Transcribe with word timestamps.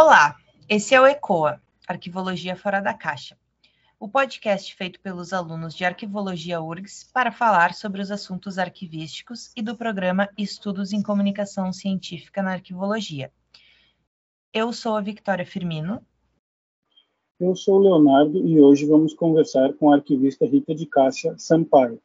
Olá, 0.00 0.36
esse 0.68 0.94
é 0.94 1.00
o 1.00 1.06
ECOA, 1.08 1.60
Arquivologia 1.88 2.54
Fora 2.54 2.80
da 2.80 2.94
Caixa, 2.94 3.36
o 3.98 4.08
podcast 4.08 4.72
feito 4.76 5.00
pelos 5.00 5.32
alunos 5.32 5.74
de 5.74 5.84
Arquivologia 5.84 6.60
URGS 6.62 7.10
para 7.12 7.32
falar 7.32 7.74
sobre 7.74 8.00
os 8.00 8.12
assuntos 8.12 8.60
arquivísticos 8.60 9.50
e 9.56 9.60
do 9.60 9.76
programa 9.76 10.28
Estudos 10.38 10.92
em 10.92 11.02
Comunicação 11.02 11.72
Científica 11.72 12.40
na 12.44 12.52
Arquivologia. 12.52 13.32
Eu 14.54 14.72
sou 14.72 14.94
a 14.94 15.00
Victoria 15.00 15.44
Firmino. 15.44 16.00
Eu 17.40 17.56
sou 17.56 17.80
o 17.80 17.82
Leonardo 17.82 18.38
e 18.46 18.60
hoje 18.60 18.86
vamos 18.86 19.12
conversar 19.14 19.72
com 19.72 19.90
a 19.90 19.96
arquivista 19.96 20.46
Rita 20.46 20.76
de 20.76 20.86
Cássia 20.86 21.34
Sampaio. 21.36 22.00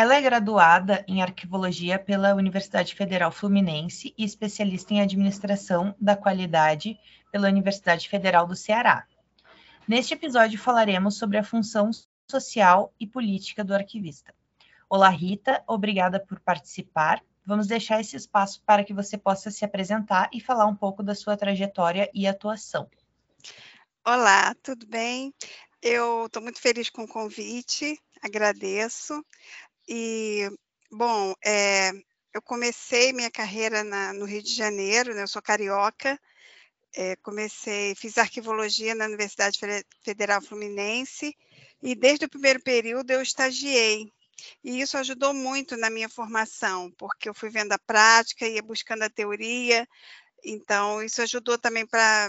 Ela 0.00 0.14
é 0.14 0.20
graduada 0.20 1.04
em 1.08 1.22
arquivologia 1.22 1.98
pela 1.98 2.32
Universidade 2.32 2.94
Federal 2.94 3.32
Fluminense 3.32 4.14
e 4.16 4.24
especialista 4.24 4.94
em 4.94 5.00
administração 5.00 5.92
da 6.00 6.14
qualidade 6.14 6.96
pela 7.32 7.48
Universidade 7.48 8.08
Federal 8.08 8.46
do 8.46 8.54
Ceará. 8.54 9.08
Neste 9.88 10.14
episódio 10.14 10.56
falaremos 10.56 11.18
sobre 11.18 11.36
a 11.36 11.42
função 11.42 11.90
social 12.30 12.94
e 13.00 13.08
política 13.08 13.64
do 13.64 13.74
arquivista. 13.74 14.32
Olá, 14.88 15.08
Rita, 15.08 15.64
obrigada 15.66 16.20
por 16.20 16.38
participar. 16.38 17.20
Vamos 17.44 17.66
deixar 17.66 18.00
esse 18.00 18.14
espaço 18.14 18.62
para 18.64 18.84
que 18.84 18.94
você 18.94 19.18
possa 19.18 19.50
se 19.50 19.64
apresentar 19.64 20.30
e 20.32 20.40
falar 20.40 20.66
um 20.66 20.76
pouco 20.76 21.02
da 21.02 21.16
sua 21.16 21.36
trajetória 21.36 22.08
e 22.14 22.24
atuação. 22.24 22.88
Olá, 24.06 24.54
tudo 24.62 24.86
bem? 24.86 25.34
Eu 25.82 26.26
estou 26.26 26.40
muito 26.40 26.60
feliz 26.60 26.88
com 26.88 27.02
o 27.02 27.08
convite, 27.08 28.00
agradeço. 28.22 29.24
E, 29.88 30.50
bom, 30.90 31.34
é, 31.42 31.92
eu 32.34 32.42
comecei 32.42 33.12
minha 33.12 33.30
carreira 33.30 33.82
na, 33.82 34.12
no 34.12 34.26
Rio 34.26 34.42
de 34.42 34.54
Janeiro, 34.54 35.14
né, 35.14 35.22
eu 35.22 35.28
sou 35.28 35.40
carioca, 35.40 36.20
é, 36.94 37.16
comecei, 37.16 37.94
fiz 37.94 38.18
arquivologia 38.18 38.94
na 38.94 39.06
Universidade 39.06 39.58
Federal 40.02 40.42
Fluminense, 40.42 41.34
e 41.82 41.94
desde 41.94 42.26
o 42.26 42.28
primeiro 42.28 42.62
período 42.62 43.10
eu 43.10 43.22
estagiei. 43.22 44.12
E 44.62 44.80
isso 44.80 44.96
ajudou 44.98 45.32
muito 45.32 45.76
na 45.76 45.90
minha 45.90 46.08
formação, 46.08 46.90
porque 46.98 47.28
eu 47.28 47.34
fui 47.34 47.50
vendo 47.50 47.72
a 47.72 47.78
prática, 47.78 48.46
ia 48.46 48.62
buscando 48.62 49.02
a 49.02 49.10
teoria, 49.10 49.88
então 50.44 51.02
isso 51.02 51.22
ajudou 51.22 51.58
também 51.58 51.86
para 51.86 52.28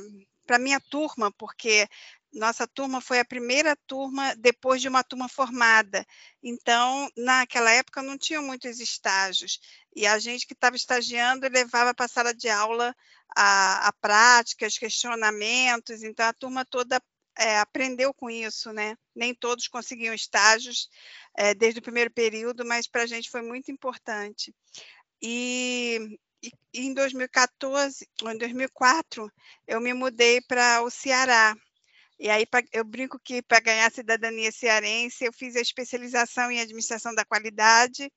a 0.49 0.59
minha 0.59 0.79
turma, 0.79 1.31
porque 1.31 1.87
nossa 2.33 2.67
turma 2.67 3.01
foi 3.01 3.19
a 3.19 3.25
primeira 3.25 3.75
turma 3.87 4.35
depois 4.35 4.81
de 4.81 4.87
uma 4.87 5.03
turma 5.03 5.27
formada. 5.27 6.05
Então, 6.43 7.09
naquela 7.17 7.71
época, 7.71 8.01
não 8.01 8.17
tinha 8.17 8.41
muitos 8.41 8.79
estágios. 8.79 9.59
E 9.95 10.05
a 10.05 10.19
gente 10.19 10.45
que 10.45 10.53
estava 10.53 10.75
estagiando 10.75 11.47
levava 11.49 11.93
para 11.93 12.05
a 12.05 12.09
sala 12.09 12.33
de 12.33 12.49
aula 12.49 12.95
a, 13.35 13.87
a 13.87 13.93
prática, 13.93 14.67
os 14.67 14.77
questionamentos. 14.77 16.03
Então, 16.03 16.25
a 16.25 16.33
turma 16.33 16.63
toda 16.65 17.01
é, 17.37 17.57
aprendeu 17.57 18.13
com 18.13 18.29
isso, 18.29 18.71
né? 18.73 18.95
Nem 19.15 19.33
todos 19.33 19.67
conseguiam 19.67 20.13
estágios 20.13 20.89
é, 21.35 21.53
desde 21.53 21.79
o 21.79 21.83
primeiro 21.83 22.11
período, 22.11 22.65
mas 22.65 22.87
para 22.87 23.03
a 23.03 23.07
gente 23.07 23.29
foi 23.29 23.41
muito 23.41 23.71
importante. 23.71 24.53
E, 25.21 26.19
e, 26.43 26.51
em 26.73 26.93
2014, 26.93 28.07
em 28.23 28.37
2004, 28.37 29.31
eu 29.67 29.79
me 29.81 29.93
mudei 29.93 30.41
para 30.41 30.81
o 30.81 30.89
Ceará, 30.89 31.55
e 32.19 32.29
aí 32.29 32.45
eu 32.73 32.83
brinco 32.83 33.17
que 33.19 33.41
para 33.41 33.61
ganhar 33.61 33.87
a 33.87 33.91
cidadania 33.91 34.51
cearense, 34.51 35.23
eu 35.23 35.31
fiz 35.31 35.55
a 35.55 35.61
especialização 35.61 36.51
em 36.51 36.59
administração 36.59 37.15
da 37.15 37.23
qualidade 37.23 38.11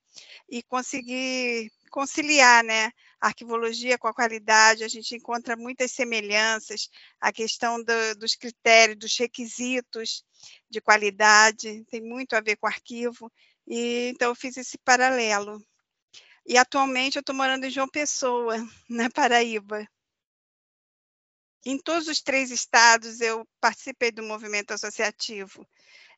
e 0.49 0.63
consegui 0.65 1.71
conciliar, 1.91 2.65
né, 2.65 2.91
a 3.21 3.29
arquivologia 3.29 3.99
com 3.99 4.09
a 4.09 4.15
qualidade, 4.15 4.83
a 4.83 4.89
gente 4.89 5.15
encontra 5.15 5.57
muitas 5.57 5.93
semelhanças, 5.93 6.89
a 7.21 7.31
questão 7.31 7.77
do, 7.85 8.17
dos 8.19 8.35
critérios, 8.35 8.99
dos 8.99 9.17
requisitos 9.17 10.25
de 10.69 10.81
qualidade, 10.81 11.85
tem 11.85 12.01
muito 12.01 12.35
a 12.35 12.41
ver 12.41 12.57
com 12.57 12.67
o 12.67 12.71
arquivo, 12.71 13.31
e 13.69 14.09
então 14.09 14.31
eu 14.31 14.35
fiz 14.35 14.57
esse 14.57 14.79
paralelo. 14.79 15.63
E 16.45 16.59
atualmente 16.59 17.17
eu 17.17 17.21
estou 17.21 17.37
morando 17.37 17.65
em 17.67 17.71
João 17.71 17.89
Pessoa, 17.89 18.57
na 18.91 19.09
Paraíba. 19.11 19.87
Em 21.65 21.79
todos 21.79 22.09
os 22.09 22.21
três 22.21 22.51
estados 22.51 23.21
eu 23.21 23.47
participei 23.61 24.11
do 24.11 24.23
movimento 24.23 24.73
associativo. 24.73 25.67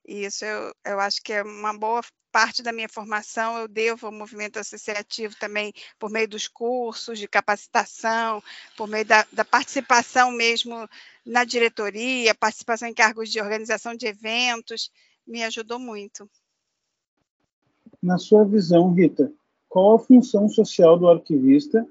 E 0.06 0.24
isso 0.24 0.44
eu, 0.44 0.74
eu 0.84 1.00
acho 1.00 1.22
que 1.22 1.32
é 1.32 1.42
uma 1.42 1.76
boa 1.76 2.02
parte 2.34 2.64
da 2.64 2.72
minha 2.72 2.88
formação 2.88 3.56
eu 3.58 3.68
devo 3.68 4.06
ao 4.06 4.12
movimento 4.12 4.58
associativo 4.58 5.36
também 5.38 5.72
por 6.00 6.10
meio 6.10 6.26
dos 6.26 6.48
cursos 6.48 7.18
de 7.18 7.28
capacitação, 7.28 8.42
por 8.76 8.88
meio 8.88 9.04
da, 9.04 9.24
da 9.32 9.44
participação 9.44 10.32
mesmo 10.32 10.88
na 11.24 11.44
diretoria, 11.44 12.34
participação 12.34 12.88
em 12.88 12.94
cargos 12.94 13.30
de 13.30 13.40
organização 13.40 13.94
de 13.94 14.06
eventos, 14.06 14.90
me 15.24 15.44
ajudou 15.44 15.78
muito. 15.78 16.28
Na 18.02 18.18
sua 18.18 18.44
visão, 18.44 18.92
Rita, 18.92 19.32
qual 19.68 19.94
a 19.94 19.98
função 19.98 20.48
social 20.48 20.98
do 20.98 21.08
arquivista 21.08 21.86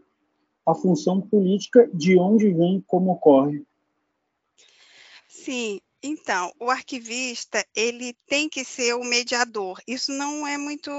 a 0.65 0.73
função 0.73 1.21
política 1.21 1.89
de 1.93 2.17
onde 2.17 2.49
vem 2.49 2.83
como 2.87 3.11
ocorre. 3.11 3.65
Sim, 5.27 5.79
então, 6.05 6.51
o 6.59 6.69
arquivista, 6.69 7.65
ele 7.73 8.13
tem 8.27 8.49
que 8.49 8.65
ser 8.65 8.93
o 8.93 9.05
mediador. 9.05 9.79
Isso 9.87 10.11
não 10.11 10.45
é 10.45 10.57
muito 10.57 10.91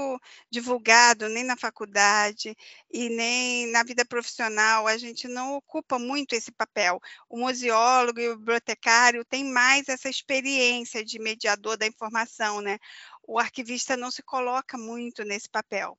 divulgado 0.49 1.29
nem 1.29 1.43
na 1.43 1.55
faculdade 1.55 2.57
e 2.91 3.07
nem 3.09 3.67
na 3.71 3.83
vida 3.83 4.03
profissional. 4.03 4.87
A 4.87 4.97
gente 4.97 5.27
não 5.27 5.55
ocupa 5.57 5.99
muito 5.99 6.33
esse 6.33 6.51
papel. 6.51 6.99
O 7.29 7.37
museólogo 7.37 8.19
e 8.19 8.29
o 8.29 8.37
bibliotecário 8.37 9.23
têm 9.23 9.45
mais 9.45 9.87
essa 9.89 10.09
experiência 10.09 11.05
de 11.05 11.19
mediador 11.19 11.77
da 11.77 11.85
informação, 11.85 12.59
né? 12.59 12.79
O 13.27 13.37
arquivista 13.37 13.95
não 13.95 14.09
se 14.09 14.23
coloca 14.23 14.75
muito 14.75 15.23
nesse 15.23 15.47
papel 15.47 15.95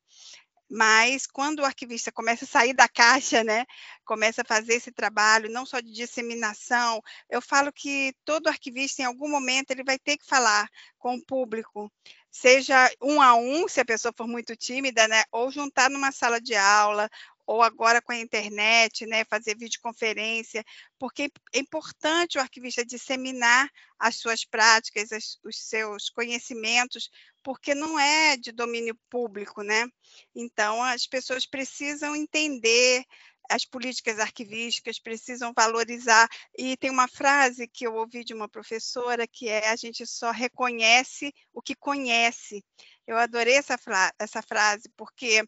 mas 0.71 1.27
quando 1.27 1.61
o 1.61 1.65
arquivista 1.65 2.11
começa 2.11 2.45
a 2.45 2.49
sair 2.49 2.75
da 2.75 2.89
caixa, 2.89 3.45
né, 3.45 3.65
começa 4.05 4.43
a 4.43 4.45
fazer 4.45 4.75
esse 4.75 4.91
trabalho, 4.91 5.51
não 5.51 5.65
só 5.65 5.81
de 5.81 5.93
disseminação, 5.93 7.01
eu 7.31 7.41
falo 7.41 7.73
que 7.73 8.15
todo 8.25 8.49
arquivista, 8.49 9.03
em 9.03 9.05
algum 9.05 9.29
momento, 9.29 9.71
ele 9.71 9.85
vai 9.85 9.99
ter 9.99 10.17
que 10.17 10.27
falar 10.27 10.69
com 10.99 11.15
o 11.15 11.25
público, 11.25 11.91
seja 12.31 12.91
um 13.01 13.23
a 13.23 13.35
um, 13.35 13.69
se 13.69 13.81
a 13.81 13.85
pessoa 13.85 14.13
for 14.17 14.27
muito 14.27 14.57
tímida, 14.57 15.07
né, 15.09 15.25
ou 15.31 15.51
juntar 15.51 15.89
numa 15.89 16.13
sala 16.13 16.41
de 16.41 16.55
aula, 16.55 17.09
ou 17.47 17.63
agora 17.63 18.03
com 18.03 18.13
a 18.13 18.19
internet, 18.19 19.07
né, 19.07 19.25
fazer 19.25 19.57
videoconferência, 19.57 20.65
porque 20.99 21.31
é 21.55 21.59
importante 21.59 22.37
o 22.37 22.41
arquivista 22.41 22.85
disseminar 22.85 23.71
as 23.99 24.17
suas 24.17 24.45
práticas, 24.45 25.13
as, 25.13 25.39
os 25.45 25.57
seus 25.57 26.11
conhecimentos, 26.11 27.09
porque 27.43 27.75
não 27.75 27.99
é 27.99 28.37
de 28.37 28.51
domínio 28.51 28.99
público, 29.09 29.63
né? 29.63 29.87
Então, 30.35 30.83
as 30.83 31.07
pessoas 31.07 31.47
precisam 31.47 32.17
entender 32.17 33.05
as 33.49 33.65
políticas 33.65 34.19
arquivísticas, 34.19 34.99
precisam 34.99 35.53
valorizar. 35.55 36.29
E 36.57 36.77
tem 36.77 36.91
uma 36.91 37.09
frase 37.09 37.69
que 37.69 37.87
eu 37.87 37.95
ouvi 37.95 38.25
de 38.25 38.35
uma 38.35 38.49
professora 38.49 39.27
que 39.27 39.49
é: 39.49 39.69
a 39.69 39.77
gente 39.77 40.07
só 40.07 40.31
reconhece 40.31 41.33
o 41.53 41.63
que 41.63 41.75
conhece. 41.75 42.65
Eu 43.07 43.17
adorei 43.17 43.55
essa, 43.55 43.77
essa 44.19 44.43
frase, 44.43 44.89
porque 44.97 45.43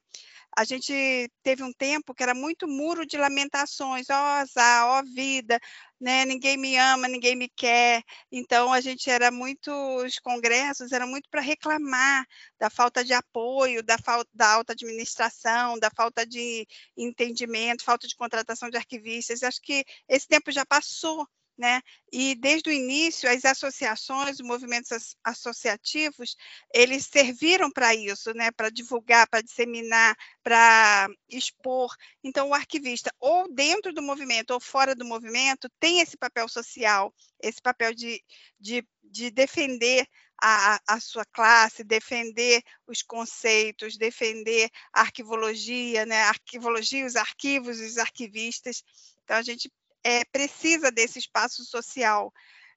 a 0.57 0.65
gente 0.65 1.31
teve 1.43 1.63
um 1.63 1.73
tempo 1.73 2.15
que 2.15 2.23
era 2.23 2.35
muito 2.35 2.67
muro 2.67 3.07
de 3.07 3.17
lamentações, 3.17 4.09
ó 4.11 4.15
oh, 4.15 4.43
azar, 4.43 4.87
ó 4.87 5.01
oh, 5.01 5.05
vida, 5.05 5.59
né? 6.01 6.25
ninguém 6.25 6.57
me 6.57 6.77
ama, 6.77 7.09
ninguém 7.09 7.37
me 7.37 7.49
quer. 7.49 8.03
Então, 8.31 8.73
a 8.73 8.81
gente 8.81 9.11
era 9.11 9.31
muito, 9.31 9.71
os 10.05 10.19
congressos 10.19 10.93
eram 10.93 11.07
muito 11.07 11.29
para 11.31 11.41
reclamar 11.41 12.27
da 12.59 12.71
falta 12.71 13.05
de 13.05 13.13
apoio, 13.13 13.83
da, 13.83 13.99
falta, 13.99 14.31
da 14.35 14.53
alta 14.55 14.73
administração, 14.73 15.79
da 15.79 15.91
falta 15.91 16.27
de 16.27 16.67
entendimento, 16.97 17.85
falta 17.85 18.07
de 18.07 18.17
contratação 18.17 18.71
de 18.71 18.77
arquivistas. 18.77 19.43
Acho 19.43 19.61
que 19.63 19.85
esse 20.09 20.27
tempo 20.27 20.51
já 20.51 20.65
passou 20.67 21.27
né? 21.59 21.83
E 22.13 22.35
desde 22.37 22.71
o 22.71 22.73
início 22.73 23.29
as 23.29 23.45
associações, 23.45 24.39
os 24.39 24.47
movimentos 24.47 25.17
associativos, 25.25 26.37
eles 26.73 27.07
serviram 27.07 27.71
para 27.71 27.95
isso, 27.95 28.33
né? 28.33 28.51
Para 28.53 28.71
divulgar, 28.71 29.29
para 29.29 29.43
disseminar, 29.43 30.17
para 30.43 31.09
expor. 31.29 31.95
Então 32.23 32.51
o 32.51 32.55
arquivista, 32.55 33.13
ou 33.19 33.53
dentro 33.53 33.93
do 33.93 34.03
movimento 34.03 34.53
ou 34.53 34.61
fora 34.61 34.95
do 34.95 35.05
movimento, 35.05 35.69
tem 35.81 36.01
esse 36.01 36.17
papel 36.17 36.49
social, 36.49 37.13
esse 37.43 37.61
papel 37.61 37.93
de, 37.93 38.23
de, 38.61 38.87
de 39.03 39.31
defender 39.31 40.07
a, 40.41 40.81
a, 40.87 41.01
sua 41.01 41.25
classe, 41.25 41.83
defender 41.83 42.63
os 42.87 43.03
conceitos, 43.03 43.97
defender 43.97 44.71
a 44.93 45.01
arquivologia, 45.01 46.07
né? 46.07 46.23
A 46.23 46.29
arquivologia, 46.29 47.05
os 47.05 47.17
arquivos, 47.17 47.81
os 47.81 47.99
arquivistas. 47.99 48.85
Então, 49.25 49.37
a 49.37 49.43
gente 49.43 49.71
é, 50.05 50.25
precisa 50.27 50.91
desse 50.91 51.19
espaço 51.19 51.65
social. 51.65 52.33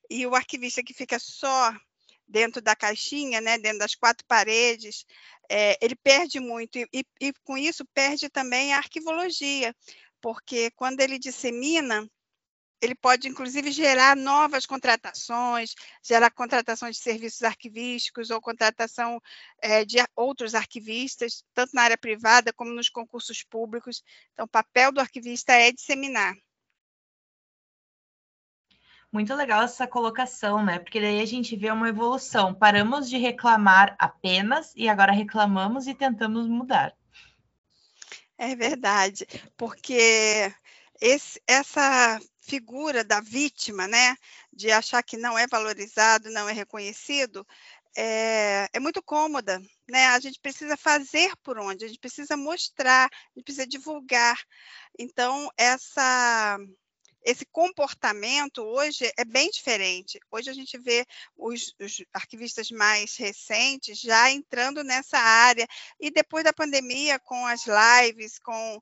E 0.10 0.26
o 0.28 0.36
arquivista 0.36 0.84
que 0.84 0.94
fica 0.94 1.18
só 1.20 1.74
dentro 2.28 2.62
da 2.62 2.76
caixinha, 2.76 3.42
né, 3.42 3.58
dentro 3.58 3.80
das 3.80 3.96
quatro 3.96 4.26
paredes, 4.26 5.06
é, 5.50 5.78
ele 5.82 5.96
perde 5.96 6.40
muito, 6.40 6.78
e, 6.78 6.88
e, 6.94 7.04
e 7.20 7.34
com 7.44 7.58
isso 7.58 7.86
perde 7.94 8.30
também 8.30 8.74
a 8.74 8.78
arquivologia, 8.78 9.76
porque 10.22 10.72
quando 10.72 11.02
ele 11.02 11.20
dissemina, 11.20 12.10
ele 12.82 12.96
pode, 12.96 13.28
inclusive, 13.28 13.72
gerar 13.72 14.16
novas 14.16 14.66
contratações, 14.66 15.76
gerar 16.04 16.32
contratações 16.32 16.96
de 16.96 17.04
serviços 17.04 17.44
arquivísticos 17.44 18.32
ou 18.32 18.42
contratação 18.42 19.22
é, 19.62 19.86
de 19.86 19.98
outros 20.16 20.56
arquivistas, 20.56 21.44
tanto 21.54 21.76
na 21.76 21.84
área 21.84 21.98
privada 21.98 22.52
como 22.52 22.74
nos 22.74 22.90
concursos 22.90 23.44
públicos. 23.44 24.02
Então, 24.34 24.46
o 24.46 24.50
papel 24.50 24.92
do 24.92 25.00
arquivista 25.00 25.54
é 25.54 25.72
disseminar. 25.72 26.34
Muito 29.12 29.36
legal 29.36 29.64
essa 29.64 29.86
colocação, 29.86 30.64
né? 30.64 30.80
Porque 30.80 31.02
daí 31.02 31.22
a 31.22 31.26
gente 31.26 31.56
vê 31.56 31.70
uma 31.70 31.90
evolução. 31.90 32.54
Paramos 32.54 33.10
de 33.10 33.18
reclamar 33.18 33.96
apenas 34.00 34.72
e 34.76 34.88
agora 34.88 35.12
reclamamos 35.12 35.86
e 35.86 35.94
tentamos 35.94 36.48
mudar. 36.48 36.96
É 38.38 38.56
verdade, 38.56 39.28
porque 39.56 40.52
esse, 41.00 41.40
essa 41.46 42.20
figura 42.40 43.04
da 43.04 43.22
vítima, 43.22 43.88
né, 43.88 44.16
de 44.52 44.72
achar 44.72 45.04
que 45.04 45.16
não 45.16 45.38
é 45.38 45.46
valorizado, 45.46 46.32
não 46.32 46.50
é 46.50 46.52
reconhecido, 46.52 47.46
é, 47.96 48.68
é, 48.74 48.80
muito 48.80 49.04
cômoda, 49.04 49.62
né? 49.90 50.08
A 50.08 50.20
gente 50.20 50.40
precisa 50.40 50.78
fazer 50.78 51.32
por 51.44 51.60
onde, 51.60 51.86
a 51.86 51.88
gente 51.88 52.00
precisa 52.00 52.38
mostrar, 52.38 53.06
a 53.06 53.40
gente 53.40 53.44
precisa 53.44 53.68
divulgar. 53.68 54.38
Então, 54.98 55.50
essa, 55.58 56.58
esse 57.24 57.46
comportamento 57.46 58.62
hoje 58.62 59.12
é 59.18 59.24
bem 59.24 59.50
diferente. 59.50 60.20
Hoje 60.32 60.50
a 60.50 60.54
gente 60.54 60.78
vê 60.78 61.06
os, 61.38 61.74
os, 61.80 62.04
arquivistas 62.14 62.72
mais 62.72 63.16
recentes 63.18 64.00
já 64.00 64.32
entrando 64.32 64.84
nessa 64.84 65.18
área, 65.18 65.68
e 66.00 66.10
depois 66.12 66.44
da 66.44 66.54
pandemia, 66.54 67.20
com 67.20 67.46
as 67.46 67.66
lives, 67.66 68.40
com 68.40 68.82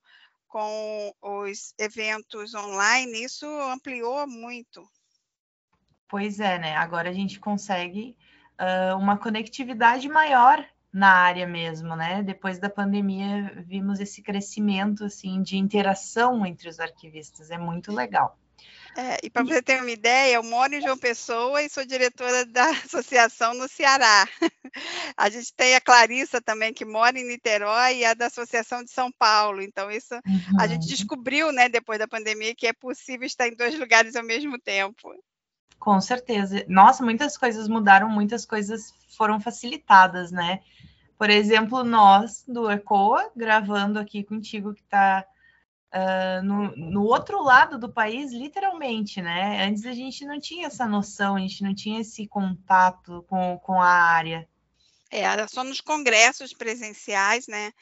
com 0.50 1.14
os 1.22 1.76
eventos 1.78 2.56
online, 2.56 3.24
isso 3.24 3.46
ampliou 3.46 4.28
muito. 4.28 4.84
Pois 6.08 6.40
é, 6.40 6.58
né? 6.58 6.76
Agora 6.76 7.12
a 7.12 7.14
gente 7.14 7.40
consegue 7.40 8.18
uh, 8.60 8.98
uma 8.98 9.16
conectividade 9.16 10.10
maior 10.10 10.68
na 10.92 11.12
área 11.12 11.48
mesmo, 11.48 11.96
né? 11.96 12.24
Depois 12.24 12.60
da 12.60 12.70
pandemia, 12.70 13.54
vimos 13.66 14.00
esse 14.00 14.22
crescimento 14.22 15.06
assim 15.06 15.42
de 15.42 15.58
interação 15.58 16.46
entre 16.46 16.68
os 16.68 16.80
arquivistas, 16.80 17.52
é 17.52 17.58
muito 17.58 17.92
legal. 17.92 18.38
É, 18.98 19.18
e 19.24 19.30
para 19.30 19.44
você 19.44 19.62
ter 19.62 19.82
uma 19.82 19.92
ideia, 19.92 20.36
eu 20.36 20.44
moro 20.44 20.74
em 20.74 20.82
João 20.82 20.98
Pessoa 20.98 21.62
e 21.62 21.70
sou 21.70 21.86
diretora 21.86 22.46
da 22.46 22.70
associação 22.84 23.54
no 23.54 23.68
Ceará. 23.68 24.28
A 25.16 25.30
gente 25.30 25.54
tem 25.54 25.76
a 25.76 25.82
Clarissa 25.82 26.42
também, 26.42 26.74
que 26.74 26.86
mora 26.86 27.18
em 27.18 27.28
Niterói, 27.28 27.98
e 27.98 28.06
a 28.06 28.14
da 28.14 28.26
Associação 28.28 28.84
de 28.84 28.92
São 28.92 29.12
Paulo. 29.12 29.62
Então, 29.62 29.90
isso 29.92 30.16
uhum. 30.16 30.60
a 30.60 30.68
gente 30.68 30.84
uhum. 30.84 30.88
descobriu, 30.88 31.52
né, 31.52 31.70
depois 31.70 32.00
da 32.00 32.08
pandemia, 32.08 32.56
que 32.56 32.68
é 32.68 32.74
possível 32.74 33.26
estar 33.26 33.48
em 33.48 33.56
dois 33.56 33.78
lugares 33.78 34.16
ao 34.16 34.24
mesmo 34.24 34.60
tempo. 34.60 35.14
Com 35.80 36.00
certeza. 36.02 36.66
Nossa, 36.68 37.04
muitas 37.04 37.38
coisas 37.38 37.68
mudaram, 37.68 38.10
muitas 38.10 38.46
coisas 38.46 38.94
foram 39.18 39.40
facilitadas, 39.40 40.32
né? 40.32 40.60
Por 41.18 41.30
exemplo, 41.30 41.84
nós 41.84 42.44
do 42.48 42.70
ECOA, 42.70 43.32
gravando 43.36 44.00
aqui 44.00 44.24
contigo, 44.24 44.74
que 44.74 44.82
está 44.82 45.26
uh, 45.94 46.44
no, 46.46 46.76
no, 46.76 47.04
outro 47.04 47.42
lado 47.42 47.78
do 47.78 47.92
país, 47.92 48.32
literalmente, 48.32 49.22
né? 49.22 49.66
Antes 49.66 49.86
a 49.86 49.94
gente 49.94 50.26
não 50.26 50.40
tinha 50.40 50.68
essa 50.68 50.86
noção, 50.86 51.36
a 51.36 51.40
gente 51.40 51.64
não 51.64 51.74
tinha 51.74 52.02
esse 52.02 52.28
contato 52.28 53.26
com, 53.28 53.58
com 53.60 53.82
a 53.82 53.90
área. 53.90 54.48
É, 55.12 55.22
era 55.22 55.48
só 55.48 55.64
nos 55.64 55.82
congressos 55.82 56.54
presenciais, 56.54 57.48
né? 57.48 57.74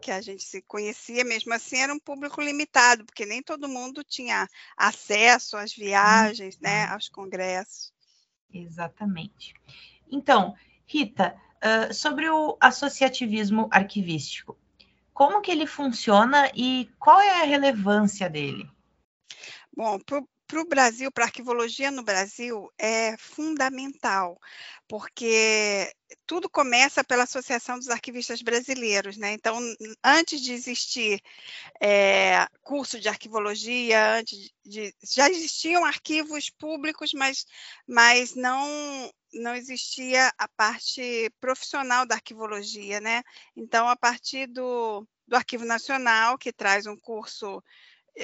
Que 0.00 0.10
a 0.10 0.20
gente 0.20 0.44
se 0.44 0.60
conhecia, 0.62 1.24
mesmo 1.24 1.54
assim 1.54 1.78
era 1.78 1.92
um 1.92 1.98
público 1.98 2.40
limitado, 2.40 3.04
porque 3.04 3.24
nem 3.24 3.42
todo 3.42 3.68
mundo 3.68 4.04
tinha 4.04 4.48
acesso 4.76 5.56
às 5.56 5.72
viagens, 5.72 6.58
né? 6.58 6.86
Uhum. 6.86 6.92
Aos 6.92 7.08
congressos. 7.08 7.92
Exatamente. 8.52 9.54
Então, 10.10 10.54
Rita, 10.86 11.34
sobre 11.92 12.28
o 12.28 12.56
associativismo 12.60 13.68
arquivístico, 13.70 14.58
como 15.12 15.40
que 15.40 15.50
ele 15.50 15.66
funciona 15.66 16.50
e 16.54 16.90
qual 16.98 17.20
é 17.20 17.40
a 17.40 17.46
relevância 17.46 18.28
dele? 18.28 18.68
Bom, 19.74 19.98
para 20.46 20.60
o 20.60 20.66
Brasil, 20.66 21.10
para 21.10 21.24
a 21.24 21.26
arquivologia 21.26 21.90
no 21.90 22.02
Brasil, 22.02 22.70
é 22.78 23.16
fundamental, 23.16 24.38
porque 24.86 25.90
tudo 26.26 26.48
começa 26.48 27.02
pela 27.02 27.24
Associação 27.24 27.78
dos 27.78 27.88
Arquivistas 27.88 28.42
Brasileiros, 28.42 29.16
né? 29.16 29.32
Então, 29.32 29.58
antes 30.02 30.40
de 30.40 30.52
existir 30.52 31.20
é, 31.80 32.46
curso 32.62 33.00
de 33.00 33.08
arquivologia, 33.08 34.16
antes 34.18 34.52
de, 34.64 34.94
já 35.02 35.28
existiam 35.30 35.84
arquivos 35.84 36.50
públicos, 36.50 37.12
mas, 37.14 37.46
mas 37.86 38.34
não 38.34 39.10
não 39.36 39.54
existia 39.54 40.32
a 40.38 40.46
parte 40.48 41.28
profissional 41.40 42.06
da 42.06 42.14
arquivologia, 42.14 43.00
né? 43.00 43.22
Então, 43.56 43.88
a 43.88 43.96
partir 43.96 44.46
do, 44.46 45.04
do 45.26 45.36
Arquivo 45.36 45.64
Nacional, 45.64 46.38
que 46.38 46.52
traz 46.52 46.86
um 46.86 46.96
curso 46.96 47.62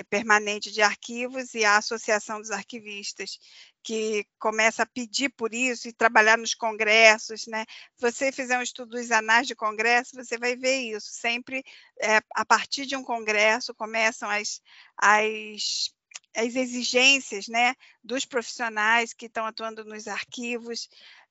permanente 0.09 0.71
de 0.71 0.83
arquivos, 0.83 1.55
e 1.55 1.65
a 1.65 1.77
Associação 1.77 2.41
dos 2.41 2.51
Arquivistas, 2.51 3.39
que 3.83 4.25
começa 4.39 4.83
a 4.83 4.87
pedir 4.87 5.31
por 5.31 5.55
isso 5.55 5.89
e 5.89 5.93
trabalhar 5.93 6.39
nos 6.39 6.55
congressos, 6.55 7.47
né? 7.47 7.65
Se 7.97 8.11
você 8.11 8.33
fizer 8.33 8.59
um 8.59 8.63
estudo 8.63 8.97
dos 8.97 9.11
anais 9.11 9.47
de 9.47 9.55
congresso, 9.55 10.15
você 10.15 10.39
vai 10.39 10.57
ver 10.57 10.81
isso. 10.81 11.09
Sempre, 11.13 11.65
é, 12.01 12.21
a 12.35 12.45
partir 12.45 12.87
de 12.87 12.97
um 12.97 13.03
congresso, 13.03 13.75
começam 13.75 14.29
as, 14.29 14.61
as 14.97 15.91
as 16.37 16.55
exigências 16.55 17.49
né, 17.49 17.75
dos 18.05 18.25
profissionais 18.25 19.13
que 19.13 19.27
estão 19.27 19.45
atuando 19.47 19.85
nos 19.85 20.07
arquivos 20.07 20.89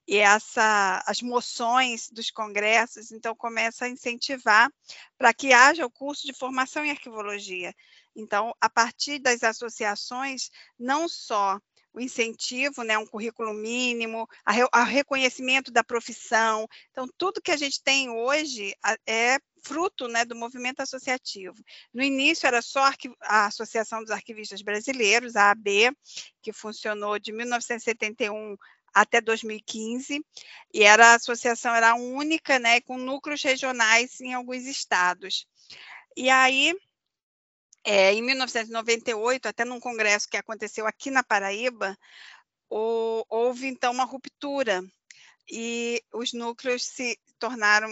e 0.10 0.18
essa, 0.18 1.04
as 1.06 1.22
moções 1.22 2.10
dos 2.10 2.32
congressos, 2.32 3.12
então 3.12 3.36
começa 3.36 3.86
a 3.86 3.90
incentivar 3.90 4.68
para 5.20 5.32
que 5.34 5.54
haja 5.54 5.86
o 5.86 5.92
curso 5.92 6.26
de 6.26 6.34
formação 6.34 6.84
em 6.84 6.90
arquivologia. 6.90 7.76
Então, 8.20 8.54
a 8.60 8.70
partir 8.70 9.20
das 9.20 9.44
associações, 9.44 10.50
não 10.78 11.08
só 11.08 11.60
o 11.94 12.00
incentivo, 12.00 12.84
né, 12.84 12.98
um 12.98 13.06
currículo 13.06 13.54
mínimo, 13.54 14.28
o 14.74 14.84
reconhecimento 14.84 15.72
da 15.72 15.84
profissão. 15.84 16.68
Então, 16.92 17.08
tudo 17.18 17.42
que 17.42 17.52
a 17.52 17.58
gente 17.58 17.82
tem 17.82 18.10
hoje 18.10 18.76
é 19.08 19.40
fruto 19.64 20.08
né, 20.08 20.24
do 20.24 20.36
movimento 20.36 20.82
associativo. 20.82 21.56
No 21.94 22.04
início 22.04 22.46
era 22.46 22.62
só 22.62 22.92
a 23.24 23.48
Associação 23.48 24.02
dos 24.02 24.12
Arquivistas 24.12 24.62
Brasileiros, 24.62 25.36
a 25.36 25.52
AB, 25.52 25.92
que 26.42 26.54
funcionou 26.54 27.18
de 27.18 27.32
1971 27.32 28.56
até 28.94 29.22
2015, 29.22 30.24
e 30.74 30.84
era 30.84 31.12
a 31.12 31.16
associação 31.16 31.74
era 31.76 31.96
única, 31.96 32.58
né, 32.60 32.82
com 32.82 32.98
núcleos 32.98 33.42
regionais 33.44 34.20
em 34.22 34.34
alguns 34.34 34.66
estados. 34.66 35.46
E 36.16 36.30
aí, 36.30 36.74
é, 37.84 38.14
em 38.14 38.22
1998, 38.22 39.48
até 39.48 39.66
num 39.66 39.80
congresso 39.80 40.28
que 40.28 40.38
aconteceu 40.38 40.86
aqui 40.86 41.10
na 41.10 41.24
Paraíba, 41.24 41.98
o, 42.70 43.26
houve 43.30 43.68
então 43.68 43.92
uma 43.92 44.04
ruptura 44.04 44.84
e 45.50 46.04
os 46.14 46.34
núcleos 46.34 46.84
se 46.84 47.18
tornaram 47.40 47.90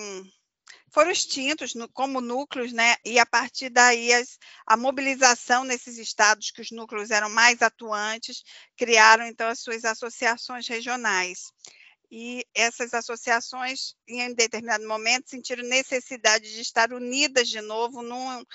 foram 0.92 1.12
extintos 1.12 1.74
como 1.94 2.22
núcleos, 2.22 2.72
né? 2.72 2.96
E 3.06 3.20
a 3.20 3.26
partir 3.26 3.70
daí 3.70 4.14
as, 4.14 4.38
a 4.66 4.76
mobilização 4.78 5.64
nesses 5.64 5.98
estados 5.98 6.52
que 6.52 6.62
os 6.62 6.72
núcleos 6.72 7.12
eram 7.12 7.30
mais 7.30 7.62
atuantes 7.62 8.44
criaram 8.76 9.26
então 9.26 9.48
as 9.48 9.60
suas 9.60 9.86
associações 9.86 10.68
regionais. 10.68 11.52
E 12.10 12.46
essas 12.56 12.94
associações, 12.94 13.94
em 14.08 14.34
determinado 14.34 14.88
momento, 14.88 15.30
sentiram 15.30 15.64
necessidade 15.68 16.54
de 16.54 16.62
estar 16.62 16.94
unidas 16.94 17.50
de 17.50 17.60
novo 17.60 18.02
num, 18.02 18.46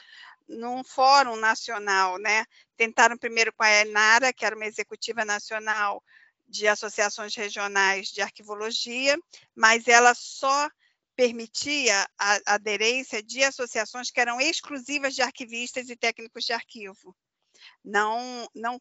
num 0.52 0.84
fórum 0.84 1.36
nacional, 1.36 2.18
né? 2.18 2.44
Tentaram 2.76 3.16
primeiro 3.16 3.52
com 3.52 3.62
a 3.62 3.70
ENARA, 3.70 4.32
que 4.32 4.44
era 4.44 4.56
uma 4.56 4.66
executiva 4.66 5.24
nacional 5.24 6.02
de 6.48 6.68
associações 6.68 7.34
regionais 7.34 8.08
de 8.08 8.20
arquivologia, 8.20 9.16
mas 9.54 9.88
ela 9.88 10.14
só 10.14 10.68
permitia 11.16 12.06
a 12.18 12.54
aderência 12.54 13.22
de 13.22 13.42
associações 13.42 14.10
que 14.10 14.20
eram 14.20 14.40
exclusivas 14.40 15.14
de 15.14 15.22
arquivistas 15.22 15.88
e 15.88 15.96
técnicos 15.96 16.44
de 16.44 16.52
arquivo. 16.52 17.16
Não, 17.84 18.48
não, 18.54 18.80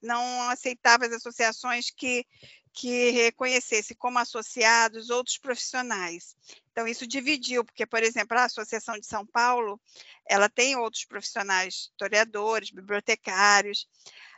não 0.00 0.50
aceitava 0.50 1.06
as 1.06 1.12
associações 1.12 1.90
que, 1.90 2.24
que 2.72 3.10
reconhecesse 3.10 3.94
como 3.94 4.18
associados 4.18 5.10
outros 5.10 5.38
profissionais. 5.38 6.34
Então, 6.70 6.86
isso 6.88 7.06
dividiu, 7.06 7.64
porque, 7.64 7.86
por 7.86 8.02
exemplo, 8.02 8.36
a 8.38 8.44
Associação 8.44 8.98
de 8.98 9.06
São 9.06 9.26
Paulo, 9.26 9.80
ela 10.26 10.48
tem 10.48 10.76
outros 10.76 11.04
profissionais, 11.04 11.90
historiadores, 11.90 12.70
bibliotecários, 12.70 13.86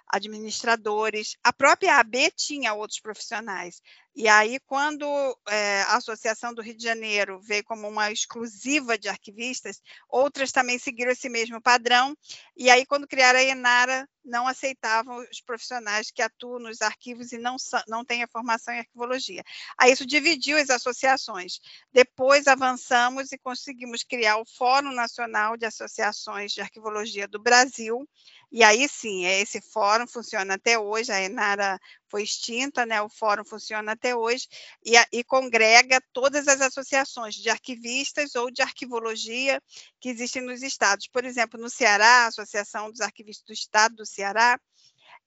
administradores. 0.09 1.37
A 1.43 1.53
própria 1.53 1.99
AB 1.99 2.31
tinha 2.33 2.75
outros 2.75 3.00
profissionais. 3.00 3.81
E 4.16 4.28
aí, 4.28 4.61
quando 4.61 5.04
é, 5.49 5.83
a 5.83 5.97
Associação 5.97 6.54
do 6.54 6.62
Rio 6.62 6.76
de 6.76 6.85
Janeiro 6.85 7.40
veio 7.40 7.64
como 7.64 7.88
uma 7.88 8.12
exclusiva 8.12 8.97
de 8.97 9.09
arquivistas, 9.09 9.83
outras 10.09 10.52
também 10.52 10.78
seguiram 10.78 11.11
esse 11.11 11.28
mesmo 11.28 11.61
padrão. 11.61 12.16
E 12.56 12.71
aí, 12.71 12.87
quando 12.87 13.09
criaram 13.09 13.40
a 13.40 13.42
Enara, 13.42 14.09
não 14.25 14.47
aceitavam 14.47 15.18
os 15.30 15.40
profissionais 15.40 16.12
que 16.12 16.23
atuam 16.23 16.61
nos 16.61 16.80
arquivos 16.80 17.33
e 17.33 17.38
não, 17.38 17.56
não 17.88 18.04
têm 18.04 18.23
a 18.23 18.28
formação 18.28 18.73
em 18.73 18.78
arquivologia. 18.78 19.42
Aí 19.76 19.92
isso 19.92 20.06
dividiu 20.06 20.56
as 20.59 20.71
associações. 20.71 21.59
Depois 21.92 22.47
avançamos 22.47 23.33
e 23.33 23.38
conseguimos 23.38 24.04
criar 24.04 24.38
o 24.38 24.47
Fórum 24.47 24.92
Nacional 24.92 25.56
de 25.56 25.66
Associações 25.66 26.52
de 26.52 26.61
Arquivologia 26.61 27.26
do 27.26 27.42
Brasil, 27.42 28.09
e 28.50 28.62
aí 28.62 28.88
sim, 28.88 29.26
esse 29.26 29.61
fórum 29.61 30.06
funciona 30.06 30.54
até 30.54 30.78
hoje, 30.78 31.11
a 31.11 31.21
Enara 31.21 31.76
foi 32.14 32.23
extinta, 32.23 32.87
né? 32.87 33.02
o 33.02 33.09
fórum 33.09 33.44
funciona 33.44 33.90
até 33.90 34.14
hoje, 34.14 34.47
e, 34.87 34.92
e 35.11 35.25
congrega 35.25 36.00
todas 36.12 36.47
as 36.47 36.61
associações 36.61 37.35
de 37.35 37.50
arquivistas 37.50 38.37
ou 38.37 38.52
de 38.52 38.62
arquivologia 38.62 39.61
que 40.00 40.11
existem 40.11 40.40
nos 40.40 40.62
estados. 40.62 41.09
Por 41.09 41.25
exemplo, 41.25 41.61
no 41.61 41.68
Ceará, 41.68 42.06
a 42.06 42.26
Associação 42.28 42.88
dos 42.88 43.00
Arquivistas 43.00 43.44
do 43.44 43.52
Estado 43.52 43.97
do 43.97 44.06
Ceará, 44.06 44.61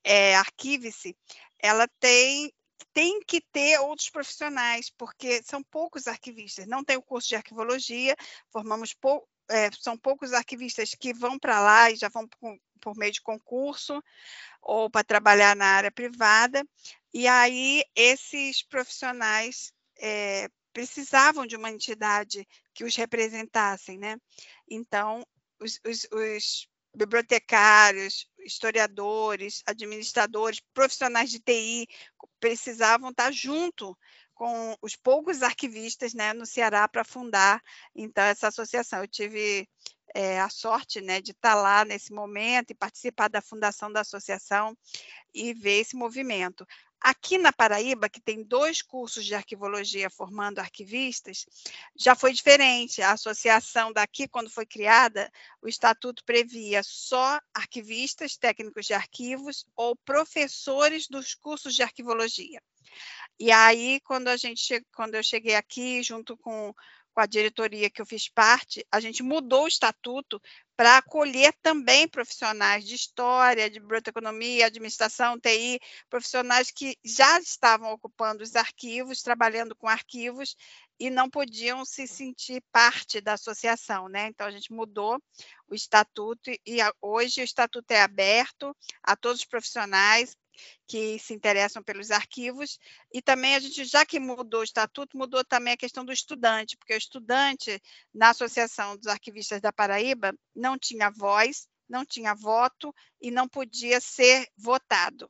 é, 0.02 0.34
Arquive-se, 0.38 1.14
ela 1.60 1.90
tem 2.00 2.54
tem 2.94 3.20
que 3.28 3.42
ter 3.42 3.80
outros 3.80 4.10
profissionais, 4.10 4.90
porque 4.90 5.44
são 5.44 5.62
poucos 5.64 6.08
arquivistas. 6.08 6.68
Não 6.68 6.84
tem 6.84 6.96
o 6.96 7.02
curso 7.02 7.28
de 7.28 7.36
arquivologia, 7.36 8.16
formamos 8.50 8.94
pou, 8.94 9.28
é, 9.50 9.70
são 9.80 9.98
poucos 9.98 10.34
arquivistas 10.34 10.94
que 10.96 11.14
vão 11.14 11.38
para 11.40 11.60
lá 11.60 11.92
e 11.92 11.96
já 11.96 12.10
vão 12.10 12.28
por, 12.28 12.60
por 12.82 12.96
meio 12.98 13.12
de 13.12 13.22
concurso 13.22 14.02
ou 14.62 14.90
para 14.90 15.04
trabalhar 15.04 15.56
na 15.56 15.66
área 15.66 15.92
privada. 15.92 16.64
E 17.14 17.28
aí 17.28 17.84
esses 17.96 18.64
profissionais 18.64 19.74
é, 20.00 20.50
precisavam 20.74 21.46
de 21.46 21.56
uma 21.56 21.72
entidade 21.72 22.48
que 22.74 22.84
os 22.84 22.96
representassem, 22.96 23.98
né? 23.98 24.18
Então, 24.70 25.26
os, 25.60 25.80
os, 25.86 26.08
os 26.12 26.68
bibliotecários, 26.96 28.28
historiadores, 28.40 29.64
administradores, 29.66 30.62
profissionais 30.74 31.30
de 31.30 31.40
TI 31.40 31.88
precisavam 32.40 33.10
estar 33.10 33.32
junto 33.32 33.98
com 34.38 34.78
os 34.82 34.96
poucos 34.96 35.42
arquivistas 35.42 36.14
né, 36.14 36.32
no 36.32 36.46
Ceará 36.46 36.88
para 36.88 37.04
fundar 37.04 37.62
então 37.96 38.24
essa 38.24 38.48
associação. 38.48 39.00
Eu 39.02 39.08
tive 39.08 39.68
é, 40.14 40.40
a 40.40 40.50
sorte 40.50 41.02
né, 41.02 41.20
de 41.20 41.32
estar 41.32 41.56
lá 41.56 41.84
nesse 41.84 42.14
momento 42.14 42.72
e 42.72 42.76
participar 42.76 43.30
da 43.30 43.42
fundação 43.42 43.92
da 43.92 44.02
associação 44.02 44.78
e 45.34 45.54
ver 45.54 45.80
esse 45.82 45.96
movimento. 45.96 46.66
Aqui 47.00 47.38
na 47.38 47.54
Paraíba, 47.54 48.10
que 48.10 48.20
tem 48.20 48.44
dois 48.44 48.82
cursos 48.82 49.24
de 49.24 49.36
arquivologia 49.36 50.10
formando 50.10 50.60
arquivistas, 50.60 51.46
já 51.96 52.16
foi 52.16 52.34
diferente. 52.34 53.02
A 53.02 53.12
associação 53.12 53.94
daqui, 53.94 54.28
quando 54.28 54.50
foi 54.50 54.66
criada, 54.66 55.32
o 55.62 55.68
estatuto 55.68 56.24
previa 56.26 56.82
só 56.84 57.40
arquivistas, 57.54 58.36
técnicos 58.36 58.86
de 58.86 58.94
arquivos 58.94 59.66
ou 59.76 59.96
professores 59.96 61.08
dos 61.08 61.34
cursos 61.36 61.76
de 61.76 61.84
arquivologia. 61.84 62.62
E 63.40 63.52
aí, 63.52 64.00
quando 64.02 64.28
a 64.28 64.38
gente 64.38 64.84
quando 64.96 65.16
eu 65.16 65.24
cheguei 65.24 65.56
aqui, 65.56 66.02
junto 66.02 66.36
com, 66.38 66.74
com 67.14 67.22
a 67.22 67.26
diretoria 67.26 67.90
que 67.90 68.02
eu 68.02 68.06
fiz 68.06 68.28
parte, 68.28 68.86
a 68.92 69.00
gente 69.00 69.22
mudou 69.22 69.66
o 69.66 69.68
estatuto 69.68 70.42
para 70.78 70.98
acolher 70.98 71.52
também 71.64 72.08
profissionais 72.08 72.86
de 72.86 72.94
história, 72.94 73.68
de 73.68 73.80
biblioteconomia, 73.80 74.68
administração, 74.68 75.40
TI, 75.40 75.80
profissionais 76.08 76.70
que 76.70 76.96
já 77.04 77.40
estavam 77.40 77.92
ocupando 77.92 78.44
os 78.44 78.56
arquivos, 78.56 79.24
trabalhando 79.24 79.76
com 79.76 79.88
arquivos 79.88 80.56
e 81.00 81.10
não 81.10 81.30
podiam 81.30 81.84
se 81.84 82.08
sentir 82.08 82.64
parte 82.72 83.20
da 83.20 83.34
associação, 83.34 84.08
né? 84.08 84.28
Então 84.28 84.46
a 84.46 84.52
gente 84.52 84.72
mudou 84.72 85.20
o 85.68 85.74
estatuto 85.74 86.52
e 86.66 86.78
hoje 87.02 87.42
o 87.42 87.44
estatuto 87.44 87.92
é 87.92 88.02
aberto 88.02 88.76
a 89.02 89.16
todos 89.16 89.40
os 89.40 89.46
profissionais, 89.46 90.38
que 90.88 91.20
se 91.20 91.34
interessam 91.34 91.84
pelos 91.84 92.12
arquivos, 92.12 92.80
e 93.14 93.22
também 93.22 93.56
a 93.56 93.60
gente, 93.60 93.86
já 93.86 94.06
que 94.06 94.20
mudou 94.20 94.62
o 94.62 94.64
estatuto, 94.64 95.18
mudou 95.18 95.44
também 95.44 95.74
a 95.74 95.78
questão 95.78 96.06
do 96.06 96.12
estudante, 96.12 96.78
porque 96.78 96.94
o 96.94 96.98
estudante, 96.98 97.82
na 98.14 98.30
Associação 98.30 98.98
dos 98.98 99.08
Arquivistas 99.08 99.62
da 99.62 99.74
Paraíba, 99.74 100.34
não 100.56 100.78
tinha 100.78 101.10
voz, 101.10 101.68
não 101.90 102.06
tinha 102.06 102.34
voto 102.34 102.94
e 103.22 103.32
não 103.32 103.48
podia 103.48 104.00
ser 104.00 104.48
votado. 104.58 105.30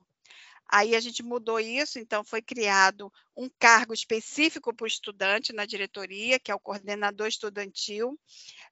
Aí 0.69 0.95
a 0.95 0.99
gente 0.99 1.23
mudou 1.23 1.59
isso, 1.59 1.97
então 1.97 2.25
foi 2.25 2.41
criado 2.41 3.11
um 3.37 3.49
cargo 3.57 3.93
específico 3.93 4.75
para 4.75 4.83
o 4.83 4.87
estudante 4.87 5.53
na 5.53 5.65
diretoria, 5.65 6.39
que 6.39 6.51
é 6.51 6.55
o 6.55 6.59
coordenador 6.59 7.27
estudantil. 7.27 8.19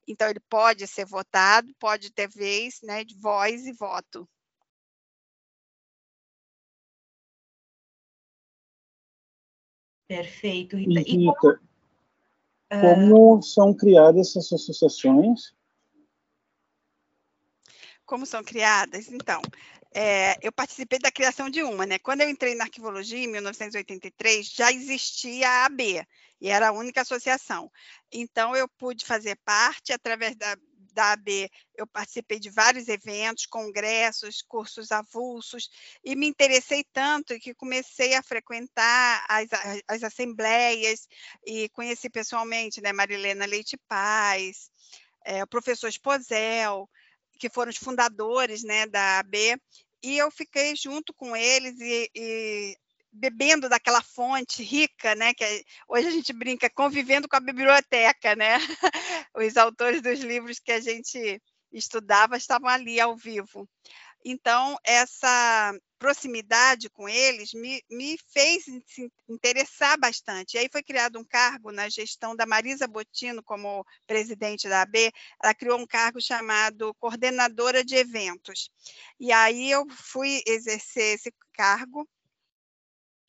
Então 0.05 0.29
ele 0.29 0.41
pode 0.41 0.85
ser 0.88 1.05
votado, 1.05 1.74
pode 1.79 2.12
ter 2.12 2.27
vez, 2.27 2.81
né, 2.83 3.05
de 3.05 3.17
voz 3.17 3.65
e 3.65 3.71
voto. 3.71 4.27
Perfeito, 10.07 10.77
Rita. 10.77 11.01
E, 11.01 11.03
Rita, 11.03 11.33
como, 11.39 11.59
como 12.69 13.38
uh... 13.38 13.41
são 13.41 13.74
criadas 13.74 14.29
essas 14.29 14.51
associações? 14.53 15.53
Como 18.05 18.25
são 18.25 18.43
criadas? 18.43 19.12
Então, 19.12 19.41
é, 19.91 20.38
eu 20.45 20.51
participei 20.51 21.00
da 21.00 21.09
criação 21.09 21.50
de 21.50 21.63
uma, 21.63 21.85
né? 21.85 21.97
Quando 21.97 22.21
eu 22.21 22.29
entrei 22.29 22.53
na 22.53 22.65
arquivologia, 22.65 23.17
em 23.17 23.27
1983, 23.27 24.45
já 24.45 24.71
existia 24.71 25.50
a 25.50 25.65
AB, 25.65 26.05
e 26.41 26.50
era 26.50 26.67
a 26.67 26.71
única 26.74 27.01
associação. 27.01 27.71
Então, 28.12 28.55
eu 28.55 28.67
pude 28.67 29.05
fazer 29.05 29.38
parte, 29.45 29.93
através 29.93 30.35
da, 30.35 30.55
da 30.95 31.11
AB, 31.11 31.51
eu 31.75 31.85
participei 31.85 32.39
de 32.39 32.49
vários 32.49 32.87
eventos, 32.87 33.45
congressos, 33.45 34.41
cursos 34.41 34.91
avulsos, 34.91 35.69
e 36.03 36.15
me 36.15 36.25
interessei 36.25 36.83
tanto 36.91 37.37
que 37.39 37.53
comecei 37.53 38.15
a 38.15 38.23
frequentar 38.23 39.25
as, 39.27 39.49
as 39.87 40.03
assembleias 40.03 41.07
e 41.45 41.69
conheci 41.69 42.09
pessoalmente 42.09 42.81
né, 42.81 42.93
Marilena 42.93 43.45
Leite 43.45 43.77
Paz, 43.87 44.71
é, 45.25 45.43
o 45.43 45.47
professor 45.47 45.89
Esposel, 45.89 46.89
que 47.37 47.49
foram 47.49 47.69
os 47.69 47.77
fundadores 47.77 48.63
né, 48.63 48.87
da 48.87 49.19
AB, 49.19 49.59
e 50.01 50.17
eu 50.17 50.31
fiquei 50.31 50.75
junto 50.75 51.13
com 51.13 51.35
eles 51.35 51.79
e, 51.79 52.09
e 52.15 52.77
bebendo 53.15 53.69
daquela 53.69 54.01
fonte 54.01 54.62
rica, 54.63 55.15
né? 55.15 55.34
Que 55.34 55.63
hoje 55.88 56.07
a 56.07 56.12
gente 56.12 56.34
brinca 56.34 56.69
convivendo 56.69 57.27
com 57.27 57.36
a 57.36 57.39
biblioteca, 57.39 58.36
né? 58.36 58.57
Os 59.36 59.57
autores 59.57 60.01
dos 60.01 60.19
livros 60.19 60.60
que 60.60 60.72
a 60.72 60.79
gente 60.79 61.41
estudava 61.72 62.38
estavam 62.38 62.69
ali 62.69 63.00
ao 63.00 63.15
vivo. 63.15 63.67
Então, 64.27 64.75
essa 64.84 65.72
proximidade 66.00 66.89
com 66.89 67.07
eles 67.07 67.53
me, 67.53 67.81
me 67.89 68.17
fez 68.34 68.65
se 68.86 69.12
interessar 69.29 70.00
bastante. 70.00 70.55
E 70.55 70.57
aí 70.57 70.69
foi 70.72 70.81
criado 70.84 71.19
um 71.19 71.24
cargo 71.24 71.72
na 71.72 71.88
gestão 71.89 72.36
da 72.36 72.45
Marisa 72.45 72.88
Botino 72.88 73.43
como 73.43 73.86
presidente 74.07 74.67
da 74.67 74.81
AB, 74.81 75.12
ela 75.41 75.53
criou 75.53 75.79
um 75.79 75.86
cargo 75.86 76.19
chamado 76.19 76.93
coordenadora 76.95 77.84
de 77.84 77.95
eventos. 77.95 78.69
E 79.19 79.31
aí 79.31 79.69
eu 79.69 79.86
fui 79.89 80.41
exercer 80.48 81.15
esse 81.15 81.31
cargo 81.53 82.07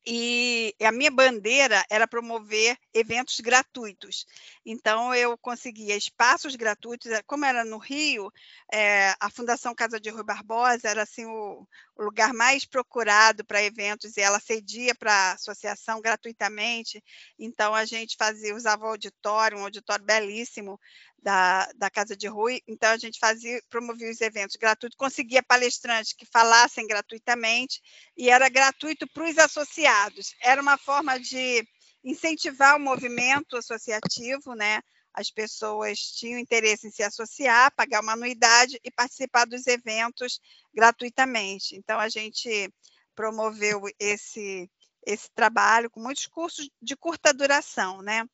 e 0.06 0.72
a 0.80 0.92
minha 0.92 1.10
bandeira 1.10 1.84
era 1.90 2.06
promover 2.06 2.78
eventos 2.94 3.40
gratuitos. 3.40 4.24
Então, 4.64 5.12
eu 5.12 5.36
conseguia 5.36 5.96
espaços 5.96 6.54
gratuitos, 6.54 7.10
eh, 7.10 7.22
como 7.26 7.44
era 7.44 7.64
no 7.64 7.76
Rio, 7.76 8.32
é, 8.72 9.14
a 9.18 9.28
Fundação 9.28 9.74
Casa 9.74 9.98
de 9.98 10.08
Rui 10.10 10.22
Barbosa 10.22 10.88
era 10.88 11.02
assim, 11.02 11.24
o, 11.24 11.66
o 11.96 12.04
lugar 12.04 12.32
mais 12.32 12.64
procurado 12.64 13.44
para 13.44 13.62
eventos, 13.62 14.16
e 14.16 14.20
ela 14.20 14.38
cedia 14.38 14.94
para 14.94 15.12
a 15.12 15.32
associação 15.32 16.00
gratuitamente. 16.00 17.02
Então, 17.36 17.74
a 17.74 17.84
gente 17.84 18.16
fazia, 18.16 18.54
usava 18.54 18.84
o 18.84 18.90
auditório, 18.90 19.58
um 19.58 19.64
auditório 19.64 20.04
belíssimo, 20.04 20.78
da, 21.22 21.68
da 21.74 21.90
Casa 21.90 22.16
de 22.16 22.28
Rui, 22.28 22.60
então 22.68 22.90
a 22.90 22.96
gente 22.96 23.18
fazia, 23.18 23.60
promovia 23.68 24.10
os 24.10 24.20
eventos 24.20 24.56
gratuitos, 24.56 24.96
conseguia 24.96 25.42
palestrantes 25.42 26.12
que 26.12 26.26
falassem 26.26 26.86
gratuitamente, 26.86 27.80
e 28.16 28.30
era 28.30 28.48
gratuito 28.48 29.06
para 29.12 29.28
os 29.28 29.38
associados. 29.38 30.34
Era 30.40 30.62
uma 30.62 30.78
forma 30.78 31.18
de 31.18 31.66
incentivar 32.04 32.76
o 32.76 32.80
movimento 32.80 33.56
associativo, 33.56 34.54
né? 34.54 34.80
As 35.12 35.30
pessoas 35.30 35.98
tinham 35.98 36.38
interesse 36.38 36.86
em 36.86 36.90
se 36.90 37.02
associar, 37.02 37.74
pagar 37.74 38.02
uma 38.02 38.12
anuidade 38.12 38.78
e 38.84 38.90
participar 38.90 39.46
dos 39.46 39.66
eventos 39.66 40.38
gratuitamente. 40.74 41.74
Então, 41.74 41.98
a 41.98 42.08
gente 42.08 42.70
promoveu 43.14 43.82
esse, 43.98 44.70
esse 45.04 45.28
trabalho 45.34 45.90
com 45.90 46.00
muitos 46.00 46.26
cursos 46.26 46.68
de 46.80 46.94
curta 46.94 47.32
duração, 47.32 48.02
né? 48.02 48.28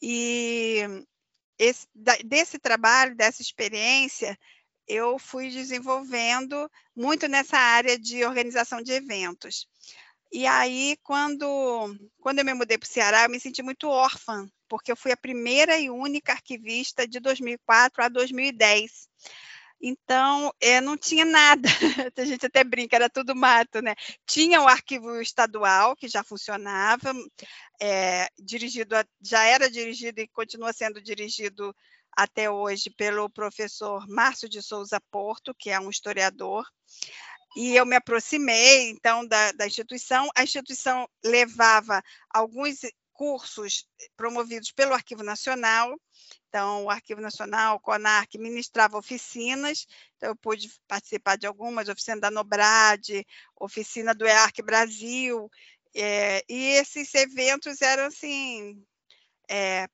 E 0.00 0.82
esse, 1.62 1.86
desse 2.24 2.58
trabalho, 2.58 3.14
dessa 3.14 3.40
experiência, 3.40 4.36
eu 4.88 5.16
fui 5.18 5.48
desenvolvendo 5.48 6.68
muito 6.94 7.28
nessa 7.28 7.56
área 7.56 7.96
de 7.96 8.24
organização 8.24 8.82
de 8.82 8.92
eventos. 8.92 9.68
E 10.32 10.46
aí, 10.46 10.96
quando, 11.02 11.94
quando 12.18 12.40
eu 12.40 12.44
me 12.44 12.54
mudei 12.54 12.78
para 12.78 12.86
o 12.86 12.90
Ceará, 12.90 13.24
eu 13.24 13.30
me 13.30 13.38
senti 13.38 13.62
muito 13.62 13.88
órfã, 13.88 14.48
porque 14.68 14.90
eu 14.90 14.96
fui 14.96 15.12
a 15.12 15.16
primeira 15.16 15.78
e 15.78 15.88
única 15.88 16.32
arquivista 16.32 17.06
de 17.06 17.20
2004 17.20 18.02
a 18.02 18.08
2010. 18.08 19.08
Então, 19.82 20.52
é, 20.60 20.80
não 20.80 20.96
tinha 20.96 21.24
nada, 21.24 21.68
a 22.16 22.24
gente 22.24 22.46
até 22.46 22.62
brinca, 22.62 22.94
era 22.94 23.10
tudo 23.10 23.34
mato, 23.34 23.82
né? 23.82 23.94
Tinha 24.24 24.60
o 24.62 24.68
arquivo 24.68 25.20
estadual, 25.20 25.96
que 25.96 26.06
já 26.08 26.22
funcionava, 26.22 27.12
é, 27.80 28.28
dirigido, 28.38 28.94
a, 28.94 29.04
já 29.20 29.44
era 29.44 29.68
dirigido 29.68 30.20
e 30.20 30.28
continua 30.28 30.72
sendo 30.72 31.02
dirigido 31.02 31.74
até 32.12 32.48
hoje 32.48 32.90
pelo 32.90 33.28
professor 33.28 34.06
Márcio 34.08 34.48
de 34.48 34.62
Souza 34.62 35.00
Porto, 35.10 35.52
que 35.58 35.70
é 35.70 35.80
um 35.80 35.90
historiador, 35.90 36.64
e 37.56 37.76
eu 37.76 37.84
me 37.84 37.96
aproximei, 37.96 38.90
então, 38.90 39.26
da, 39.26 39.52
da 39.52 39.66
instituição. 39.66 40.28
A 40.34 40.42
instituição 40.42 41.06
levava 41.24 42.02
alguns 42.30 42.80
cursos 43.22 43.86
promovidos 44.16 44.72
pelo 44.72 44.94
Arquivo 44.94 45.22
Nacional, 45.22 45.96
então, 46.48 46.86
o 46.86 46.90
Arquivo 46.90 47.20
Nacional, 47.20 47.76
o 47.76 47.80
CONARC, 47.80 48.36
ministrava 48.36 48.98
oficinas, 48.98 49.86
então 50.16 50.30
eu 50.30 50.36
pude 50.36 50.68
participar 50.88 51.38
de 51.38 51.46
algumas, 51.46 51.88
oficina 51.88 52.20
da 52.20 52.32
Nobrade, 52.32 53.24
oficina 53.54 54.12
do 54.12 54.26
EARC 54.26 54.60
Brasil, 54.60 55.48
é, 55.94 56.42
e 56.48 56.72
esses 56.72 57.14
eventos 57.14 57.80
eram, 57.80 58.06
assim, 58.06 58.84
é, 59.48 59.86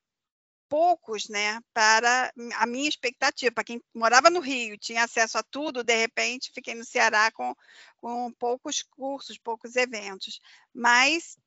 poucos, 0.67 1.29
né, 1.29 1.59
para 1.71 2.33
a 2.55 2.65
minha 2.65 2.89
expectativa, 2.89 3.51
para 3.51 3.63
quem 3.63 3.79
morava 3.93 4.31
no 4.31 4.39
Rio, 4.39 4.75
tinha 4.75 5.03
acesso 5.03 5.37
a 5.37 5.43
tudo, 5.43 5.83
de 5.83 5.95
repente 5.95 6.51
fiquei 6.51 6.73
no 6.73 6.83
Ceará 6.83 7.31
com, 7.31 7.55
com 7.97 8.33
poucos 8.39 8.81
cursos, 8.81 9.37
poucos 9.37 9.75
eventos, 9.75 10.41
mas 10.73 11.37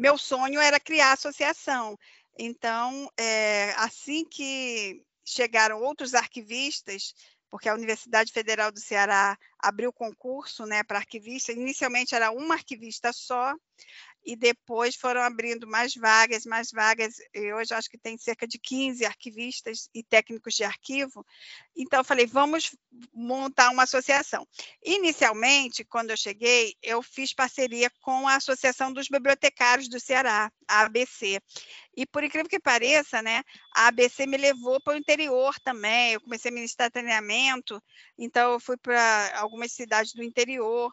meu 0.00 0.16
sonho 0.16 0.58
era 0.58 0.80
criar 0.80 1.12
associação. 1.12 1.96
Então, 2.38 3.06
é, 3.18 3.72
assim 3.76 4.24
que 4.24 5.04
chegaram 5.22 5.82
outros 5.82 6.14
arquivistas, 6.14 7.14
porque 7.50 7.68
a 7.68 7.74
Universidade 7.74 8.32
Federal 8.32 8.72
do 8.72 8.80
Ceará 8.80 9.36
abriu 9.58 9.92
concurso 9.92 10.64
né, 10.64 10.82
para 10.82 10.98
arquivista, 10.98 11.52
inicialmente 11.52 12.14
era 12.14 12.30
uma 12.30 12.54
arquivista 12.54 13.12
só, 13.12 13.54
e 14.24 14.36
depois 14.36 14.96
foram 14.96 15.22
abrindo 15.22 15.66
mais 15.66 15.94
vagas, 15.94 16.44
mais 16.44 16.70
vagas. 16.70 17.14
E 17.34 17.52
hoje 17.52 17.72
acho 17.72 17.88
que 17.88 17.98
tem 17.98 18.18
cerca 18.18 18.46
de 18.46 18.58
15 18.58 19.04
arquivistas 19.04 19.88
e 19.94 20.02
técnicos 20.02 20.54
de 20.54 20.64
arquivo. 20.64 21.24
Então, 21.76 22.04
falei, 22.04 22.26
vamos 22.26 22.76
montar 23.12 23.70
uma 23.70 23.84
associação. 23.84 24.46
Inicialmente, 24.84 25.84
quando 25.84 26.10
eu 26.10 26.16
cheguei, 26.16 26.74
eu 26.82 27.02
fiz 27.02 27.32
parceria 27.32 27.90
com 28.00 28.28
a 28.28 28.36
Associação 28.36 28.92
dos 28.92 29.08
Bibliotecários 29.08 29.88
do 29.88 29.98
Ceará, 29.98 30.52
a 30.68 30.80
ABC. 30.82 31.40
E, 31.96 32.06
por 32.06 32.22
incrível 32.22 32.48
que 32.48 32.60
pareça, 32.60 33.22
né, 33.22 33.42
a 33.74 33.88
ABC 33.88 34.26
me 34.26 34.36
levou 34.36 34.80
para 34.80 34.94
o 34.94 34.98
interior 34.98 35.54
também. 35.60 36.12
Eu 36.12 36.20
comecei 36.20 36.50
a 36.50 36.54
ministrar 36.54 36.90
treinamento, 36.90 37.82
então 38.18 38.52
eu 38.52 38.60
fui 38.60 38.76
para 38.76 39.32
algumas 39.38 39.72
cidades 39.72 40.12
do 40.12 40.22
interior, 40.22 40.92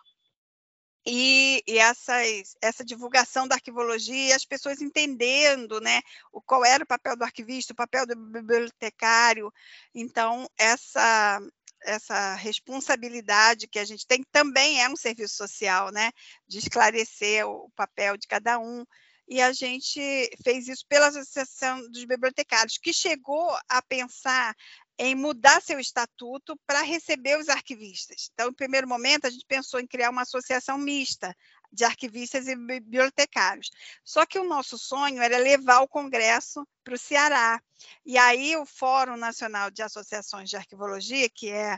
e, 1.10 1.64
e 1.66 1.78
essas, 1.78 2.58
essa 2.62 2.84
divulgação 2.84 3.48
da 3.48 3.56
arquivologia, 3.56 4.36
as 4.36 4.44
pessoas 4.44 4.82
entendendo 4.82 5.80
né, 5.80 6.02
o, 6.34 6.42
qual 6.42 6.66
era 6.66 6.84
o 6.84 6.88
papel 6.88 7.16
do 7.16 7.24
arquivista, 7.24 7.72
o 7.72 7.78
papel 7.78 8.06
do 8.06 8.14
bibliotecário. 8.14 9.50
Então, 9.96 10.50
essa, 10.58 11.40
essa 11.82 12.34
responsabilidade 12.34 13.70
que 13.70 13.80
a 13.80 13.86
gente 13.86 14.06
tem 14.06 14.22
também 14.34 14.82
é 14.82 14.90
um 14.90 14.98
serviço 14.98 15.38
social, 15.38 15.94
né, 15.94 16.12
de 16.46 16.58
esclarecer 16.58 17.48
o 17.48 17.72
papel 17.74 18.18
de 18.18 18.28
cada 18.28 18.60
um. 18.60 18.84
E 19.30 19.42
a 19.42 19.54
gente 19.54 20.02
fez 20.44 20.68
isso 20.68 20.86
pela 20.90 21.08
Associação 21.08 21.89
dos 21.89 22.04
Bibliotecários, 22.04 22.78
que 22.78 22.91
chegou 22.91 23.58
a 23.70 23.82
pensar 23.82 24.54
em 24.99 25.13
mudar 25.13 25.62
seu 25.62 25.79
estatuto 25.79 26.60
para 26.65 26.81
receber 26.81 27.38
os 27.38 27.49
arquivistas. 27.49 28.29
Então, 28.33 28.47
no 28.47 28.55
primeiro 28.55 28.88
momento, 28.88 29.25
a 29.25 29.29
gente 29.29 29.45
pensou 29.45 29.79
em 29.79 29.88
criar 29.88 30.10
uma 30.10 30.23
associação 30.23 30.77
mista 30.77 31.36
de 31.71 31.83
arquivistas 31.83 32.47
e 32.47 32.55
bibliotecários. 32.55 33.69
Só 34.03 34.25
que 34.25 34.39
o 34.39 34.43
nosso 34.43 34.77
sonho 34.77 35.21
era 35.21 35.38
levar 35.38 35.81
o 35.81 35.88
Congresso 35.88 36.67
para 36.83 36.95
o 36.95 36.97
Ceará. 36.97 37.62
E 38.05 38.17
aí 38.17 38.55
o 38.55 38.65
Fórum 38.65 39.17
Nacional 39.17 39.69
de 39.69 39.83
Associações 39.83 40.49
de 40.49 40.57
Arquivologia, 40.57 41.29
que 41.29 41.49
é, 41.49 41.77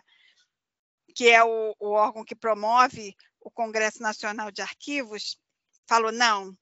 que 1.13 1.29
é 1.29 1.43
o, 1.43 1.75
o 1.79 1.89
órgão 1.89 2.23
que 2.23 2.36
promove 2.36 3.15
o 3.41 3.51
Congresso 3.51 4.01
Nacional 4.01 4.51
de 4.51 4.62
Arquivos, 4.62 5.38
falou: 5.88 6.12
não, 6.12 6.55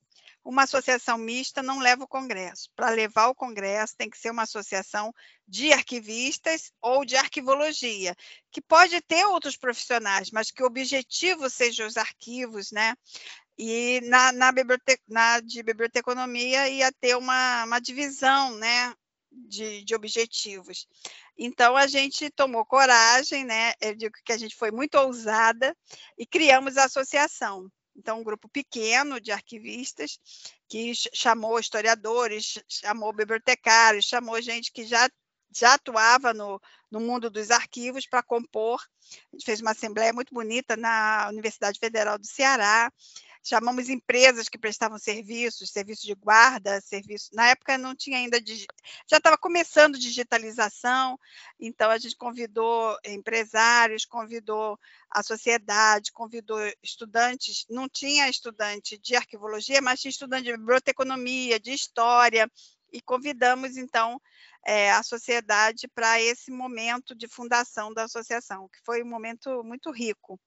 uma 0.48 0.64
associação 0.64 1.18
mista 1.18 1.62
não 1.62 1.80
leva 1.80 2.06
o 2.06 2.08
Congresso. 2.08 2.70
Para 2.74 2.90
levar 2.90 3.28
o 3.28 3.36
Congresso, 3.36 3.98
tem 3.98 4.10
que 4.10 4.18
ser 4.18 4.32
uma 4.32 4.44
associação 4.44 5.14
de 5.46 5.74
arquivistas 5.74 6.72
ou 6.82 7.04
de 7.04 7.18
arquivologia, 7.18 8.16
que 8.50 8.62
pode 8.62 9.02
ter 9.02 9.26
outros 9.26 9.58
profissionais, 9.58 10.32
mas 10.32 10.50
que 10.50 10.64
o 10.64 10.66
objetivo 10.66 11.50
seja 11.50 11.86
os 11.86 11.98
arquivos, 11.98 12.72
né? 12.72 12.96
E 13.58 14.00
na, 14.06 14.32
na, 14.32 14.52
biblioteca, 14.54 15.04
na 15.06 15.42
de 15.42 15.62
biblioteconomia 15.62 16.70
ia 16.70 16.94
ter 16.94 17.18
uma, 17.18 17.66
uma 17.66 17.80
divisão, 17.80 18.56
né? 18.56 18.94
De, 19.30 19.84
de, 19.84 19.94
objetivos. 19.94 20.88
Então, 21.38 21.76
a 21.76 21.88
gente 21.88 22.30
tomou 22.30 22.66
coragem, 22.66 23.44
né? 23.44 23.74
Eu 23.82 23.96
digo 23.96 24.16
que 24.24 24.32
a 24.32 24.38
gente 24.38 24.56
foi 24.56 24.72
muito 24.72 24.96
ousada 24.96 25.76
e 26.18 26.26
criamos 26.26 26.78
a 26.78 26.86
associação. 26.86 27.70
Então, 27.98 28.20
um 28.20 28.24
grupo 28.24 28.48
pequeno 28.48 29.20
de 29.20 29.32
arquivistas 29.32 30.20
que 30.70 30.94
chamou 31.14 31.60
historiadores, 31.60 32.64
chamou 32.68 33.12
bibliotecários, 33.12 34.06
chamou 34.06 34.40
gente 34.42 34.72
que 34.72 34.86
já, 34.86 35.10
já 35.52 35.74
atuava 35.74 36.34
no, 36.34 36.62
no 36.92 37.00
mundo 37.00 37.30
dos 37.30 37.50
arquivos 37.50 38.06
para 38.06 38.22
compor. 38.22 38.80
A 39.34 39.36
gente 39.36 39.46
fez 39.46 39.62
uma 39.62 39.72
assembleia 39.72 40.14
muito 40.14 40.34
bonita 40.34 40.78
na 40.78 41.28
Universidade 41.30 41.80
Federal 41.80 42.20
do 42.20 42.28
Ceará, 42.28 42.92
chamamos 43.48 43.88
empresas 43.88 44.50
que 44.50 44.58
prestavam 44.58 44.98
serviços, 44.98 45.70
serviço 45.70 46.06
de 46.06 46.14
guarda, 46.14 46.82
serviço. 46.82 47.30
Na 47.34 47.48
época 47.48 47.78
não 47.78 47.96
tinha 47.96 48.18
ainda, 48.18 48.40
já 49.10 49.18
estava 49.18 49.38
começando 49.38 49.98
digitalização, 49.98 51.18
então 51.58 51.90
a 51.90 51.98
gente 51.98 52.16
convidou 52.18 52.98
empresários, 53.06 54.06
convidou 54.06 54.78
a 55.10 55.24
sociedade, 55.24 56.12
convidou 56.12 56.60
estudantes. 56.84 57.66
Não 57.70 57.88
tinha 57.88 58.30
estudante 58.30 58.98
de 58.98 59.16
arquivologia, 59.16 59.82
mas 59.82 60.02
tinha 60.02 60.10
estudante 60.10 60.44
de 60.44 60.58
biblioteconomia, 60.58 61.58
de 61.58 61.72
história, 61.72 62.52
e 62.92 63.02
convidamos 63.02 63.78
então 63.78 64.22
é, 64.66 64.92
a 64.92 65.04
sociedade 65.04 65.88
para 65.88 66.22
esse 66.22 66.52
momento 66.52 67.16
de 67.16 67.28
fundação 67.28 67.94
da 67.94 68.04
associação, 68.04 68.68
que 68.68 68.80
foi 68.86 69.02
um 69.04 69.10
momento 69.10 69.64
muito 69.64 69.90
rico. 69.92 70.38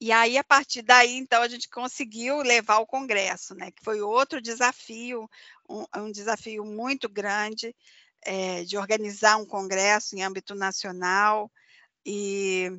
E 0.00 0.10
aí, 0.12 0.36
a 0.38 0.44
partir 0.44 0.82
daí, 0.82 1.16
então, 1.16 1.42
a 1.42 1.48
gente 1.48 1.68
conseguiu 1.68 2.38
levar 2.38 2.78
o 2.78 2.86
Congresso, 2.86 3.54
né? 3.54 3.70
Que 3.70 3.84
foi 3.84 4.00
outro 4.00 4.40
desafio, 4.40 5.28
um, 5.68 5.84
um 5.96 6.10
desafio 6.10 6.64
muito 6.64 7.08
grande 7.08 7.74
é, 8.22 8.64
de 8.64 8.76
organizar 8.76 9.36
um 9.36 9.46
Congresso 9.46 10.16
em 10.16 10.22
âmbito 10.22 10.54
nacional 10.54 11.50
e, 12.04 12.70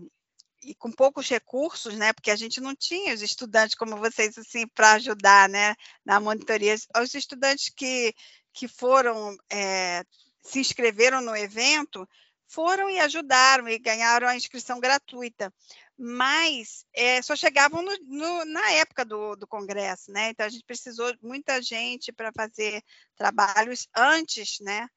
e 0.63 0.75
com 0.75 0.91
poucos 0.91 1.29
recursos, 1.29 1.95
né? 1.95 2.13
Porque 2.13 2.31
a 2.31 2.35
gente 2.35 2.61
não 2.61 2.75
tinha 2.75 3.13
os 3.13 3.21
estudantes 3.21 3.75
como 3.75 3.97
vocês 3.97 4.37
assim 4.37 4.67
para 4.67 4.93
ajudar, 4.93 5.49
né? 5.49 5.75
Na 6.05 6.19
monitoria, 6.19 6.75
os 7.01 7.13
estudantes 7.13 7.69
que 7.75 8.13
que 8.53 8.67
foram 8.67 9.35
é, 9.51 10.05
se 10.43 10.59
inscreveram 10.59 11.21
no 11.21 11.35
evento 11.35 12.07
foram 12.47 12.87
e 12.89 12.99
ajudaram 12.99 13.67
e 13.67 13.79
ganharam 13.79 14.27
a 14.27 14.35
inscrição 14.35 14.79
gratuita 14.79 15.51
mas 15.97 16.85
é, 16.93 17.21
só 17.21 17.35
chegavam 17.35 17.81
no, 17.81 17.91
no, 18.03 18.45
na 18.45 18.71
época 18.71 19.05
do, 19.05 19.35
do, 19.35 19.47
Congresso, 19.47 20.11
né? 20.11 20.29
Então 20.29 20.45
a 20.45 20.49
gente 20.49 20.65
precisou 20.65 21.13
muita 21.21 21.61
gente 21.61 22.11
para 22.11 22.31
fazer 22.35 22.81
trabalhos 23.15 23.87
antes, 23.95 24.57
né? 24.59 24.87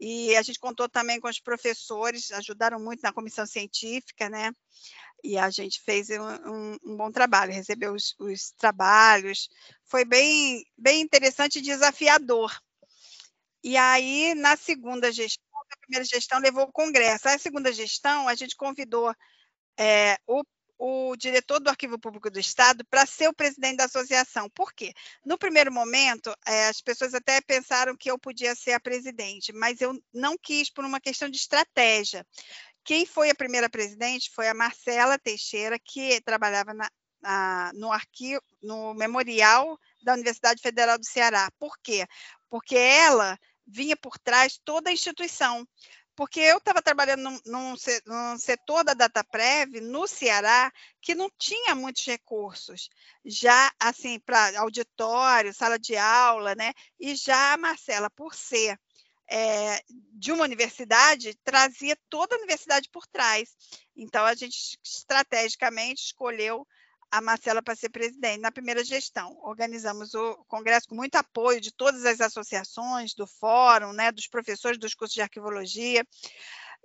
E 0.00 0.34
a 0.36 0.42
gente 0.42 0.58
contou 0.58 0.88
também 0.88 1.20
com 1.20 1.28
os 1.28 1.40
professores, 1.40 2.30
ajudaram 2.32 2.80
muito 2.80 3.00
na 3.02 3.12
comissão 3.12 3.46
científica, 3.46 4.28
né? 4.28 4.52
E 5.22 5.38
a 5.38 5.50
gente 5.50 5.80
fez 5.82 6.10
um, 6.10 6.22
um, 6.22 6.78
um 6.84 6.96
bom 6.96 7.10
trabalho, 7.10 7.52
recebeu 7.52 7.94
os, 7.94 8.14
os, 8.18 8.52
trabalhos, 8.58 9.48
foi 9.84 10.04
bem, 10.04 10.64
bem 10.76 11.00
interessante 11.00 11.58
e 11.58 11.62
desafiador. 11.62 12.52
E 13.62 13.76
aí, 13.76 14.34
na 14.34 14.56
segunda 14.56 15.10
gestão, 15.10 15.44
a 15.72 15.76
primeira 15.78 16.04
gestão 16.04 16.38
levou 16.38 16.64
o 16.64 16.72
Congresso. 16.72 17.28
A 17.28 17.38
segunda 17.38 17.72
gestão, 17.72 18.28
a 18.28 18.34
gente 18.34 18.54
convidou 18.54 19.14
é, 19.78 20.18
o, 20.26 20.42
o 20.78 21.16
diretor 21.16 21.60
do 21.60 21.70
Arquivo 21.70 21.98
Público 21.98 22.30
do 22.30 22.38
Estado 22.38 22.84
para 22.84 23.06
ser 23.06 23.28
o 23.28 23.34
presidente 23.34 23.76
da 23.76 23.84
associação. 23.84 24.48
Por 24.50 24.72
quê? 24.72 24.92
No 25.24 25.38
primeiro 25.38 25.72
momento, 25.72 26.34
é, 26.46 26.68
as 26.68 26.80
pessoas 26.80 27.14
até 27.14 27.40
pensaram 27.40 27.96
que 27.96 28.10
eu 28.10 28.18
podia 28.18 28.54
ser 28.54 28.72
a 28.72 28.80
presidente, 28.80 29.52
mas 29.52 29.80
eu 29.80 29.98
não 30.12 30.36
quis 30.36 30.70
por 30.70 30.84
uma 30.84 31.00
questão 31.00 31.28
de 31.28 31.36
estratégia. 31.36 32.26
Quem 32.84 33.06
foi 33.06 33.30
a 33.30 33.34
primeira 33.34 33.70
presidente 33.70 34.30
foi 34.30 34.48
a 34.48 34.54
Marcela 34.54 35.18
Teixeira, 35.18 35.78
que 35.78 36.20
trabalhava 36.20 36.74
na, 36.74 36.90
na, 37.22 37.72
no 37.74 37.90
arquivo, 37.90 38.42
no 38.62 38.92
memorial 38.92 39.78
da 40.02 40.12
Universidade 40.12 40.60
Federal 40.60 40.98
do 40.98 41.06
Ceará. 41.06 41.50
Por 41.58 41.78
quê? 41.82 42.06
Porque 42.50 42.76
ela 42.76 43.38
vinha 43.66 43.96
por 43.96 44.18
trás 44.18 44.60
toda 44.62 44.90
a 44.90 44.92
instituição. 44.92 45.66
Porque 46.16 46.38
eu 46.40 46.58
estava 46.58 46.80
trabalhando 46.80 47.22
num, 47.44 47.74
num, 48.06 48.38
setor 48.38 48.84
da 48.84 48.94
DataPrev 48.94 49.80
no 49.80 50.06
Ceará 50.06 50.72
que 51.00 51.14
não 51.14 51.28
tinha 51.38 51.74
muitos 51.74 52.04
recursos, 52.06 52.88
já 53.24 53.72
assim, 53.80 54.20
para 54.20 54.60
auditório, 54.60 55.52
sala 55.52 55.78
de 55.78 55.96
aula, 55.96 56.54
né? 56.54 56.72
E 57.00 57.16
já 57.16 57.52
a 57.52 57.56
Marcela, 57.56 58.08
por 58.10 58.34
ser 58.34 58.78
é, 59.28 59.82
de 60.12 60.30
uma 60.30 60.44
universidade, 60.44 61.34
trazia 61.42 61.96
toda 62.08 62.34
a 62.34 62.38
universidade 62.38 62.88
por 62.90 63.06
trás. 63.06 63.50
Então, 63.96 64.24
a 64.24 64.34
gente 64.34 64.78
estrategicamente 64.82 66.04
escolheu 66.04 66.66
a 67.14 67.20
Marcela 67.20 67.62
para 67.62 67.76
ser 67.76 67.90
presidente 67.90 68.40
na 68.40 68.50
primeira 68.50 68.82
gestão. 68.82 69.38
Organizamos 69.42 70.14
o 70.14 70.34
congresso 70.48 70.88
com 70.88 70.96
muito 70.96 71.14
apoio 71.14 71.60
de 71.60 71.72
todas 71.72 72.04
as 72.04 72.20
associações, 72.20 73.14
do 73.14 73.24
fórum, 73.24 73.92
né, 73.92 74.10
dos 74.10 74.26
professores 74.26 74.78
dos 74.78 74.94
cursos 74.94 75.14
de 75.14 75.22
arquivologia. 75.22 76.04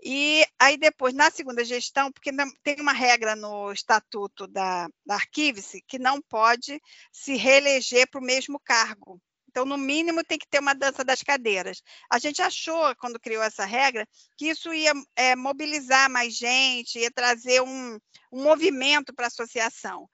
E 0.04 0.46
aí 0.60 0.78
depois, 0.78 1.16
na 1.16 1.32
segunda 1.32 1.66
gestão, 1.66 2.12
porque 2.12 2.32
tem 2.64 2.80
uma 2.80 2.94
regra 2.94 3.36
no 3.36 3.72
estatuto 3.72 4.46
da, 4.46 4.88
da 5.04 5.16
Arquive-se 5.16 5.82
que 5.88 5.98
não 5.98 6.22
pode 6.22 6.80
se 7.12 7.36
reeleger 7.36 8.08
para 8.08 8.22
o 8.22 8.24
mesmo 8.24 8.60
cargo. 8.60 9.20
Então, 9.48 9.66
no 9.66 9.80
mínimo, 9.80 10.24
tem 10.24 10.38
que 10.38 10.48
ter 10.48 10.60
uma 10.60 10.76
dança 10.76 11.04
das 11.04 11.24
cadeiras. 11.24 11.82
A 12.08 12.20
gente 12.20 12.40
achou, 12.40 12.96
quando 12.98 13.20
criou 13.20 13.42
essa 13.42 13.66
regra, 13.66 14.08
que 14.38 14.48
isso 14.48 14.72
ia 14.72 14.94
é, 15.16 15.36
mobilizar 15.36 16.08
mais 16.08 16.36
gente, 16.36 17.00
ia 17.00 17.10
trazer 17.10 17.64
um, 17.64 17.98
um 18.32 18.44
movimento 18.44 19.12
para 19.12 19.26
a 19.26 19.28
associação 19.28 20.08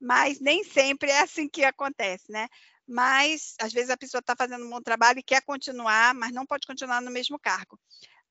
mas 0.00 0.40
nem 0.40 0.64
sempre 0.64 1.10
é 1.10 1.20
assim 1.20 1.48
que 1.48 1.64
acontece, 1.64 2.30
né? 2.30 2.48
Mas, 2.86 3.54
às 3.60 3.72
vezes, 3.72 3.90
a 3.90 3.96
pessoa 3.96 4.20
está 4.20 4.34
fazendo 4.36 4.64
um 4.66 4.70
bom 4.70 4.80
trabalho 4.80 5.20
e 5.20 5.22
quer 5.22 5.42
continuar, 5.42 6.14
mas 6.14 6.32
não 6.32 6.46
pode 6.46 6.66
continuar 6.66 7.00
no 7.00 7.10
mesmo 7.10 7.38
cargo. 7.38 7.78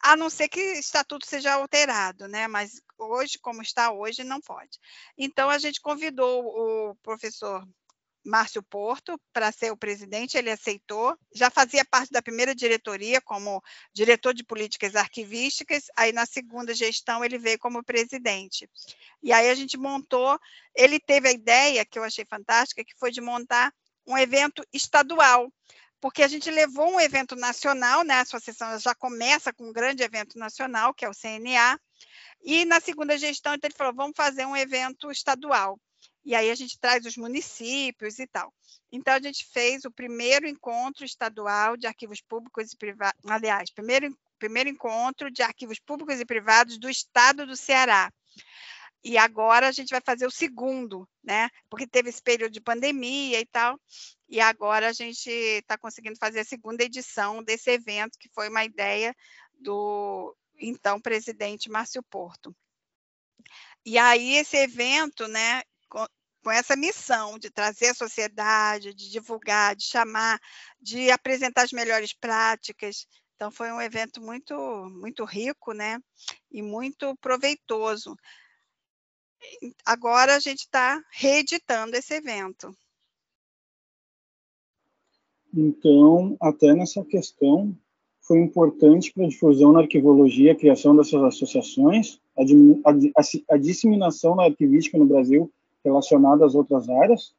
A 0.02 0.16
não 0.16 0.30
ser 0.30 0.50
que 0.50 0.60
o 0.60 0.80
estatuto 0.80 1.26
seja 1.26 1.54
alterado, 1.54 2.28
né? 2.28 2.48
Mas 2.48 2.82
hoje, 2.98 3.38
como 3.40 3.62
está 3.62 3.92
hoje, 3.92 4.24
não 4.24 4.42
pode. 4.42 4.80
Então, 5.18 5.50
a 5.50 5.58
gente 5.58 5.80
convidou 5.80 6.44
o 6.46 6.96
professor 7.04 7.66
Márcio 8.26 8.62
Porto 8.62 9.20
para 9.32 9.52
ser 9.52 9.72
o 9.72 9.78
presidente, 9.78 10.38
ele 10.38 10.52
aceitou. 10.52 11.18
Já 11.34 11.50
fazia 11.50 11.86
parte 11.86 12.12
da 12.12 12.22
primeira 12.22 12.54
diretoria 12.54 13.22
como 13.22 13.64
diretor 13.94 14.34
de 14.34 14.44
políticas 14.44 14.96
arquivísticas, 14.96 15.86
aí 15.96 16.12
na 16.12 16.26
segunda 16.26 16.74
gestão 16.74 17.24
ele 17.24 17.38
veio 17.38 17.60
como 17.60 17.84
presidente. 17.84 18.70
E 19.24 19.32
aí 19.32 19.50
a 19.50 19.56
gente 19.56 19.78
montou, 19.78 20.40
ele 20.76 21.00
teve 21.00 21.30
a 21.30 21.32
ideia, 21.32 21.86
que 21.86 21.98
eu 21.98 22.04
achei 22.04 22.26
fantástica, 22.26 22.84
que 22.84 22.98
foi 22.98 23.12
de 23.12 23.22
montar 23.22 23.74
um 24.06 24.18
evento 24.18 24.64
estadual, 24.74 25.52
porque 26.02 26.24
a 26.24 26.28
gente 26.28 26.50
levou 26.50 26.90
um 26.90 27.00
evento 27.00 27.36
nacional, 27.36 28.04
né? 28.04 28.16
A 28.16 28.22
associação 28.22 28.78
já 28.80 28.96
começa 28.96 29.54
com 29.54 29.70
um 29.70 29.74
grande 29.74 30.02
evento 30.02 30.38
nacional, 30.40 30.94
que 30.94 31.06
é 31.06 31.10
o 31.10 31.14
CNA, 31.14 31.80
e 32.42 32.64
na 32.66 32.80
segunda 32.80 33.18
gestão, 33.18 33.54
então, 33.54 33.68
ele 33.68 33.78
falou: 33.78 33.94
vamos 33.94 34.16
fazer 34.16 34.46
um 34.46 34.56
evento 34.56 35.12
estadual 35.12 35.80
e 36.24 36.36
aí 36.36 36.52
a 36.52 36.56
gente 36.56 36.80
traz 36.80 37.06
os 37.06 37.18
municípios 37.18 38.20
e 38.20 38.28
tal. 38.28 38.54
Então, 38.92 39.14
a 39.14 39.22
gente 39.22 39.46
fez 39.52 39.86
o 39.86 39.92
primeiro 39.92 40.48
encontro 40.48 41.06
estadual 41.06 41.78
de 41.78 41.88
arquivos 41.88 42.22
públicos 42.22 42.72
e 42.72 42.78
privados, 42.78 43.20
aliás, 43.26 43.72
primeiro, 43.72 44.16
primeiro 44.38 44.70
encontro 44.70 45.32
de 45.32 45.42
arquivos 45.42 45.80
públicos 45.80 46.20
e 46.20 46.26
privados 46.26 46.78
do 46.78 46.90
estado 46.90 47.46
do 47.46 47.56
Ceará. 47.56 48.12
E 49.04 49.18
agora 49.18 49.68
a 49.68 49.72
gente 49.72 49.92
vai 49.92 50.02
fazer 50.06 50.26
o 50.28 50.32
segundo, 50.32 51.08
né? 51.24 51.50
Porque 51.70 51.88
teve 51.88 52.10
esse 52.10 52.22
período 52.22 52.52
de 52.52 52.60
pandemia 52.60 53.40
e 53.40 53.46
tal. 53.46 53.80
E 54.28 54.42
agora 54.42 54.90
a 54.90 54.94
gente 54.94 55.30
está 55.30 55.78
conseguindo 55.78 56.18
fazer 56.20 56.42
a 56.42 56.46
segunda 56.46 56.84
edição 56.84 57.42
desse 57.42 57.72
evento, 57.72 58.18
que 58.20 58.30
foi 58.34 58.50
uma 58.50 58.66
ideia 58.66 59.16
do 59.54 60.36
então 60.60 61.00
presidente 61.00 61.70
Márcio 61.70 62.04
Porto. 62.04 62.54
E 63.86 63.98
aí 63.98 64.36
esse 64.36 64.58
evento, 64.58 65.28
né, 65.28 65.64
com 65.90 66.52
essa 66.52 66.76
missão 66.76 67.38
de 67.38 67.50
trazer 67.50 67.88
a 67.88 67.94
sociedade, 67.94 68.94
de 68.94 69.10
divulgar, 69.12 69.76
de 69.76 69.84
chamar, 69.84 70.40
de 70.82 71.12
apresentar 71.12 71.64
as 71.64 71.72
melhores 71.72 72.14
práticas. 72.14 73.08
Então 73.36 73.52
foi 73.52 73.72
um 73.72 73.82
evento 73.82 74.22
muito 74.22 74.54
muito 74.90 75.24
rico, 75.26 75.74
né? 75.74 76.00
E 76.52 76.62
muito 76.62 77.16
proveitoso. 77.18 78.16
Agora 79.86 80.36
a 80.36 80.40
gente 80.40 80.60
está 80.60 81.02
reeditando 81.12 81.96
esse 81.96 82.14
evento. 82.14 82.76
Então, 85.54 86.38
até 86.40 86.74
nessa 86.74 87.04
questão, 87.04 87.76
foi 88.22 88.40
importante 88.40 89.12
para 89.12 89.26
a 89.26 89.30
difusão 89.30 89.72
na 89.72 89.80
arquivologia, 89.80 90.52
a 90.52 90.56
criação 90.56 90.96
dessas 90.96 91.24
associações, 91.24 92.20
a, 92.38 92.92
a, 92.92 93.56
a 93.56 93.58
disseminação 93.58 94.36
da 94.36 94.44
arquivística 94.44 94.98
no 94.98 95.08
Brasil 95.08 95.52
relacionado 95.84 96.44
às 96.44 96.56
outras 96.56 96.90
áreas, 96.90 97.34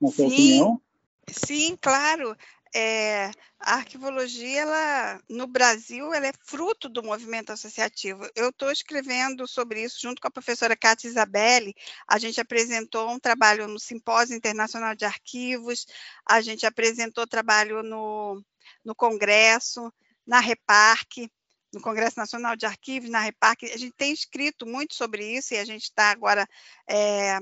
na 0.00 0.08
sua 0.08 0.28
sim, 0.28 0.34
opinião? 0.34 0.82
Sim, 1.28 1.76
claro. 1.80 2.36
É, 2.74 3.30
a 3.58 3.76
arquivologia, 3.76 4.60
ela, 4.60 5.20
no 5.28 5.46
Brasil, 5.46 6.12
ela 6.12 6.26
é 6.26 6.32
fruto 6.44 6.88
do 6.88 7.02
movimento 7.02 7.50
associativo. 7.50 8.28
Eu 8.36 8.50
estou 8.50 8.70
escrevendo 8.70 9.48
sobre 9.48 9.82
isso 9.82 9.98
junto 10.00 10.20
com 10.20 10.28
a 10.28 10.30
professora 10.30 10.76
Cátia 10.76 11.08
Isabelle. 11.08 11.74
A 12.06 12.18
gente 12.18 12.40
apresentou 12.40 13.08
um 13.10 13.18
trabalho 13.18 13.66
no 13.66 13.78
Simpósio 13.78 14.36
Internacional 14.36 14.94
de 14.94 15.06
Arquivos, 15.06 15.86
a 16.28 16.40
gente 16.40 16.66
apresentou 16.66 17.26
trabalho 17.26 17.82
no, 17.82 18.42
no 18.84 18.94
Congresso, 18.94 19.92
na 20.26 20.40
Reparque, 20.40 21.30
no 21.72 21.80
Congresso 21.80 22.18
Nacional 22.18 22.56
de 22.56 22.66
Arquivos, 22.66 23.10
na 23.10 23.20
Reparc, 23.20 23.64
a 23.64 23.76
gente 23.76 23.94
tem 23.96 24.12
escrito 24.12 24.66
muito 24.66 24.94
sobre 24.94 25.24
isso 25.36 25.54
e 25.54 25.58
a 25.58 25.64
gente 25.64 25.84
está 25.84 26.10
agora 26.10 26.46
é, 26.88 27.38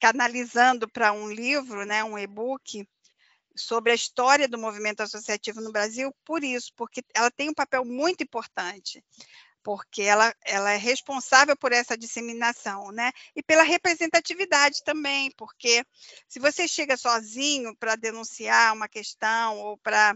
canalizando 0.00 0.88
para 0.88 1.12
um 1.12 1.30
livro, 1.30 1.84
né, 1.84 2.04
um 2.04 2.18
e-book, 2.18 2.86
sobre 3.56 3.90
a 3.90 3.94
história 3.94 4.46
do 4.46 4.58
movimento 4.58 5.02
associativo 5.02 5.60
no 5.60 5.72
Brasil, 5.72 6.14
por 6.24 6.44
isso, 6.44 6.72
porque 6.76 7.02
ela 7.14 7.30
tem 7.30 7.48
um 7.48 7.54
papel 7.54 7.84
muito 7.84 8.22
importante, 8.22 9.02
porque 9.62 10.02
ela, 10.02 10.32
ela 10.44 10.70
é 10.70 10.76
responsável 10.76 11.56
por 11.56 11.72
essa 11.72 11.96
disseminação, 11.96 12.92
né? 12.92 13.10
E 13.34 13.42
pela 13.42 13.62
representatividade 13.62 14.84
também, 14.84 15.32
porque 15.36 15.84
se 16.28 16.38
você 16.38 16.68
chega 16.68 16.96
sozinho 16.96 17.74
para 17.76 17.96
denunciar 17.96 18.74
uma 18.74 18.88
questão 18.88 19.58
ou 19.58 19.76
para 19.78 20.14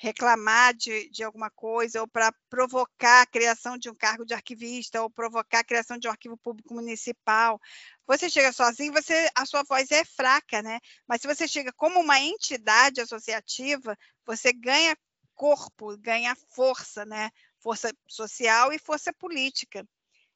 reclamar 0.00 0.72
de, 0.74 1.10
de 1.10 1.22
alguma 1.22 1.50
coisa 1.50 2.00
ou 2.00 2.08
para 2.08 2.32
provocar 2.48 3.20
a 3.20 3.26
criação 3.26 3.76
de 3.76 3.90
um 3.90 3.94
cargo 3.94 4.24
de 4.24 4.32
arquivista 4.32 5.02
ou 5.02 5.10
provocar 5.10 5.58
a 5.58 5.64
criação 5.64 5.98
de 5.98 6.08
um 6.08 6.10
arquivo 6.10 6.38
público 6.38 6.72
municipal. 6.72 7.60
Você 8.06 8.30
chega 8.30 8.50
sozinho, 8.50 8.94
você 8.94 9.30
a 9.34 9.44
sua 9.44 9.62
voz 9.62 9.90
é 9.90 10.02
fraca, 10.02 10.62
né? 10.62 10.80
Mas 11.06 11.20
se 11.20 11.26
você 11.26 11.46
chega 11.46 11.70
como 11.74 12.00
uma 12.00 12.18
entidade 12.18 13.02
associativa, 13.02 13.94
você 14.24 14.54
ganha 14.54 14.96
corpo, 15.34 15.94
ganha 15.98 16.34
força, 16.48 17.04
né? 17.04 17.28
Força 17.58 17.92
social 18.08 18.72
e 18.72 18.78
força 18.78 19.12
política. 19.12 19.86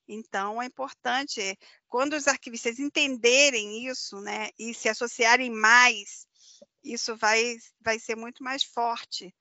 Então, 0.06 0.60
é 0.60 0.66
importante, 0.66 1.58
quando 1.88 2.12
os 2.12 2.28
arquivistas 2.28 2.78
entenderem 2.78 3.86
isso, 3.86 4.20
né, 4.20 4.50
e 4.58 4.74
se 4.74 4.90
associarem 4.90 5.50
mais, 5.50 6.26
isso 6.82 7.16
vai, 7.16 7.56
vai 7.80 7.98
ser 7.98 8.14
muito 8.14 8.44
mais 8.44 8.62
forte 8.62 9.34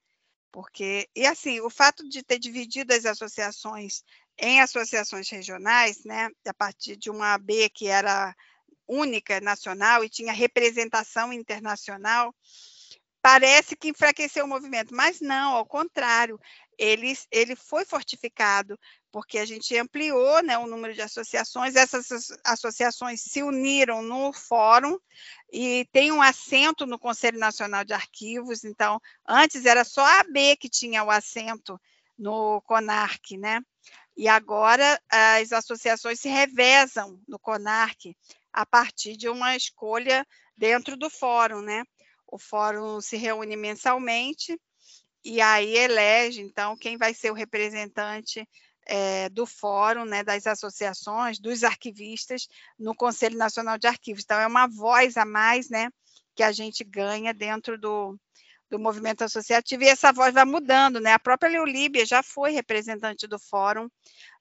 porque, 0.54 1.10
e 1.16 1.26
assim, 1.26 1.60
o 1.62 1.70
fato 1.70 2.08
de 2.08 2.22
ter 2.22 2.38
dividido 2.38 2.94
as 2.94 3.06
associações 3.06 4.04
em 4.38 4.62
associações 4.62 5.28
regionais, 5.30 6.04
né, 6.06 6.30
a 6.48 6.54
partir 6.54 6.96
de 6.96 7.10
uma 7.10 7.34
AB 7.34 7.70
que 7.72 7.88
era 7.88 8.36
única, 8.88 9.42
nacional, 9.42 10.04
e 10.04 10.10
tinha 10.10 10.32
representação 10.32 11.34
internacional, 11.34 12.34
parece 13.22 13.76
que 13.76 13.90
enfraqueceu 13.90 14.46
o 14.46 14.48
movimento, 14.48 14.94
mas 14.94 15.22
não, 15.22 15.54
ao 15.54 15.66
contrário, 15.66 16.40
ele, 16.78 17.14
ele 17.32 17.56
foi 17.56 17.86
fortificado, 17.86 18.78
porque 19.14 19.38
a 19.38 19.46
gente 19.46 19.78
ampliou 19.78 20.42
né, 20.42 20.58
o 20.58 20.66
número 20.66 20.92
de 20.92 21.02
associações, 21.04 21.76
essas 21.76 22.08
associações 22.44 23.22
se 23.22 23.44
uniram 23.44 24.02
no 24.02 24.34
fórum 24.34 24.98
e 25.52 25.88
tem 25.92 26.12
um 26.12 26.20
assento 26.20 26.88
no 26.88 26.98
Conselho 26.98 27.38
Nacional 27.38 27.86
de 27.86 27.94
Arquivos, 27.94 28.64
então, 28.64 29.00
antes 29.28 29.68
era 29.68 29.84
só 29.84 30.04
a 30.04 30.22
AB 30.22 30.58
que 30.58 30.68
tinha 30.68 31.04
o 31.04 31.12
assento 31.12 31.80
no 32.18 32.60
CONARC, 32.64 33.38
né? 33.38 33.62
E 34.18 34.28
agora 34.28 35.00
as 35.08 35.52
associações 35.52 36.20
se 36.20 36.28
revezam 36.28 37.22
no 37.28 37.38
CONARC 37.38 38.18
a 38.52 38.66
partir 38.66 39.16
de 39.16 39.30
uma 39.30 39.56
escolha 39.56 40.26
dentro 40.58 40.98
do 40.98 41.08
fórum, 41.08 41.62
né? 41.62 41.84
O 42.26 42.40
fórum 42.40 43.00
se 43.00 43.16
reúne 43.16 43.56
mensalmente 43.56 44.60
e 45.24 45.40
aí 45.40 45.78
elege, 45.78 46.42
então, 46.42 46.76
quem 46.76 46.98
vai 46.98 47.14
ser 47.14 47.30
o 47.30 47.36
representante 47.36 48.48
é, 48.86 49.30
do 49.30 49.46
fórum, 49.46 50.06
né, 50.06 50.24
das 50.24 50.46
associações, 50.48 51.40
dos 51.40 51.64
arquivistas 51.64 52.48
no 52.78 52.96
Conselho 52.96 53.38
Nacional 53.38 53.78
de 53.78 53.88
Arquivos. 53.88 54.24
Então, 54.24 54.40
é 54.40 54.48
uma 54.48 54.68
voz 54.68 55.18
a 55.18 55.26
mais 55.26 55.70
né, 55.70 55.90
que 56.36 56.44
a 56.44 56.52
gente 56.52 56.84
ganha 56.84 57.34
dentro 57.34 57.78
do, 57.78 58.18
do 58.70 58.80
movimento 58.80 59.24
associativo, 59.24 59.84
e 59.84 59.88
essa 59.88 60.12
voz 60.12 60.34
vai 60.34 60.46
mudando, 60.46 61.00
né? 61.00 61.14
A 61.14 61.20
própria 61.20 61.50
Leolíbia 61.50 62.06
já 62.06 62.24
foi 62.24 62.52
representante 62.52 63.28
do 63.28 63.38
fórum 63.38 63.88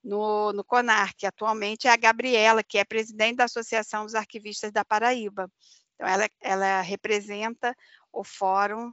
no, 0.03 0.51
no 0.53 0.63
CONARC, 0.63 1.25
atualmente 1.25 1.87
é 1.87 1.91
a 1.91 1.97
Gabriela, 1.97 2.63
que 2.63 2.77
é 2.77 2.83
presidente 2.83 3.37
da 3.37 3.45
Associação 3.45 4.05
dos 4.05 4.15
Arquivistas 4.15 4.71
da 4.71 4.83
Paraíba. 4.83 5.49
Então, 5.95 6.07
ela, 6.07 6.29
ela 6.41 6.81
representa 6.81 7.75
o 8.11 8.23
fórum 8.23 8.91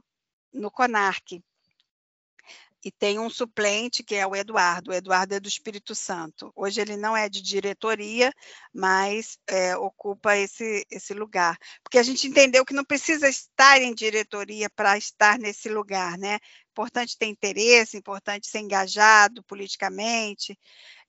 no 0.53 0.69
CONARC 0.69 1.41
e 2.83 2.91
tem 2.91 3.19
um 3.19 3.29
suplente 3.29 4.03
que 4.03 4.15
é 4.15 4.25
o 4.25 4.35
Eduardo. 4.35 4.91
O 4.91 4.93
Eduardo 4.93 5.35
é 5.35 5.39
do 5.39 5.47
Espírito 5.47 5.93
Santo. 5.93 6.51
Hoje 6.55 6.81
ele 6.81 6.97
não 6.97 7.15
é 7.15 7.29
de 7.29 7.41
diretoria, 7.41 8.33
mas 8.73 9.37
é, 9.47 9.75
ocupa 9.77 10.35
esse, 10.35 10.85
esse 10.89 11.13
lugar. 11.13 11.57
Porque 11.83 11.99
a 11.99 12.03
gente 12.03 12.27
entendeu 12.27 12.65
que 12.65 12.73
não 12.73 12.83
precisa 12.83 13.29
estar 13.29 13.81
em 13.81 13.93
diretoria 13.93 14.69
para 14.69 14.97
estar 14.97 15.37
nesse 15.37 15.69
lugar, 15.69 16.17
né? 16.17 16.39
Importante 16.71 17.17
ter 17.17 17.27
interesse, 17.27 17.97
importante 17.97 18.47
ser 18.47 18.59
engajado 18.59 19.43
politicamente. 19.43 20.57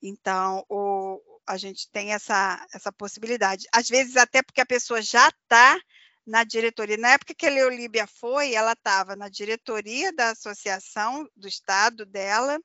Então, 0.03 0.65
o, 0.69 1.21
a 1.47 1.57
gente 1.57 1.89
tem 1.91 2.13
essa, 2.13 2.67
essa 2.75 2.93
possibilidade. 2.93 3.67
Às 3.73 3.89
vezes, 3.89 4.17
até 4.17 4.43
porque 4.43 4.61
a 4.61 4.67
pessoa 4.67 5.01
já 5.01 5.29
está 5.29 5.79
na 6.27 6.45
diretoria. 6.45 6.97
Na 6.97 7.11
época 7.11 7.35
que 7.35 7.47
a 7.47 7.51
Leolíbia 7.51 8.07
foi, 8.07 8.55
ela 8.55 8.73
estava 8.73 9.17
na 9.17 9.29
diretoria 9.29 10.13
da 10.13 10.31
associação 10.31 11.29
do 11.37 11.49
estado 11.49 12.07
dela, 12.07 12.59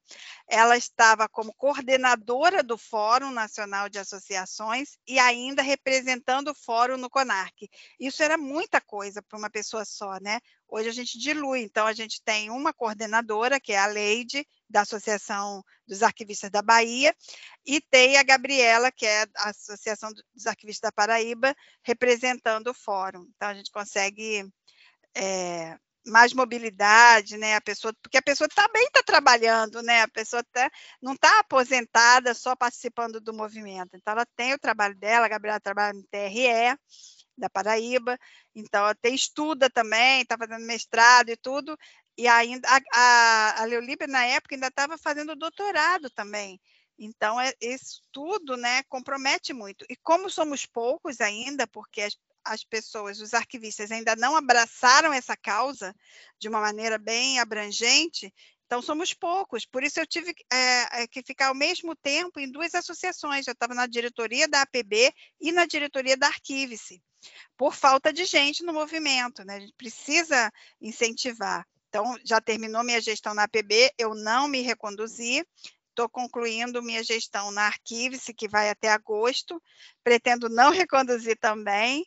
ela 0.47 0.77
estava 0.77 1.27
como 1.27 1.53
coordenadora 1.53 2.63
do 2.63 2.77
Fórum 2.77 3.31
Nacional 3.31 3.89
de 3.89 3.99
Associações 3.99 4.97
e 5.07 5.19
ainda 5.19 5.61
representando 5.61 6.49
o 6.49 6.55
fórum 6.55 6.97
no 6.97 7.09
CONARC. 7.09 7.69
Isso 7.99 8.21
era 8.23 8.37
muita 8.37 8.79
coisa 8.79 9.21
para 9.21 9.37
uma 9.37 9.49
pessoa 9.49 9.85
só, 9.85 10.19
né? 10.21 10.39
Hoje 10.69 10.89
a 10.89 10.93
gente 10.93 11.17
dilui, 11.17 11.61
então 11.61 11.87
a 11.87 11.93
gente 11.93 12.21
tem 12.21 12.49
uma 12.49 12.73
coordenadora, 12.73 13.59
que 13.59 13.71
é 13.71 13.79
a 13.79 13.85
Leide, 13.85 14.45
da 14.69 14.81
Associação 14.81 15.63
dos 15.87 16.03
Arquivistas 16.03 16.51
da 16.51 16.61
Bahia, 16.61 17.15
e 17.65 17.79
tem 17.79 18.17
a 18.17 18.23
Gabriela, 18.23 18.91
que 18.91 19.05
é 19.05 19.23
a 19.37 19.49
Associação 19.49 20.11
dos 20.35 20.45
Arquivistas 20.45 20.89
da 20.89 20.91
Paraíba, 20.91 21.55
representando 21.83 22.67
o 22.67 22.73
fórum. 22.73 23.25
Então 23.35 23.47
a 23.49 23.53
gente 23.53 23.71
consegue 23.71 24.45
é, 25.15 25.77
mais 26.07 26.33
mobilidade, 26.33 27.37
né? 27.37 27.55
A 27.55 27.61
pessoa, 27.61 27.93
porque 28.01 28.17
a 28.17 28.21
pessoa 28.21 28.47
também 28.49 28.83
está 28.85 29.03
trabalhando, 29.03 29.81
né? 29.81 30.01
A 30.01 30.07
pessoa 30.07 30.43
tá, 30.51 30.69
não 31.01 31.13
está 31.13 31.39
aposentada 31.39 32.33
só 32.33 32.55
participando 32.55 33.19
do 33.19 33.33
movimento. 33.33 33.95
Então 33.95 34.13
ela 34.13 34.25
tem 34.35 34.53
o 34.53 34.59
trabalho 34.59 34.95
dela, 34.95 35.25
a 35.25 35.29
Gabriela 35.29 35.59
trabalha 35.59 35.93
no 35.93 36.03
TRE, 36.03 36.77
da 37.37 37.49
Paraíba, 37.49 38.17
então 38.55 38.85
até 38.85 39.09
estuda 39.09 39.69
também, 39.69 40.21
está 40.21 40.37
fazendo 40.37 40.65
mestrado 40.65 41.29
e 41.29 41.37
tudo, 41.37 41.77
e 42.17 42.27
ainda 42.27 42.67
a, 42.67 42.81
a, 42.93 43.61
a 43.61 43.65
Leolíbia, 43.65 44.07
na 44.07 44.25
época, 44.25 44.55
ainda 44.55 44.67
estava 44.67 44.97
fazendo 44.97 45.35
doutorado 45.35 46.09
também. 46.09 46.59
Então, 46.97 47.39
é, 47.39 47.53
isso 47.61 48.01
tudo 48.11 48.57
né, 48.57 48.81
compromete 48.83 49.53
muito. 49.53 49.85
E 49.87 49.95
como 49.95 50.29
somos 50.29 50.65
poucos 50.65 51.21
ainda, 51.21 51.67
porque 51.67 52.01
as, 52.01 52.17
as 52.43 52.63
pessoas, 52.63 53.21
os 53.21 53.35
arquivistas, 53.35 53.91
ainda 53.91 54.15
não 54.15 54.35
abraçaram 54.35 55.13
essa 55.13 55.37
causa 55.37 55.95
de 56.39 56.49
uma 56.49 56.59
maneira 56.59 56.97
bem 56.97 57.39
abrangente, 57.39 58.33
então, 58.67 58.81
somos 58.81 59.13
poucos, 59.13 59.65
por 59.65 59.81
isso 59.81 59.97
eu 59.97 60.05
tive 60.05 60.35
é, 60.51 61.07
que 61.07 61.23
ficar 61.23 61.47
ao 61.47 61.55
mesmo 61.55 61.95
tempo 61.95 62.37
em 62.37 62.51
duas 62.51 62.75
associações. 62.75 63.47
Eu 63.47 63.53
estava 63.53 63.73
na 63.73 63.87
diretoria 63.87 64.45
da 64.45 64.61
APB 64.61 65.13
e 65.39 65.53
na 65.53 65.65
diretoria 65.65 66.17
da 66.17 66.27
Arquive-se, 66.27 67.01
por 67.55 67.73
falta 67.73 68.11
de 68.11 68.25
gente 68.25 68.63
no 68.63 68.73
movimento. 68.73 69.45
Né? 69.45 69.55
A 69.55 69.59
gente 69.61 69.73
precisa 69.77 70.51
incentivar. 70.81 71.65
Então, 71.87 72.17
já 72.25 72.41
terminou 72.41 72.83
minha 72.83 72.99
gestão 72.99 73.33
na 73.33 73.43
APB, 73.43 73.89
eu 73.97 74.13
não 74.13 74.49
me 74.49 74.59
reconduzi, 74.59 75.47
estou 75.89 76.09
concluindo 76.09 76.83
minha 76.83 77.01
gestão 77.01 77.49
na 77.51 77.67
Arquive-se, 77.67 78.33
que 78.33 78.49
vai 78.49 78.69
até 78.69 78.89
agosto, 78.89 79.63
pretendo 80.03 80.49
não 80.49 80.71
reconduzir 80.75 81.37
também, 81.39 82.05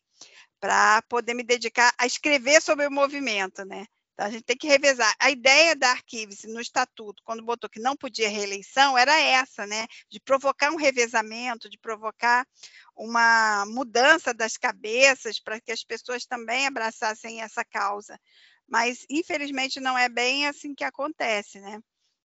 para 0.61 1.01
poder 1.09 1.33
me 1.33 1.43
dedicar 1.43 1.91
a 1.97 2.05
escrever 2.05 2.61
sobre 2.61 2.87
o 2.87 2.93
movimento, 2.93 3.65
né? 3.65 3.87
A 4.21 4.31
gente 4.31 4.45
tem 4.45 4.57
que 4.57 4.69
revezar. 4.69 5.15
A 5.19 5.31
ideia 5.31 5.75
da 5.75 5.91
Arquives 5.93 6.45
no 6.45 6.61
estatuto, 6.61 7.23
quando 7.25 7.43
botou 7.43 7.71
que 7.71 7.81
não 7.81 7.97
podia 7.97 8.29
reeleição, 8.29 8.97
era 8.97 9.19
essa, 9.19 9.67
né? 9.67 9.87
De 10.11 10.21
provocar 10.21 10.71
um 10.71 10.77
revezamento, 10.77 11.71
de 11.71 11.79
provocar 11.79 12.47
uma 12.95 13.65
mudança 13.67 14.35
das 14.35 14.59
cabeças 14.59 15.41
para 15.41 15.59
que 15.59 15.73
as 15.73 15.83
pessoas 15.83 16.27
também 16.27 16.67
abraçassem 16.67 17.41
essa 17.41 17.65
causa. 17.65 18.21
Mas, 18.69 19.07
infelizmente, 19.09 19.81
não 19.81 19.97
é 19.97 20.09
bem 20.09 20.47
assim 20.47 20.75
que 20.75 20.85
acontece, 20.85 21.59
né? 21.59 21.81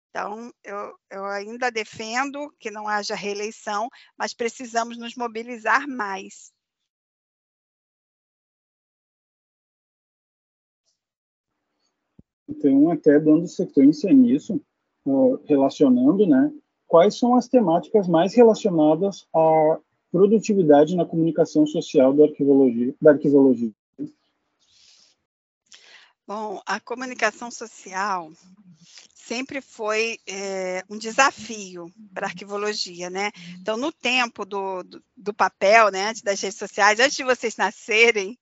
Então, 0.09 0.51
eu, 0.63 0.99
eu 1.09 1.25
ainda 1.25 1.71
defendo 1.71 2.53
que 2.59 2.71
não 2.71 2.87
haja 2.87 3.15
reeleição, 3.15 3.89
mas 4.17 4.33
precisamos 4.33 4.97
nos 4.97 5.15
mobilizar 5.15 5.87
mais. 5.87 6.54
Então, 12.47 12.91
até 12.91 13.19
dando 13.19 13.47
sequência 13.47 14.11
nisso, 14.13 14.61
relacionando, 15.45 16.25
né, 16.27 16.51
quais 16.87 17.17
são 17.17 17.35
as 17.35 17.47
temáticas 17.47 18.07
mais 18.07 18.33
relacionadas 18.33 19.27
à 19.33 19.79
produtividade 20.11 20.95
na 20.95 21.05
comunicação 21.05 21.65
social 21.65 22.13
da 22.13 22.23
arquivologia? 22.23 22.95
Da 23.01 23.11
arquivologia? 23.11 23.71
Bom, 26.27 26.59
a 26.65 26.79
comunicação 26.79 27.51
social 27.51 28.31
sempre 29.13 29.59
foi 29.59 30.19
é, 30.27 30.83
um 30.89 30.97
desafio 30.97 31.91
para 32.13 32.27
a 32.27 32.29
arquivologia, 32.29 33.09
né? 33.09 33.31
Então, 33.59 33.75
no 33.75 33.91
tempo 33.91 34.45
do, 34.45 34.83
do, 34.83 35.03
do, 35.17 35.33
papel, 35.33 35.91
né, 35.91 36.09
antes 36.09 36.21
das 36.21 36.39
redes 36.39 36.57
sociais, 36.57 36.99
antes 36.99 37.15
de 37.15 37.23
vocês 37.23 37.57
nascerem, 37.57 38.37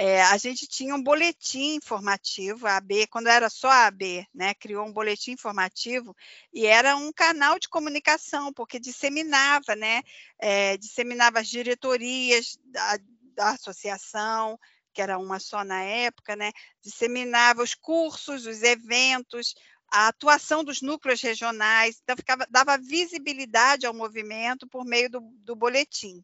é, 0.00 0.22
a 0.22 0.36
gente 0.36 0.64
tinha 0.68 0.94
um 0.94 1.02
boletim 1.02 1.74
informativo, 1.74 2.68
a 2.68 2.76
AB, 2.76 3.08
quando 3.08 3.26
era 3.26 3.50
só 3.50 3.68
a 3.68 3.86
AB, 3.86 4.24
né, 4.32 4.54
criou 4.54 4.86
um 4.86 4.92
boletim 4.92 5.32
informativo 5.32 6.16
e 6.52 6.66
era 6.66 6.94
um 6.94 7.12
canal 7.12 7.58
de 7.58 7.68
comunicação, 7.68 8.52
porque 8.52 8.78
disseminava, 8.78 9.74
né, 9.74 10.02
é, 10.38 10.76
disseminava 10.76 11.40
as 11.40 11.48
diretorias 11.48 12.56
da, 12.66 12.96
da 13.34 13.50
associação, 13.50 14.56
que 14.94 15.02
era 15.02 15.18
uma 15.18 15.40
só 15.40 15.64
na 15.64 15.82
época, 15.82 16.36
né, 16.36 16.52
disseminava 16.80 17.60
os 17.60 17.74
cursos, 17.74 18.46
os 18.46 18.62
eventos, 18.62 19.56
a 19.90 20.06
atuação 20.06 20.62
dos 20.62 20.80
núcleos 20.80 21.20
regionais, 21.20 21.98
então 22.00 22.16
ficava, 22.16 22.46
dava 22.48 22.78
visibilidade 22.78 23.84
ao 23.84 23.92
movimento 23.92 24.64
por 24.68 24.84
meio 24.84 25.10
do, 25.10 25.20
do 25.38 25.56
boletim. 25.56 26.22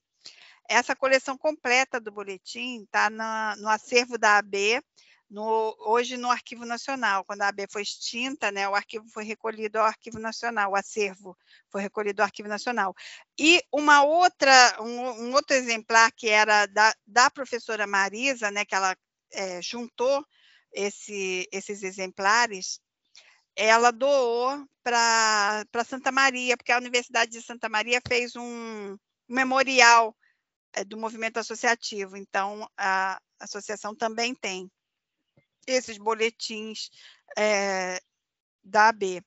Essa 0.68 0.96
coleção 0.96 1.36
completa 1.36 2.00
do 2.00 2.10
boletim 2.10 2.82
está 2.82 3.10
no 3.10 3.68
acervo 3.68 4.16
da 4.16 4.38
AB, 4.38 4.82
no, 5.30 5.74
hoje 5.80 6.16
no 6.16 6.30
Arquivo 6.30 6.64
Nacional. 6.64 7.24
Quando 7.24 7.42
a 7.42 7.48
AB 7.48 7.66
foi 7.70 7.82
extinta, 7.82 8.50
né, 8.50 8.68
o 8.68 8.74
arquivo 8.74 9.06
foi 9.08 9.24
recolhido 9.24 9.78
ao 9.78 9.86
Arquivo 9.86 10.18
Nacional, 10.18 10.72
o 10.72 10.76
acervo 10.76 11.36
foi 11.70 11.82
recolhido 11.82 12.22
ao 12.22 12.26
Arquivo 12.26 12.48
Nacional. 12.48 12.94
E 13.38 13.62
uma 13.72 14.02
outra, 14.04 14.52
um, 14.80 15.26
um 15.26 15.32
outro 15.34 15.56
exemplar 15.56 16.10
que 16.12 16.28
era 16.28 16.66
da, 16.66 16.94
da 17.06 17.30
professora 17.30 17.86
Marisa, 17.86 18.50
né, 18.50 18.64
que 18.64 18.74
ela 18.74 18.96
é, 19.32 19.60
juntou 19.60 20.24
esse, 20.72 21.48
esses 21.52 21.82
exemplares, 21.82 22.80
ela 23.56 23.90
doou 23.90 24.66
para 24.82 25.84
Santa 25.86 26.10
Maria, 26.10 26.56
porque 26.56 26.72
a 26.72 26.78
Universidade 26.78 27.30
de 27.32 27.42
Santa 27.42 27.68
Maria 27.68 28.00
fez 28.06 28.34
um 28.36 28.96
memorial 29.28 30.14
do 30.82 30.96
movimento 30.96 31.38
associativo. 31.38 32.16
Então, 32.16 32.68
a 32.76 33.20
associação 33.38 33.94
também 33.94 34.34
tem 34.34 34.70
esses 35.66 35.98
boletins 35.98 36.90
é, 37.36 38.00
da 38.62 38.88
AB. 38.88 39.22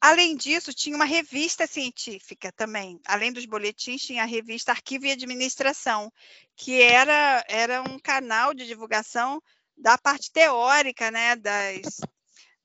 Além 0.00 0.36
disso, 0.36 0.74
tinha 0.74 0.94
uma 0.94 1.04
revista 1.04 1.66
científica 1.66 2.52
também. 2.52 3.00
Além 3.06 3.32
dos 3.32 3.46
boletins, 3.46 4.02
tinha 4.02 4.22
a 4.22 4.26
revista 4.26 4.72
Arquivo 4.72 5.06
e 5.06 5.12
Administração, 5.12 6.12
que 6.54 6.80
era, 6.82 7.44
era 7.48 7.82
um 7.82 7.98
canal 7.98 8.54
de 8.54 8.66
divulgação 8.66 9.42
da 9.76 9.98
parte 9.98 10.30
teórica 10.30 11.10
né, 11.10 11.34
das, 11.36 12.00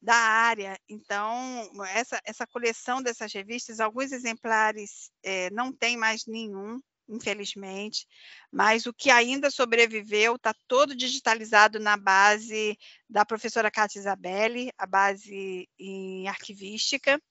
da 0.02 0.16
área. 0.16 0.80
Então, 0.90 1.70
essa, 1.90 2.20
essa 2.26 2.46
coleção 2.48 3.02
dessas 3.02 3.32
revistas, 3.32 3.80
alguns 3.80 4.12
exemplares 4.12 5.10
é, 5.24 5.50
não 5.52 5.72
tem 5.72 5.98
mais 5.98 6.26
nenhum, 6.26 6.82
infelizmente, 7.12 8.08
mas 8.52 8.86
o 8.86 8.94
que 8.94 9.10
ainda 9.10 9.52
sobreviveu 9.52 10.36
está 10.36 10.56
todo 10.68 10.96
digitalizado 10.96 11.80
na 11.80 11.98
base 11.98 12.78
da 13.10 13.26
professora 13.26 13.70
Cátia 13.70 14.00
Isabelle, 14.00 14.72
a 14.78 14.88
base 14.88 15.70
em 15.78 16.28
arquivística, 16.28 17.22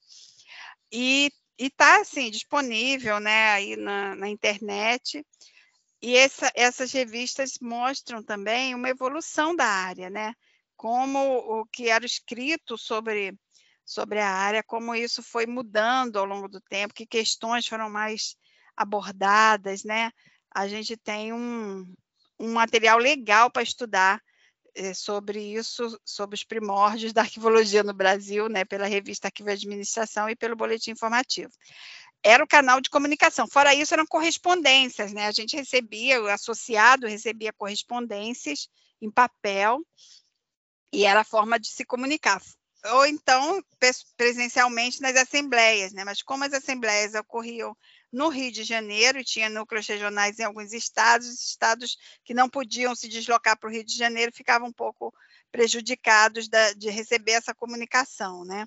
e, 0.93 1.33
e 1.59 1.67
está 1.67 2.01
assim 2.01 2.31
disponível, 2.31 3.19
né, 3.19 3.53
aí 3.53 3.77
na, 3.77 4.15
na 4.15 4.29
internet. 4.29 5.25
E 6.03 6.17
essa, 6.17 6.51
essas 6.55 6.93
revistas 6.93 7.59
mostram 7.61 8.23
também 8.23 8.75
uma 8.75 8.89
evolução 8.89 9.55
da 9.55 9.67
área, 9.67 10.09
né? 10.09 10.35
Como 10.75 11.19
o 11.37 11.67
que 11.67 11.91
era 11.91 12.07
escrito 12.07 12.79
sobre 12.79 13.35
sobre 13.85 14.21
a 14.21 14.29
área, 14.29 14.63
como 14.63 14.95
isso 14.95 15.21
foi 15.21 15.47
mudando 15.47 16.17
ao 16.17 16.25
longo 16.25 16.49
do 16.49 16.61
tempo, 16.61 16.95
que 16.95 17.05
questões 17.05 17.67
foram 17.67 17.91
mais 17.91 18.37
abordadas, 18.77 19.85
né? 19.85 20.11
A 20.53 20.67
gente 20.67 20.97
tem 20.97 21.33
um, 21.33 21.93
um 22.39 22.53
material 22.53 22.99
legal 22.99 23.51
para 23.51 23.63
estudar 23.63 24.21
é, 24.75 24.95
sobre 24.95 25.41
isso, 25.41 25.99
sobre 26.05 26.35
os 26.35 26.45
primórdios 26.45 27.13
da 27.15 27.23
arquivologia 27.23 27.83
no 27.83 27.93
Brasil, 27.93 28.49
né, 28.49 28.65
pela 28.65 28.87
revista 28.87 29.29
Arquivo 29.29 29.51
e 29.51 29.53
Administração 29.53 30.29
e 30.29 30.37
pelo 30.37 30.57
Boletim 30.57 30.93
Informativo. 30.93 31.53
Era 32.23 32.45
o 32.45 32.49
canal 32.49 32.81
de 32.81 32.91
comunicação. 32.91 33.47
Fora 33.49 33.75
isso, 33.75 33.95
eram 33.95 34.07
correspondências, 34.07 35.13
né? 35.13 35.27
A 35.27 35.33
gente 35.33 35.57
recebia, 35.57 36.21
o 36.23 36.29
associado 36.29 37.07
recebia 37.07 37.53
correspondências 37.53 38.69
em 39.01 39.11
papel 39.11 39.81
e 40.93 41.07
era 41.07 41.21
a 41.21 41.25
forma 41.25 41.59
de 41.59 41.69
se 41.69 41.85
comunicar 41.85 42.43
ou 42.85 43.07
então 43.07 43.63
presencialmente 44.17 45.01
nas 45.01 45.17
assembleias, 45.17 45.93
né? 45.93 46.05
Mas 46.05 46.23
como 46.23 46.45
as 46.45 46.53
assembleias 46.53 47.15
ocorriam 47.15 47.77
no 48.13 48.29
Rio 48.29 48.51
de 48.51 48.65
Janeiro 48.65 49.19
e 49.19 49.25
tinha 49.25 49.49
núcleos 49.49 49.87
regionais 49.87 50.39
em 50.39 50.45
alguns 50.45 50.73
estados, 50.73 51.29
estados 51.29 51.97
que 52.25 52.35
não 52.35 52.49
podiam 52.49 52.95
se 52.95 53.09
deslocar 53.09 53.59
para 53.59 53.69
o 53.69 53.73
Rio 53.73 53.85
de 53.85 53.97
Janeiro 53.97 54.33
ficavam 54.35 54.69
um 54.69 54.73
pouco 54.73 55.15
prejudicados 55.53 56.49
da, 56.49 56.73
de 56.73 56.91
receber 56.91 57.33
essa 57.33 57.55
comunicação, 57.55 58.45
né? 58.45 58.67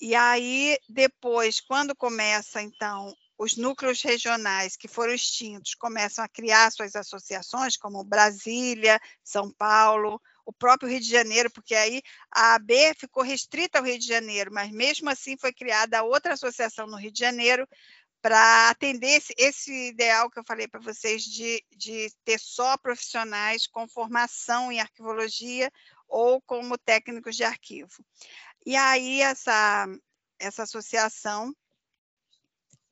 E 0.00 0.14
aí 0.14 0.76
depois, 0.88 1.60
quando 1.60 1.94
começa 1.94 2.60
então 2.60 3.14
os 3.38 3.56
núcleos 3.56 4.02
regionais 4.02 4.76
que 4.76 4.86
foram 4.86 5.12
extintos 5.12 5.74
começam 5.74 6.24
a 6.24 6.28
criar 6.28 6.70
suas 6.70 6.94
associações, 6.94 7.76
como 7.76 8.04
Brasília, 8.04 9.00
São 9.24 9.50
Paulo, 9.50 10.20
o 10.44 10.52
próprio 10.52 10.88
Rio 10.88 11.00
de 11.00 11.08
Janeiro, 11.08 11.50
porque 11.50 11.74
aí 11.74 12.02
a 12.30 12.54
AB 12.54 12.94
ficou 12.98 13.22
restrita 13.22 13.78
ao 13.78 13.84
Rio 13.84 13.98
de 13.98 14.06
Janeiro, 14.06 14.52
mas 14.52 14.70
mesmo 14.70 15.08
assim 15.08 15.36
foi 15.36 15.52
criada 15.52 16.02
outra 16.02 16.34
associação 16.34 16.86
no 16.86 16.96
Rio 16.96 17.12
de 17.12 17.20
Janeiro 17.20 17.66
para 18.22 18.70
atender 18.70 19.16
esse, 19.16 19.34
esse, 19.36 19.88
ideal 19.88 20.30
que 20.30 20.38
eu 20.38 20.44
falei 20.44 20.68
para 20.68 20.80
vocês 20.80 21.24
de, 21.24 21.62
de 21.76 22.08
ter 22.24 22.38
só 22.38 22.78
profissionais 22.78 23.66
com 23.66 23.88
formação 23.88 24.70
em 24.70 24.80
arquivologia 24.80 25.70
ou 26.08 26.40
como 26.40 26.78
técnicos 26.78 27.34
de 27.34 27.42
arquivo. 27.42 28.04
E 28.64 28.76
aí 28.76 29.20
essa, 29.20 29.88
essa 30.38 30.62
associação 30.62 31.52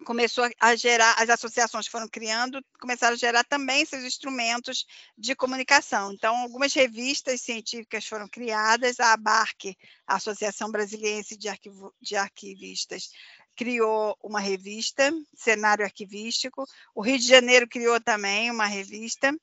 começou 0.04 0.48
a 0.58 0.74
gerar, 0.74 1.14
as 1.18 1.28
associações 1.28 1.86
foram 1.86 2.08
criando, 2.08 2.64
começaram 2.80 3.14
a 3.14 3.18
gerar 3.18 3.44
também 3.44 3.84
seus 3.84 4.02
instrumentos 4.02 4.86
de 5.16 5.34
comunicação. 5.34 6.12
Então, 6.12 6.36
algumas 6.36 6.72
revistas 6.72 7.42
científicas 7.42 8.06
foram 8.06 8.28
criadas, 8.28 8.98
a 8.98 9.12
ABARC, 9.12 9.76
a 10.06 10.16
Associação 10.16 10.70
Brasiliense 10.70 11.36
de, 11.36 11.48
Arquivo, 11.48 11.94
de 12.00 12.16
Arquivistas, 12.16 13.10
criou 13.56 14.16
uma 14.22 14.40
revista, 14.40 15.12
Cenário 15.34 15.84
Arquivístico, 15.84 16.64
o 16.94 17.02
Rio 17.02 17.18
de 17.18 17.26
Janeiro 17.26 17.68
criou 17.68 18.00
também 18.00 18.50
uma 18.50 18.66
revista, 18.66 19.34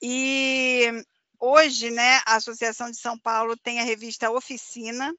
e 0.00 0.86
hoje, 1.40 1.90
né, 1.90 2.20
a 2.26 2.36
Associação 2.36 2.90
de 2.90 2.96
São 2.98 3.18
Paulo 3.18 3.56
tem 3.56 3.80
a 3.80 3.84
revista 3.84 4.30
Oficina, 4.30 5.14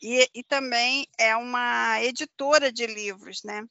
e, 0.00 0.28
e 0.34 0.44
também 0.44 1.06
é 1.18 1.36
uma 1.36 2.02
editora 2.02 2.70
de 2.70 2.86
livros, 2.86 3.42
né? 3.42 3.64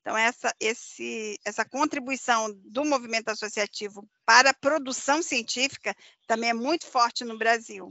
Então, 0.00 0.16
essa, 0.16 0.54
esse, 0.60 1.36
essa 1.44 1.64
contribuição 1.64 2.52
do 2.64 2.84
movimento 2.84 3.28
associativo 3.28 4.08
para 4.24 4.50
a 4.50 4.54
produção 4.54 5.20
científica 5.20 5.94
também 6.28 6.50
é 6.50 6.54
muito 6.54 6.86
forte 6.86 7.24
no 7.24 7.36
Brasil. 7.36 7.90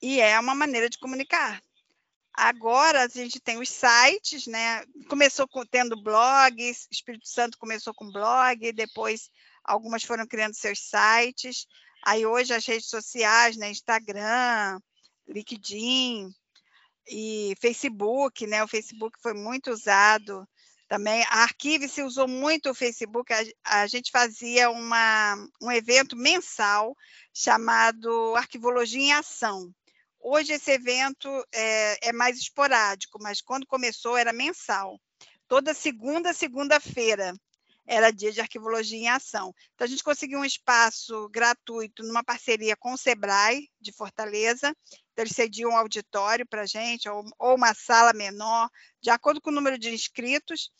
E 0.00 0.20
é 0.20 0.38
uma 0.38 0.54
maneira 0.54 0.88
de 0.88 0.98
comunicar. 0.98 1.60
Agora 2.34 3.04
a 3.04 3.08
gente 3.08 3.38
tem 3.40 3.58
os 3.58 3.68
sites, 3.68 4.46
né? 4.46 4.84
Começou 5.08 5.46
com, 5.46 5.64
tendo 5.66 6.02
blogs, 6.02 6.86
Espírito 6.90 7.28
Santo 7.28 7.58
começou 7.58 7.92
com 7.92 8.10
blog, 8.10 8.72
depois 8.72 9.28
algumas 9.62 10.02
foram 10.02 10.26
criando 10.26 10.54
seus 10.54 10.78
sites. 10.80 11.66
Aí 12.04 12.24
hoje 12.24 12.54
as 12.54 12.66
redes 12.66 12.88
sociais, 12.88 13.56
né? 13.56 13.70
Instagram, 13.70 14.80
LinkedIn 15.28 16.30
e 17.06 17.54
Facebook, 17.60 18.46
né? 18.46 18.64
O 18.64 18.68
Facebook 18.68 19.18
foi 19.20 19.34
muito 19.34 19.70
usado 19.70 20.48
também. 20.88 21.22
A 21.24 21.42
Arquive 21.42 21.88
se 21.88 22.02
usou 22.02 22.26
muito 22.26 22.70
o 22.70 22.74
Facebook, 22.74 23.32
a, 23.32 23.42
a 23.64 23.86
gente 23.86 24.10
fazia 24.10 24.70
uma, 24.70 25.36
um 25.60 25.70
evento 25.70 26.16
mensal 26.16 26.96
chamado 27.32 28.34
Arquivologia 28.36 29.00
em 29.00 29.12
Ação. 29.12 29.72
Hoje 30.24 30.52
esse 30.52 30.70
evento 30.70 31.28
é, 31.52 32.08
é 32.08 32.12
mais 32.12 32.38
esporádico, 32.38 33.18
mas 33.20 33.40
quando 33.40 33.66
começou 33.66 34.16
era 34.16 34.32
mensal. 34.32 35.00
Toda 35.48 35.74
segunda, 35.74 36.32
segunda-feira 36.32 37.34
era 37.84 38.12
dia 38.12 38.30
de 38.30 38.40
arquivologia 38.40 38.96
em 38.96 39.08
ação. 39.08 39.52
Então, 39.74 39.84
a 39.84 39.88
gente 39.88 40.04
conseguiu 40.04 40.38
um 40.38 40.44
espaço 40.44 41.28
gratuito 41.28 42.04
numa 42.04 42.22
parceria 42.22 42.76
com 42.76 42.92
o 42.92 42.96
Sebrae, 42.96 43.68
de 43.80 43.92
Fortaleza, 43.92 44.72
então, 45.12 45.24
eles 45.24 45.34
cediam 45.34 45.72
um 45.72 45.76
auditório 45.76 46.46
para 46.46 46.62
a 46.62 46.66
gente, 46.66 47.08
ou, 47.08 47.24
ou 47.38 47.56
uma 47.56 47.74
sala 47.74 48.12
menor, 48.12 48.70
de 49.02 49.10
acordo 49.10 49.40
com 49.40 49.50
o 49.50 49.54
número 49.54 49.76
de 49.76 49.90
inscritos, 49.90 50.70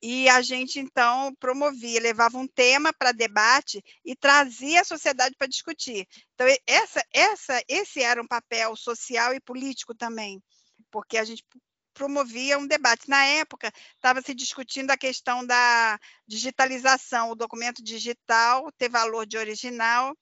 e 0.00 0.28
a 0.28 0.40
gente 0.42 0.78
então 0.78 1.34
promovia, 1.40 2.00
levava 2.00 2.38
um 2.38 2.46
tema 2.46 2.92
para 2.92 3.12
debate 3.12 3.82
e 4.04 4.14
trazia 4.14 4.80
a 4.82 4.84
sociedade 4.84 5.34
para 5.36 5.46
discutir. 5.46 6.06
Então 6.34 6.46
essa, 6.66 7.04
essa, 7.12 7.62
esse 7.68 8.02
era 8.02 8.22
um 8.22 8.26
papel 8.26 8.76
social 8.76 9.34
e 9.34 9.40
político 9.40 9.94
também, 9.94 10.42
porque 10.90 11.18
a 11.18 11.24
gente 11.24 11.44
promovia 11.92 12.58
um 12.58 12.66
debate. 12.66 13.08
Na 13.08 13.24
época 13.24 13.72
estava 13.96 14.22
se 14.22 14.32
discutindo 14.32 14.92
a 14.92 14.96
questão 14.96 15.44
da 15.44 15.98
digitalização, 16.26 17.30
o 17.30 17.34
documento 17.34 17.82
digital 17.82 18.70
ter 18.78 18.88
valor 18.88 19.26
de 19.26 19.36
original 19.36 20.16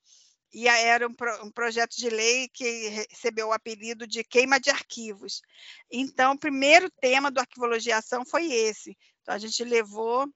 e 0.52 0.68
era 0.68 1.06
um, 1.06 1.14
pro, 1.14 1.44
um, 1.44 1.50
projeto 1.50 1.96
de 1.96 2.08
lei 2.08 2.48
que 2.48 2.88
recebeu 2.88 3.48
o 3.48 3.52
apelido 3.52 4.06
de 4.06 4.24
queima 4.24 4.58
de 4.58 4.70
arquivos. 4.70 5.42
Então, 5.90 6.32
o 6.32 6.38
primeiro 6.38 6.90
tema 7.00 7.30
do 7.30 7.40
Arquivologiação 7.40 8.24
foi 8.24 8.52
esse. 8.52 8.96
Então, 9.22 9.34
a 9.34 9.38
gente 9.38 9.62
levou 9.64 10.26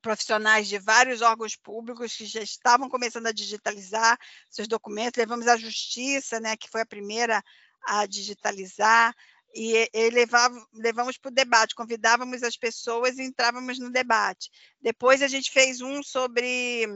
profissionais 0.00 0.68
de 0.68 0.78
vários 0.78 1.22
órgãos 1.22 1.56
públicos 1.56 2.14
que 2.14 2.26
já 2.26 2.42
estavam 2.42 2.88
começando 2.88 3.26
a 3.26 3.32
digitalizar 3.32 4.18
seus 4.48 4.68
documentos, 4.68 5.18
levamos 5.18 5.48
a 5.48 5.56
justiça, 5.56 6.38
né, 6.38 6.56
que 6.56 6.68
foi 6.70 6.82
a 6.82 6.86
primeira 6.86 7.42
a 7.84 8.06
digitalizar, 8.06 9.14
e, 9.54 9.88
e 9.92 10.10
levava, 10.10 10.54
levamos 10.74 11.16
para 11.16 11.30
o 11.30 11.34
debate, 11.34 11.74
convidávamos 11.74 12.42
as 12.42 12.56
pessoas 12.56 13.18
e 13.18 13.22
entrávamos 13.22 13.78
no 13.78 13.90
debate. 13.90 14.50
Depois 14.80 15.22
a 15.22 15.28
gente 15.28 15.50
fez 15.50 15.80
um 15.80 16.02
sobre 16.02 16.86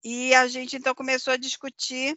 e 0.04 0.34
a 0.34 0.46
gente, 0.46 0.76
então, 0.76 0.94
começou 0.94 1.32
a 1.32 1.36
discutir 1.36 2.16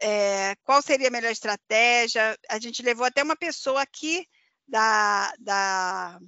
é, 0.00 0.56
qual 0.64 0.82
seria 0.82 1.06
a 1.06 1.10
melhor 1.10 1.30
estratégia. 1.30 2.36
A 2.48 2.58
gente 2.58 2.82
levou 2.82 3.06
até 3.06 3.22
uma 3.22 3.36
pessoa 3.36 3.80
aqui 3.80 4.26
da, 4.66 5.32
da, 5.38 6.18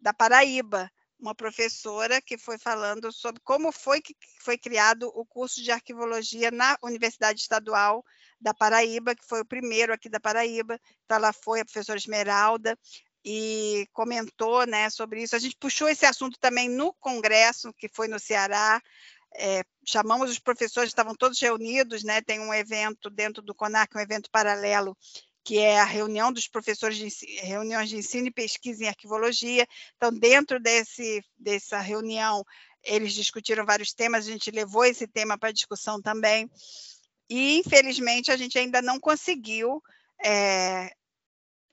da 0.00 0.14
Paraíba, 0.14 0.90
uma 1.18 1.34
professora 1.34 2.20
que 2.20 2.38
foi 2.38 2.58
falando 2.58 3.12
sobre 3.12 3.40
como 3.42 3.72
foi 3.72 4.00
que 4.00 4.14
foi 4.40 4.56
criado 4.56 5.10
o 5.14 5.24
curso 5.26 5.62
de 5.62 5.70
arquivologia 5.70 6.50
na 6.50 6.76
Universidade 6.82 7.40
Estadual 7.40 8.04
da 8.40 8.54
Paraíba, 8.54 9.14
que 9.14 9.26
foi 9.26 9.40
o 9.40 9.46
primeiro 9.46 9.92
aqui 9.92 10.08
da 10.08 10.20
Paraíba. 10.20 10.80
Então, 11.04 11.16
ela 11.16 11.32
foi 11.32 11.60
a 11.60 11.64
professora 11.64 11.98
Esmeralda 11.98 12.78
e 13.24 13.86
comentou 13.92 14.64
né, 14.66 14.88
sobre 14.90 15.22
isso. 15.22 15.34
A 15.34 15.38
gente 15.38 15.56
puxou 15.58 15.88
esse 15.88 16.06
assunto 16.06 16.38
também 16.38 16.68
no 16.68 16.92
congresso, 16.94 17.72
que 17.74 17.88
foi 17.88 18.06
no 18.06 18.18
Ceará. 18.18 18.80
É, 19.34 19.62
chamamos 19.84 20.30
os 20.30 20.38
professores, 20.38 20.90
estavam 20.90 21.14
todos 21.14 21.38
reunidos, 21.38 22.02
né? 22.02 22.22
Tem 22.22 22.40
um 22.40 22.54
evento 22.54 23.10
dentro 23.10 23.42
do 23.42 23.54
CONAC, 23.54 23.94
um 23.94 24.00
evento 24.00 24.30
paralelo 24.30 24.96
que 25.48 25.58
é 25.58 25.80
a 25.80 25.84
reunião 25.86 26.30
dos 26.30 26.46
professores 26.46 26.98
de 26.98 27.08
reuniões 27.40 27.88
de 27.88 27.96
ensino 27.96 28.26
e 28.26 28.30
pesquisa 28.30 28.84
em 28.84 28.88
arquivologia. 28.88 29.66
Então, 29.96 30.12
dentro 30.12 30.60
desse, 30.60 31.24
dessa 31.38 31.80
reunião, 31.80 32.44
eles 32.84 33.14
discutiram 33.14 33.64
vários 33.64 33.94
temas, 33.94 34.28
a 34.28 34.30
gente 34.30 34.50
levou 34.50 34.84
esse 34.84 35.06
tema 35.06 35.38
para 35.38 35.50
discussão 35.50 36.02
também. 36.02 36.50
E, 37.30 37.56
infelizmente, 37.60 38.30
a 38.30 38.36
gente 38.36 38.58
ainda 38.58 38.82
não 38.82 39.00
conseguiu 39.00 39.82
é, 40.22 40.92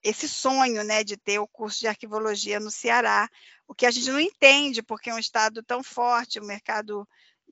esse 0.02 0.30
sonho 0.30 0.82
né, 0.82 1.04
de 1.04 1.18
ter 1.18 1.40
o 1.40 1.48
curso 1.48 1.82
de 1.82 1.90
arquivologia 1.90 2.62
no 2.62 2.72
Ceará, 2.72 3.30
o 3.68 3.76
que 3.76 3.86
a 3.86 3.92
gente 3.92 4.10
não 4.10 4.22
entende, 4.22 4.82
porque 4.82 5.10
é 5.10 5.14
um 5.14 5.20
estado 5.20 5.62
tão 5.62 5.84
forte, 5.84 6.40
o 6.40 6.46
mercado 6.46 7.06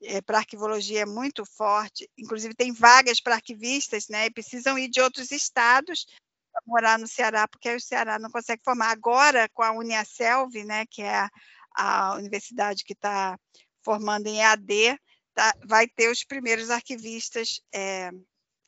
é, 0.04 0.20
para 0.20 0.38
arquivologia 0.38 1.02
é 1.02 1.06
muito 1.06 1.44
forte, 1.44 2.08
inclusive 2.16 2.54
tem 2.54 2.72
vagas 2.72 3.20
para 3.20 3.34
arquivistas, 3.34 4.08
né, 4.08 4.26
e 4.26 4.30
precisam 4.30 4.78
ir 4.78 4.88
de 4.88 5.00
outros 5.00 5.30
estados 5.30 6.06
para 6.52 6.62
morar 6.66 6.98
no 6.98 7.06
Ceará, 7.06 7.48
porque 7.48 7.68
aí 7.68 7.76
o 7.76 7.80
Ceará 7.80 8.18
não 8.18 8.30
consegue 8.30 8.62
formar. 8.64 8.90
Agora, 8.90 9.48
com 9.52 9.62
a 9.62 9.72
Uniaselv, 9.72 10.54
né, 10.64 10.84
que 10.86 11.02
é 11.02 11.28
a, 11.74 12.14
universidade 12.14 12.84
que 12.84 12.92
está 12.92 13.38
formando 13.82 14.28
em 14.28 14.40
EAD, 14.40 14.98
tá, 15.34 15.52
vai 15.66 15.88
ter 15.88 16.08
os 16.10 16.24
primeiros 16.24 16.70
arquivistas 16.70 17.60
é, 17.74 18.10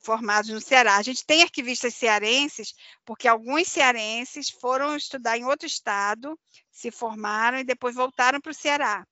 formados 0.06 0.50
no 0.50 0.60
Ceará. 0.60 0.96
A 0.96 1.02
gente 1.02 1.24
tem 1.24 1.42
arquivistas 1.42 1.94
cearenses, 1.94 2.74
porque 3.04 3.28
alguns 3.28 3.68
cearenses 3.68 4.50
foram 4.50 4.96
estudar 4.96 5.38
em 5.38 5.44
outro 5.44 5.66
estado, 5.66 6.38
se 6.70 6.90
formaram 6.90 7.58
e 7.58 7.64
depois 7.64 7.94
voltaram 7.94 8.40
para 8.40 8.50
o 8.50 8.54
Ceará. 8.54 9.06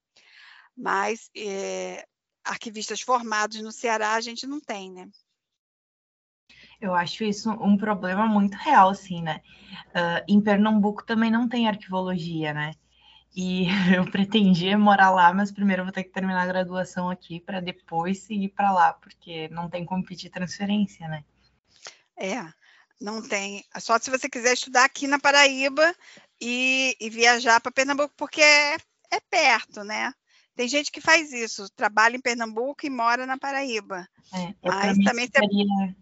Mas 0.76 1.30
é, 1.36 2.04
arquivistas 2.44 3.00
formados 3.00 3.60
no 3.62 3.72
Ceará 3.72 4.14
a 4.14 4.20
gente 4.20 4.46
não 4.46 4.60
tem, 4.60 4.90
né? 4.92 5.08
Eu 6.80 6.94
acho 6.94 7.24
isso 7.24 7.50
um 7.50 7.76
problema 7.76 8.26
muito 8.26 8.54
real, 8.54 8.90
assim, 8.90 9.22
né? 9.22 9.40
Uh, 9.88 10.24
em 10.28 10.40
Pernambuco 10.40 11.04
também 11.04 11.30
não 11.30 11.48
tem 11.48 11.68
arquivologia, 11.68 12.52
né? 12.52 12.74
E 13.34 13.66
eu 13.96 14.04
pretendia 14.10 14.78
morar 14.78 15.10
lá, 15.10 15.32
mas 15.32 15.50
primeiro 15.50 15.84
vou 15.84 15.92
ter 15.92 16.04
que 16.04 16.12
terminar 16.12 16.42
a 16.42 16.46
graduação 16.46 17.10
aqui 17.10 17.40
para 17.40 17.60
depois 17.60 18.20
seguir 18.20 18.50
para 18.50 18.72
lá, 18.72 18.92
porque 18.92 19.48
não 19.48 19.68
tem 19.68 19.84
como 19.84 20.04
pedir 20.04 20.30
transferência, 20.30 21.08
né? 21.08 21.24
É, 22.16 22.44
não 23.00 23.26
tem. 23.26 23.64
Só 23.78 23.98
se 23.98 24.10
você 24.10 24.28
quiser 24.28 24.52
estudar 24.52 24.84
aqui 24.84 25.06
na 25.06 25.18
Paraíba 25.18 25.94
e, 26.40 26.96
e 27.00 27.10
viajar 27.10 27.60
para 27.60 27.72
Pernambuco, 27.72 28.14
porque 28.16 28.40
é, 28.40 28.76
é 29.10 29.20
perto, 29.30 29.82
né? 29.82 30.12
Tem 30.54 30.68
gente 30.68 30.90
que 30.92 31.00
faz 31.00 31.32
isso, 31.32 31.68
trabalha 31.74 32.16
em 32.16 32.20
Pernambuco 32.20 32.86
e 32.86 32.90
mora 32.90 33.26
na 33.26 33.36
Paraíba. 33.38 34.06
É, 34.32 34.54
mas 34.62 34.98
também 34.98 35.28
seria... 35.28 35.96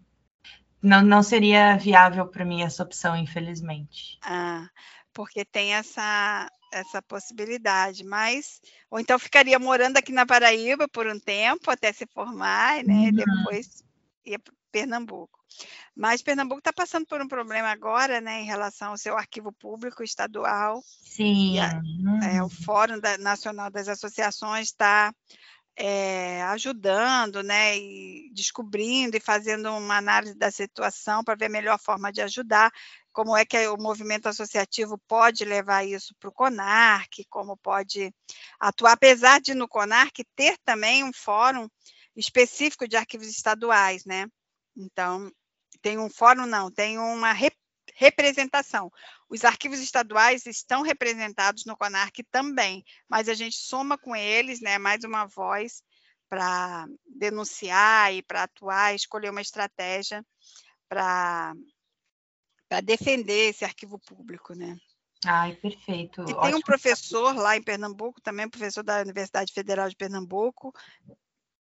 não, 0.81 1.01
não 1.01 1.23
seria 1.23 1.75
viável 1.77 2.27
para 2.27 2.45
mim 2.45 2.61
essa 2.61 2.83
opção, 2.83 3.15
infelizmente. 3.15 4.19
Ah, 4.21 4.67
porque 5.13 5.43
tem 5.43 5.73
essa 5.73 6.49
essa 6.71 7.01
possibilidade, 7.03 8.03
mas 8.03 8.59
ou 8.89 8.99
então 8.99 9.19
ficaria 9.19 9.59
morando 9.59 9.97
aqui 9.97 10.11
na 10.11 10.25
Paraíba 10.25 10.87
por 10.87 11.05
um 11.05 11.19
tempo 11.19 11.69
até 11.69 11.93
se 11.93 12.07
formar, 12.07 12.83
né? 12.83 12.93
Uhum. 12.93 13.07
E 13.07 13.11
depois 13.11 13.83
ia 14.25 14.39
Pernambuco. 14.73 15.39
Mas 15.95 16.23
Pernambuco 16.23 16.57
está 16.57 16.73
passando 16.73 17.05
por 17.05 17.21
um 17.21 17.27
problema 17.27 17.69
agora, 17.69 18.19
né, 18.19 18.41
em 18.41 18.45
relação 18.45 18.89
ao 18.89 18.97
seu 18.97 19.15
arquivo 19.15 19.51
público 19.53 20.03
estadual. 20.03 20.83
Sim. 20.83 21.59
A, 21.59 21.79
é, 22.25 22.41
o 22.41 22.49
Fórum 22.49 22.99
da, 22.99 23.19
Nacional 23.19 23.69
das 23.69 23.87
Associações 23.87 24.69
está 24.69 25.13
é, 25.75 26.41
ajudando, 26.43 27.43
né, 27.43 27.77
e 27.77 28.31
descobrindo 28.33 29.15
e 29.15 29.19
fazendo 29.19 29.69
uma 29.69 29.97
análise 29.97 30.35
da 30.35 30.49
situação 30.49 31.23
para 31.23 31.35
ver 31.35 31.45
a 31.45 31.49
melhor 31.49 31.79
forma 31.79 32.11
de 32.11 32.21
ajudar, 32.21 32.71
como 33.11 33.37
é 33.37 33.45
que 33.45 33.67
o 33.67 33.77
movimento 33.77 34.27
associativo 34.27 34.97
pode 35.07 35.45
levar 35.45 35.85
isso 35.85 36.15
para 36.19 36.29
o 36.29 36.33
CONARC, 36.33 37.25
como 37.29 37.55
pode 37.55 38.11
atuar, 38.59 38.93
apesar 38.93 39.39
de 39.39 39.53
no 39.53 39.67
CONARC 39.67 40.23
ter 40.35 40.57
também 40.65 41.03
um 41.03 41.13
fórum 41.13 41.69
específico 42.15 42.87
de 42.87 42.95
arquivos 42.95 43.27
estaduais, 43.27 44.03
né? 44.05 44.25
Então, 44.75 45.31
tem 45.81 45.97
um 45.97 46.09
fórum, 46.09 46.45
não, 46.45 46.71
tem 46.71 46.97
uma 46.97 47.31
rep 47.31 47.55
representação. 47.95 48.91
Os 49.29 49.43
arquivos 49.43 49.79
estaduais 49.79 50.45
estão 50.45 50.81
representados 50.81 51.65
no 51.65 51.77
CONARC 51.77 52.23
também, 52.31 52.83
mas 53.07 53.29
a 53.29 53.33
gente 53.33 53.55
soma 53.57 53.97
com 53.97 54.15
eles, 54.15 54.61
né, 54.61 54.77
mais 54.77 55.03
uma 55.03 55.25
voz 55.25 55.83
para 56.29 56.87
denunciar 57.05 58.13
e 58.13 58.23
para 58.23 58.43
atuar, 58.43 58.95
escolher 58.95 59.29
uma 59.29 59.41
estratégia 59.41 60.25
para 60.89 61.53
defender 62.83 63.49
esse 63.49 63.63
arquivo 63.63 63.99
público, 63.99 64.55
né? 64.55 64.75
Ai, 65.25 65.55
perfeito. 65.55 66.21
E 66.27 66.41
tem 66.41 66.55
um 66.55 66.61
professor 66.61 67.35
lá 67.35 67.55
em 67.55 67.63
Pernambuco, 67.63 68.19
também 68.21 68.49
professor 68.49 68.83
da 68.83 69.01
Universidade 69.01 69.53
Federal 69.53 69.87
de 69.87 69.95
Pernambuco, 69.95 70.73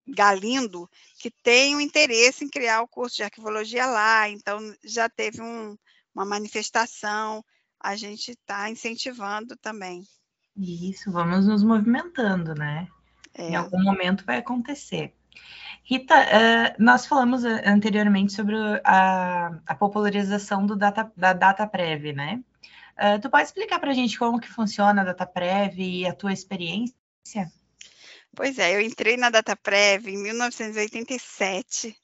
Galindo, 0.06 0.88
que 1.18 1.30
tem 1.30 1.76
um 1.76 1.80
interesse 1.80 2.44
em 2.44 2.48
criar 2.48 2.82
o 2.82 2.88
curso 2.88 3.16
de 3.16 3.22
arquivologia 3.22 3.86
lá, 3.86 4.28
então 4.28 4.58
já 4.84 5.08
teve 5.08 5.40
um, 5.40 5.76
uma 6.14 6.24
manifestação, 6.24 7.44
a 7.80 7.96
gente 7.96 8.32
está 8.32 8.68
incentivando 8.68 9.56
também. 9.56 10.02
Isso, 10.56 11.10
vamos 11.10 11.46
nos 11.46 11.62
movimentando, 11.62 12.54
né? 12.54 12.88
É. 13.34 13.50
Em 13.50 13.54
algum 13.56 13.82
momento 13.82 14.24
vai 14.24 14.38
acontecer. 14.38 15.14
Rita, 15.84 16.14
uh, 16.14 16.82
nós 16.82 17.06
falamos 17.06 17.44
anteriormente 17.44 18.32
sobre 18.32 18.54
a, 18.84 19.58
a 19.66 19.74
popularização 19.74 20.64
do 20.64 20.76
data, 20.76 21.10
da 21.16 21.34
né? 22.14 22.42
Uh, 22.92 23.20
tu 23.20 23.30
pode 23.30 23.44
explicar 23.44 23.80
para 23.80 23.90
a 23.90 23.94
gente 23.94 24.18
como 24.18 24.38
que 24.38 24.48
funciona 24.48 25.00
a 25.00 25.04
data 25.04 25.26
prévia 25.26 25.84
e 25.84 26.06
a 26.06 26.14
tua 26.14 26.32
experiência? 26.32 27.50
Pois 28.34 28.58
é, 28.58 28.74
eu 28.74 28.80
entrei 28.80 29.16
na 29.16 29.28
DataPrev 29.28 30.08
em 30.08 30.16
1987, 30.16 31.94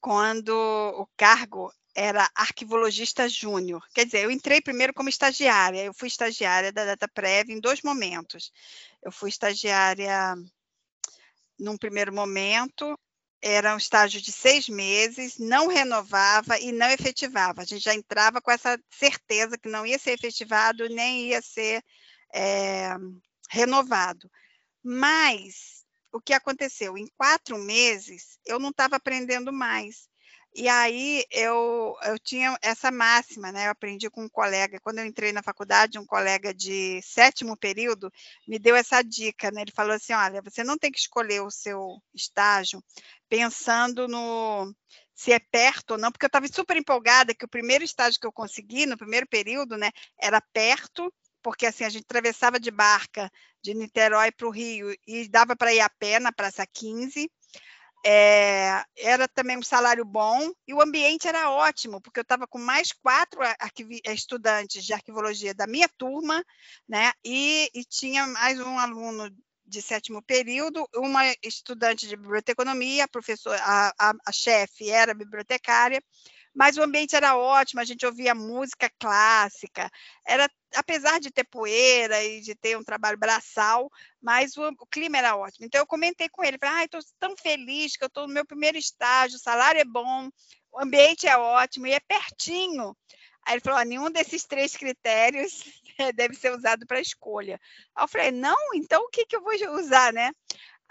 quando 0.00 0.50
o 0.50 1.06
cargo 1.16 1.72
era 1.94 2.30
arquivologista 2.34 3.28
júnior. 3.28 3.86
Quer 3.94 4.04
dizer, 4.06 4.24
eu 4.24 4.30
entrei 4.30 4.60
primeiro 4.60 4.94
como 4.94 5.08
estagiária. 5.08 5.84
Eu 5.84 5.94
fui 5.94 6.08
estagiária 6.08 6.72
da 6.72 6.84
DataPrev 6.84 7.50
em 7.50 7.60
dois 7.60 7.82
momentos. 7.82 8.52
Eu 9.02 9.12
fui 9.12 9.30
estagiária 9.30 10.34
num 11.58 11.76
primeiro 11.76 12.12
momento, 12.12 12.98
era 13.40 13.74
um 13.74 13.78
estágio 13.78 14.20
de 14.20 14.32
seis 14.32 14.68
meses, 14.68 15.38
não 15.38 15.68
renovava 15.68 16.58
e 16.58 16.72
não 16.72 16.88
efetivava. 16.90 17.62
A 17.62 17.64
gente 17.64 17.84
já 17.84 17.94
entrava 17.94 18.40
com 18.40 18.50
essa 18.50 18.78
certeza 18.90 19.58
que 19.58 19.68
não 19.68 19.86
ia 19.86 19.98
ser 19.98 20.12
efetivado 20.12 20.88
nem 20.88 21.28
ia 21.28 21.42
ser 21.42 21.82
é, 22.34 22.90
renovado. 23.50 24.30
Mas 24.82 25.84
o 26.12 26.20
que 26.20 26.34
aconteceu? 26.34 26.96
Em 26.98 27.06
quatro 27.16 27.58
meses, 27.58 28.38
eu 28.44 28.58
não 28.58 28.70
estava 28.70 28.96
aprendendo 28.96 29.52
mais. 29.52 30.08
E 30.54 30.68
aí 30.68 31.24
eu, 31.30 31.96
eu 32.02 32.18
tinha 32.18 32.58
essa 32.60 32.90
máxima, 32.90 33.50
né? 33.50 33.66
Eu 33.66 33.70
aprendi 33.70 34.10
com 34.10 34.24
um 34.24 34.28
colega, 34.28 34.78
quando 34.82 34.98
eu 34.98 35.06
entrei 35.06 35.32
na 35.32 35.42
faculdade, 35.42 35.98
um 35.98 36.04
colega 36.04 36.52
de 36.52 37.00
sétimo 37.02 37.56
período 37.56 38.12
me 38.46 38.58
deu 38.58 38.76
essa 38.76 39.00
dica, 39.02 39.50
né? 39.50 39.62
Ele 39.62 39.72
falou 39.72 39.94
assim: 39.94 40.12
olha, 40.12 40.42
você 40.42 40.62
não 40.62 40.76
tem 40.76 40.90
que 40.92 40.98
escolher 40.98 41.40
o 41.40 41.50
seu 41.50 41.96
estágio 42.14 42.82
pensando 43.30 44.06
no 44.06 44.74
se 45.14 45.32
é 45.32 45.38
perto 45.38 45.92
ou 45.92 45.98
não, 45.98 46.10
porque 46.10 46.24
eu 46.24 46.28
estava 46.28 46.46
super 46.48 46.76
empolgada 46.76 47.34
que 47.34 47.44
o 47.44 47.48
primeiro 47.48 47.84
estágio 47.84 48.18
que 48.20 48.26
eu 48.26 48.32
consegui, 48.32 48.86
no 48.86 48.96
primeiro 48.96 49.26
período, 49.28 49.76
né, 49.76 49.90
era 50.20 50.40
perto 50.52 51.12
porque 51.42 51.66
assim 51.66 51.84
a 51.84 51.88
gente 51.88 52.04
atravessava 52.04 52.58
de 52.60 52.70
barca 52.70 53.30
de 53.62 53.74
Niterói 53.74 54.32
para 54.32 54.46
o 54.46 54.50
Rio 54.50 54.94
e 55.06 55.28
dava 55.28 55.56
para 55.56 55.72
ir 55.72 55.80
a 55.80 55.88
pé 55.88 56.18
na 56.18 56.32
Praça 56.32 56.66
15. 56.66 57.30
É, 58.04 58.82
era 58.96 59.28
também 59.28 59.56
um 59.56 59.62
salário 59.62 60.04
bom 60.04 60.52
e 60.66 60.74
o 60.74 60.82
ambiente 60.82 61.28
era 61.28 61.50
ótimo, 61.50 62.00
porque 62.00 62.18
eu 62.18 62.22
estava 62.22 62.48
com 62.48 62.58
mais 62.58 62.92
quatro 62.92 63.40
estudantes 64.06 64.84
de 64.84 64.92
arquivologia 64.92 65.54
da 65.54 65.68
minha 65.68 65.88
turma, 65.88 66.44
né? 66.88 67.12
E, 67.24 67.70
e 67.72 67.84
tinha 67.84 68.26
mais 68.26 68.58
um 68.58 68.76
aluno 68.76 69.30
de 69.64 69.80
sétimo 69.80 70.20
período, 70.20 70.86
uma 70.96 71.22
estudante 71.42 72.08
de 72.08 72.16
biblioteconomia, 72.16 73.06
a 73.06 73.54
a, 73.56 73.92
a, 73.98 74.12
a 74.26 74.32
chefe 74.32 74.90
era 74.90 75.14
bibliotecária, 75.14 76.02
mas 76.54 76.76
o 76.76 76.82
ambiente 76.82 77.16
era 77.16 77.36
ótimo, 77.36 77.80
a 77.80 77.84
gente 77.84 78.04
ouvia 78.04 78.34
música 78.34 78.90
clássica, 78.98 79.88
era 80.26 80.50
apesar 80.74 81.20
de 81.20 81.30
ter 81.30 81.44
poeira 81.44 82.22
e 82.22 82.40
de 82.40 82.54
ter 82.54 82.76
um 82.76 82.84
trabalho 82.84 83.18
braçal, 83.18 83.90
mas 84.20 84.56
o, 84.56 84.68
o 84.78 84.86
clima 84.86 85.18
era 85.18 85.36
ótimo. 85.36 85.66
Então 85.66 85.80
eu 85.80 85.86
comentei 85.86 86.28
com 86.28 86.42
ele, 86.44 86.58
falei, 86.58 86.82
ah, 86.82 86.84
estou 86.84 87.00
tão 87.18 87.36
feliz 87.36 87.96
que 87.96 88.04
eu 88.04 88.08
estou 88.08 88.26
no 88.26 88.34
meu 88.34 88.44
primeiro 88.44 88.78
estágio, 88.78 89.36
o 89.36 89.40
salário 89.40 89.80
é 89.80 89.84
bom, 89.84 90.28
o 90.72 90.80
ambiente 90.80 91.26
é 91.26 91.36
ótimo 91.36 91.86
e 91.86 91.92
é 91.92 92.00
pertinho. 92.00 92.96
Aí 93.44 93.54
ele 93.54 93.60
falou, 93.60 93.78
ah, 93.80 93.84
nenhum 93.84 94.10
desses 94.10 94.44
três 94.44 94.76
critérios 94.76 95.64
deve 96.14 96.34
ser 96.34 96.52
usado 96.52 96.86
para 96.86 97.00
escolha. 97.00 97.60
Aí 97.94 98.04
eu 98.04 98.08
falei, 98.08 98.30
não, 98.30 98.56
então 98.74 99.02
o 99.02 99.08
que, 99.08 99.26
que 99.26 99.36
eu 99.36 99.42
vou 99.42 99.52
usar, 99.76 100.12
né? 100.12 100.32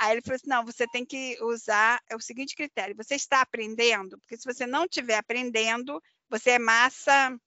Aí 0.01 0.13
ele 0.13 0.21
falou 0.21 0.35
assim: 0.35 0.49
não, 0.49 0.65
você 0.65 0.87
tem 0.87 1.05
que 1.05 1.37
usar 1.43 2.01
é 2.09 2.15
o 2.15 2.19
seguinte 2.19 2.55
critério: 2.55 2.95
você 2.95 3.13
está 3.13 3.39
aprendendo, 3.41 4.17
porque 4.17 4.35
se 4.35 4.51
você 4.51 4.65
não 4.65 4.85
estiver 4.85 5.15
aprendendo, 5.15 6.01
você 6.27 6.51
é 6.51 6.59
massa, 6.59 7.37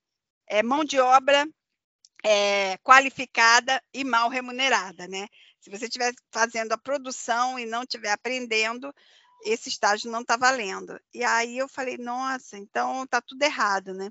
é 0.46 0.62
mão 0.62 0.84
de 0.84 1.00
obra 1.00 1.48
é, 2.24 2.78
qualificada 2.78 3.82
e 3.92 4.02
mal 4.02 4.30
remunerada, 4.30 5.06
né? 5.06 5.28
Se 5.60 5.70
você 5.70 5.84
estiver 5.84 6.12
fazendo 6.32 6.72
a 6.72 6.78
produção 6.78 7.58
e 7.58 7.66
não 7.66 7.82
estiver 7.82 8.10
aprendendo, 8.10 8.92
esse 9.44 9.68
estágio 9.68 10.10
não 10.10 10.22
está 10.22 10.36
valendo. 10.36 10.98
E 11.12 11.22
aí 11.22 11.58
eu 11.58 11.68
falei, 11.68 11.98
nossa, 11.98 12.56
então 12.56 13.06
tá 13.06 13.20
tudo 13.20 13.42
errado, 13.42 13.92
né? 13.92 14.10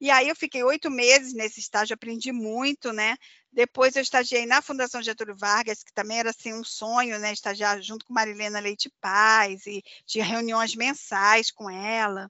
E 0.00 0.10
aí 0.10 0.28
eu 0.28 0.34
fiquei 0.34 0.62
oito 0.64 0.90
meses 0.90 1.32
nesse 1.34 1.60
estágio, 1.60 1.94
aprendi 1.94 2.32
muito, 2.32 2.92
né? 2.92 3.16
Depois 3.52 3.94
eu 3.94 4.02
estagiei 4.02 4.44
na 4.44 4.60
Fundação 4.60 5.02
Getúlio 5.02 5.36
Vargas, 5.36 5.84
que 5.84 5.92
também 5.92 6.18
era 6.18 6.30
assim 6.30 6.52
um 6.52 6.64
sonho, 6.64 7.18
né? 7.20 7.32
Estagiar 7.32 7.80
junto 7.80 8.04
com 8.04 8.14
Marilena 8.14 8.58
Leite 8.58 8.92
Paz 9.00 9.66
e 9.66 9.82
tinha 10.04 10.24
reuniões 10.24 10.74
mensais 10.74 11.50
com 11.50 11.70
ela. 11.70 12.28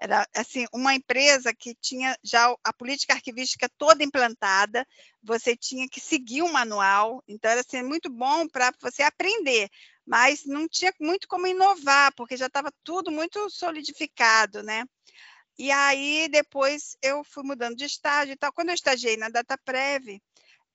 Era 0.00 0.26
assim 0.34 0.66
uma 0.72 0.94
empresa 0.94 1.52
que 1.52 1.74
tinha 1.74 2.16
já 2.22 2.54
a 2.64 2.72
política 2.72 3.14
arquivística 3.14 3.68
toda 3.76 4.04
implantada. 4.04 4.86
Você 5.22 5.56
tinha 5.56 5.88
que 5.88 6.00
seguir 6.00 6.42
um 6.42 6.52
manual, 6.52 7.22
então 7.26 7.50
era 7.50 7.60
assim 7.60 7.82
muito 7.82 8.08
bom 8.10 8.46
para 8.48 8.72
você 8.80 9.02
aprender 9.02 9.68
mas 10.08 10.46
não 10.46 10.66
tinha 10.66 10.90
muito 10.98 11.28
como 11.28 11.46
inovar, 11.46 12.14
porque 12.14 12.34
já 12.34 12.46
estava 12.46 12.72
tudo 12.82 13.10
muito 13.10 13.50
solidificado, 13.50 14.62
né? 14.62 14.86
E 15.58 15.70
aí 15.70 16.28
depois 16.30 16.96
eu 17.02 17.22
fui 17.24 17.42
mudando 17.42 17.76
de 17.76 17.84
estágio 17.84 18.32
e 18.32 18.36
tal. 18.36 18.52
Quando 18.52 18.70
eu 18.70 18.74
estagiei 18.74 19.16
na 19.16 19.28
DataPrev, 19.28 20.20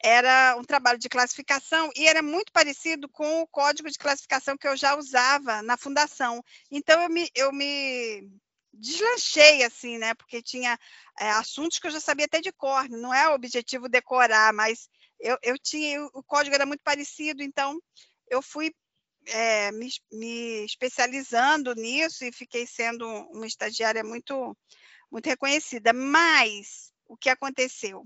era 0.03 0.55
um 0.57 0.63
trabalho 0.63 0.99
de 0.99 1.09
classificação 1.09 1.89
e 1.95 2.05
era 2.07 2.21
muito 2.21 2.51
parecido 2.51 3.09
com 3.09 3.41
o 3.41 3.47
código 3.47 3.89
de 3.89 3.97
classificação 3.97 4.57
que 4.57 4.67
eu 4.67 4.75
já 4.77 4.95
usava 4.97 5.61
na 5.63 5.77
fundação. 5.77 6.43
Então 6.69 7.01
eu 7.01 7.09
me, 7.09 7.29
eu 7.33 7.53
me 7.53 8.29
deslanchei 8.73 9.63
assim, 9.63 9.97
né? 9.97 10.13
Porque 10.15 10.41
tinha 10.41 10.77
é, 11.19 11.29
assuntos 11.31 11.79
que 11.79 11.87
eu 11.87 11.91
já 11.91 11.99
sabia 11.99 12.25
até 12.25 12.41
de 12.41 12.51
cor. 12.51 12.89
Não 12.89 13.13
é 13.13 13.29
o 13.29 13.35
objetivo 13.35 13.87
decorar, 13.87 14.53
mas 14.53 14.89
eu, 15.19 15.37
eu 15.41 15.57
tinha 15.57 16.03
o 16.13 16.23
código 16.23 16.55
era 16.55 16.65
muito 16.65 16.83
parecido, 16.83 17.43
então 17.43 17.79
eu 18.29 18.41
fui 18.41 18.73
é, 19.27 19.71
me, 19.71 19.89
me, 20.11 20.65
especializando 20.65 21.73
nisso 21.75 22.25
e 22.25 22.31
fiquei 22.31 22.67
sendo 22.67 23.07
uma 23.31 23.47
estagiária 23.47 24.03
muito, 24.03 24.57
muito 25.11 25.27
reconhecida. 25.27 25.93
Mas 25.93 26.91
o 27.07 27.15
que 27.15 27.29
aconteceu? 27.29 28.05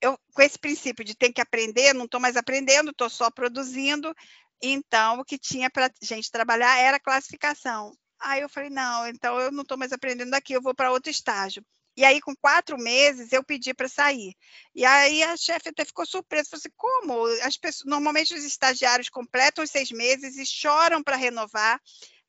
Eu, 0.00 0.18
com 0.34 0.42
esse 0.42 0.58
princípio 0.58 1.04
de 1.04 1.14
ter 1.14 1.32
que 1.32 1.40
aprender, 1.40 1.94
não 1.94 2.06
estou 2.06 2.20
mais 2.20 2.36
aprendendo, 2.36 2.90
estou 2.90 3.08
só 3.08 3.30
produzindo. 3.30 4.14
Então, 4.60 5.20
o 5.20 5.24
que 5.24 5.38
tinha 5.38 5.70
para 5.70 5.90
gente 6.02 6.30
trabalhar 6.30 6.78
era 6.78 7.00
classificação. 7.00 7.96
Aí 8.22 8.40
eu 8.40 8.48
falei, 8.48 8.70
não, 8.70 9.06
então 9.08 9.40
eu 9.40 9.50
não 9.50 9.62
estou 9.62 9.76
mais 9.76 9.92
aprendendo 9.92 10.34
aqui, 10.34 10.52
eu 10.52 10.62
vou 10.62 10.74
para 10.74 10.92
outro 10.92 11.10
estágio. 11.10 11.64
E 11.94 12.04
aí, 12.04 12.20
com 12.22 12.34
quatro 12.34 12.78
meses, 12.78 13.32
eu 13.32 13.44
pedi 13.44 13.74
para 13.74 13.88
sair. 13.88 14.34
E 14.74 14.84
aí 14.84 15.22
a 15.22 15.36
chefe 15.36 15.68
até 15.68 15.84
ficou 15.84 16.06
surpresa, 16.06 16.48
falou 16.50 16.60
assim, 16.60 16.74
como? 16.74 17.26
As 17.46 17.56
pessoas, 17.58 17.84
normalmente 17.90 18.34
os 18.34 18.44
estagiários 18.44 19.10
completam 19.10 19.62
os 19.62 19.70
seis 19.70 19.90
meses 19.90 20.38
e 20.38 20.46
choram 20.46 21.02
para 21.02 21.16
renovar, 21.16 21.78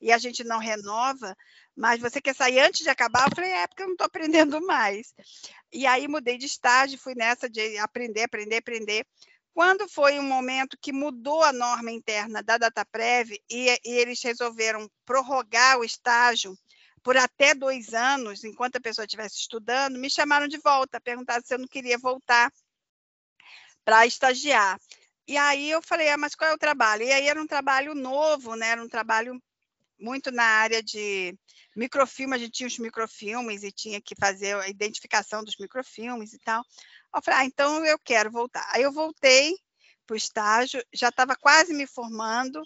e 0.02 0.12
a 0.12 0.18
gente 0.18 0.44
não 0.44 0.60
renova, 0.60 1.34
mas 1.76 2.02
você 2.02 2.20
quer 2.20 2.36
sair 2.36 2.60
antes 2.60 2.82
de 2.82 2.89
acabar? 2.89 3.26
Eu 3.30 3.36
falei, 3.36 3.52
é, 3.52 3.68
porque 3.68 3.84
eu 3.84 3.88
não 3.88 3.94
estou 3.94 4.06
aprendendo 4.06 4.60
mais. 4.68 5.14
E 5.72 5.88
aí 5.88 6.10
mudei 6.10 6.38
de 6.38 6.46
estágio, 6.46 7.00
fui 7.00 7.16
nessa 7.16 7.50
de 7.50 7.78
aprender, 7.78 8.24
aprender, 8.24 8.58
aprender. 8.58 9.08
Quando 9.54 9.88
foi 9.88 10.20
um 10.20 10.24
momento 10.24 10.78
que 10.82 10.91
mudou 10.91 11.43
a 11.43 11.54
norma 11.54 11.91
interna 11.91 12.41
da 12.41 12.58
DataPrev 12.58 13.39
e, 13.49 13.70
e 13.86 13.91
eles 13.91 14.22
resolveram 14.24 14.89
prorrogar 15.06 15.78
o 15.78 15.84
estágio 15.84 16.58
por 17.04 17.18
até 17.18 17.54
dois 17.54 17.93
anos, 17.93 18.43
enquanto 18.43 18.78
a 18.78 18.82
pessoa 18.82 19.06
estivesse 19.06 19.38
estudando, 19.38 19.99
me 19.99 20.10
chamaram 20.10 20.47
de 20.47 20.58
volta, 20.58 20.99
perguntaram 20.99 21.43
se 21.45 21.54
eu 21.54 21.60
não 21.60 21.68
queria 21.68 21.97
voltar 21.99 22.51
para 23.86 24.08
estagiar. 24.08 24.80
E 25.28 25.38
aí 25.38 25.70
eu 25.70 25.82
falei, 25.82 26.10
ah, 26.10 26.18
mas 26.18 26.34
qual 26.34 26.49
é 26.49 26.54
o 26.54 26.58
trabalho? 26.58 27.04
E 27.04 27.12
aí 27.12 27.28
era 27.28 27.41
um 27.41 27.47
trabalho 27.47 27.93
novo, 27.93 28.56
né? 28.56 28.70
Era 28.70 28.84
um 28.84 28.89
trabalho 28.89 29.41
muito 29.99 30.32
na 30.32 30.43
área 30.43 30.82
de 30.82 31.38
microfilme, 31.76 32.36
a 32.36 32.38
gente 32.38 32.51
tinha 32.51 32.68
os 32.68 32.78
microfilmes 32.78 33.64
e 33.64 33.72
tinha 33.72 34.01
que 34.01 34.16
fazer 34.16 34.56
a 34.56 34.68
identificação 34.68 35.43
dos 35.43 35.56
microfilmes 35.58 36.34
e 36.34 36.39
tal. 36.39 36.64
Eu 37.16 37.22
falei, 37.22 37.39
ah, 37.41 37.45
então 37.45 37.86
eu 37.86 37.99
quero 37.99 38.32
voltar. 38.32 38.68
Aí 38.72 38.82
eu 38.82 38.91
voltei 38.91 39.55
para 40.05 40.14
o 40.16 40.18
estágio, 40.18 40.84
já 40.93 41.09
estava 41.09 41.36
quase 41.36 41.74
me 41.74 41.88
formando, 41.88 42.61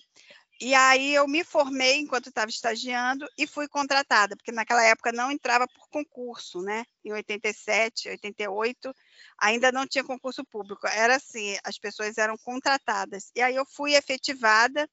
e 0.60 0.74
aí 0.74 1.14
eu 1.14 1.28
me 1.28 1.43
formei 1.43 2.00
enquanto 2.00 2.30
estava 2.30 2.50
estagiando 2.50 3.28
e 3.38 3.45
fui 3.45 3.68
contratada, 3.68 4.36
porque 4.36 4.52
naquela 4.52 4.84
época 4.84 5.12
não 5.12 5.32
entrava 5.32 5.68
por 5.68 5.88
concurso, 5.89 6.62
né? 6.62 6.84
Em 7.06 7.14
87, 7.14 8.10
88, 8.10 8.91
ainda 9.38 9.72
não 9.72 9.86
tinha 9.86 10.04
concurso 10.04 10.43
público. 10.45 10.88
Era 10.88 11.18
assim, 11.18 11.56
as 11.64 11.78
pessoas 11.78 12.18
eram 12.18 12.36
contratadas. 12.38 13.30
E 13.36 13.41
aí 13.41 13.56
eu 13.56 13.66
fui 13.68 13.93
efetivada, 13.93 14.89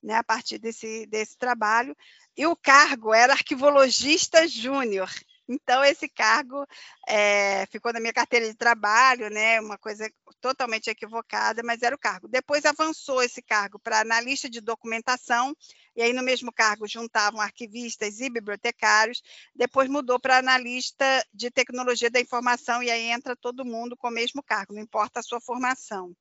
né, 0.00 0.14
a 0.14 0.22
partir 0.22 0.58
desse, 0.58 1.04
desse 1.06 1.36
trabalho, 1.36 1.96
e 2.36 2.46
o 2.46 2.54
cargo 2.54 3.12
era 3.12 3.32
arquivologista 3.32 4.46
júnior. 4.46 5.10
Então, 5.48 5.82
esse 5.82 6.08
cargo 6.08 6.66
é, 7.08 7.64
ficou 7.66 7.90
na 7.92 8.00
minha 8.00 8.12
carteira 8.12 8.46
de 8.46 8.54
trabalho, 8.54 9.30
né? 9.30 9.58
Uma 9.60 9.78
coisa 9.78 10.10
totalmente 10.40 10.90
equivocada, 10.90 11.62
mas 11.64 11.82
era 11.82 11.96
o 11.96 11.98
cargo. 11.98 12.28
Depois 12.28 12.66
avançou 12.66 13.22
esse 13.22 13.40
cargo 13.40 13.78
para 13.78 14.00
analista 14.00 14.48
de 14.48 14.60
documentação, 14.60 15.56
e 15.96 16.02
aí 16.02 16.12
no 16.12 16.22
mesmo 16.22 16.52
cargo 16.52 16.86
juntavam 16.86 17.40
arquivistas 17.40 18.20
e 18.20 18.28
bibliotecários. 18.28 19.22
Depois 19.54 19.88
mudou 19.88 20.20
para 20.20 20.38
analista 20.38 21.24
de 21.32 21.50
tecnologia 21.50 22.10
da 22.10 22.20
informação, 22.20 22.82
e 22.82 22.90
aí 22.90 23.04
entra 23.10 23.34
todo 23.34 23.64
mundo 23.64 23.96
com 23.96 24.08
o 24.08 24.12
mesmo 24.12 24.42
cargo, 24.42 24.74
não 24.74 24.82
importa 24.82 25.20
a 25.20 25.22
sua 25.22 25.40
formação. 25.40 26.14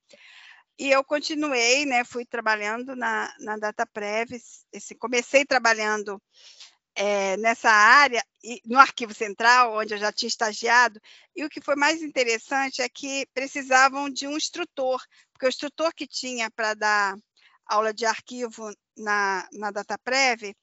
E 0.80 0.91
eu 0.91 1.03
continuei, 1.03 1.86
né? 1.86 2.03
Fui 2.03 2.23
trabalhando 2.23 2.95
na, 2.95 3.34
na 3.39 3.57
DataPrev, 3.57 4.39
esse, 4.71 4.95
comecei 4.95 5.43
trabalhando 5.43 6.21
é, 6.97 7.37
nessa 7.37 7.69
área, 7.69 8.23
e, 8.43 8.59
no 8.65 8.79
Arquivo 8.79 9.13
Central, 9.13 9.77
onde 9.77 9.93
eu 9.93 9.99
já 9.99 10.11
tinha 10.11 10.27
estagiado, 10.27 10.99
e 11.35 11.45
o 11.45 11.49
que 11.49 11.61
foi 11.61 11.75
mais 11.75 12.01
interessante 12.01 12.81
é 12.81 12.89
que 12.89 13.27
precisavam 13.35 14.09
de 14.09 14.27
um 14.27 14.35
instrutor, 14.35 14.99
porque 15.31 15.45
o 15.45 15.49
instrutor 15.49 15.93
que 15.93 16.07
tinha 16.07 16.49
para 16.49 16.73
dar 16.73 17.15
aula 17.67 17.93
de 17.93 18.05
arquivo 18.05 18.73
na, 18.97 19.47
na 19.53 19.69
DataPrev, 19.69 20.55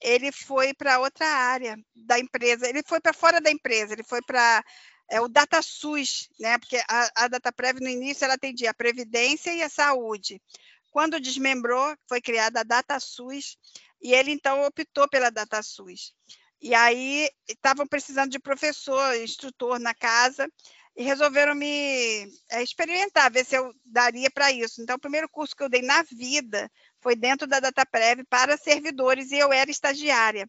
ele 0.00 0.32
foi 0.32 0.72
para 0.72 0.98
outra 0.98 1.26
área 1.26 1.76
da 1.94 2.18
empresa, 2.18 2.66
ele 2.66 2.82
foi 2.86 2.98
para 2.98 3.12
fora 3.12 3.38
da 3.38 3.50
empresa, 3.50 3.92
ele 3.92 4.02
foi 4.02 4.22
para 4.22 4.64
é, 5.10 5.20
o 5.20 5.28
DataSUS, 5.28 6.30
né? 6.40 6.56
porque 6.56 6.80
a, 6.88 7.24
a 7.24 7.28
DataPrev 7.28 7.80
no 7.80 7.88
início 7.88 8.24
ela 8.24 8.34
atendia 8.34 8.70
a 8.70 8.74
Previdência 8.74 9.54
e 9.54 9.62
a 9.62 9.68
Saúde. 9.68 10.40
Quando 10.92 11.18
desmembrou, 11.18 11.96
foi 12.06 12.20
criada 12.20 12.60
a 12.60 12.62
DataSUS, 12.62 13.56
e 14.00 14.12
ele 14.12 14.30
então 14.30 14.62
optou 14.64 15.08
pela 15.08 15.30
DataSUS. 15.30 16.12
E 16.60 16.74
aí 16.74 17.28
estavam 17.48 17.86
precisando 17.86 18.30
de 18.30 18.38
professor, 18.38 19.16
instrutor 19.16 19.80
na 19.80 19.94
casa, 19.94 20.46
e 20.94 21.02
resolveram 21.02 21.54
me 21.54 22.28
é, 22.50 22.62
experimentar, 22.62 23.32
ver 23.32 23.46
se 23.46 23.56
eu 23.56 23.72
daria 23.84 24.30
para 24.30 24.52
isso. 24.52 24.82
Então, 24.82 24.96
o 24.96 25.00
primeiro 25.00 25.28
curso 25.30 25.56
que 25.56 25.62
eu 25.62 25.68
dei 25.68 25.80
na 25.80 26.02
vida 26.02 26.70
foi 27.00 27.16
dentro 27.16 27.46
da 27.46 27.58
DataPrev 27.58 28.22
para 28.28 28.58
servidores, 28.58 29.32
e 29.32 29.38
eu 29.38 29.50
era 29.50 29.70
estagiária. 29.70 30.46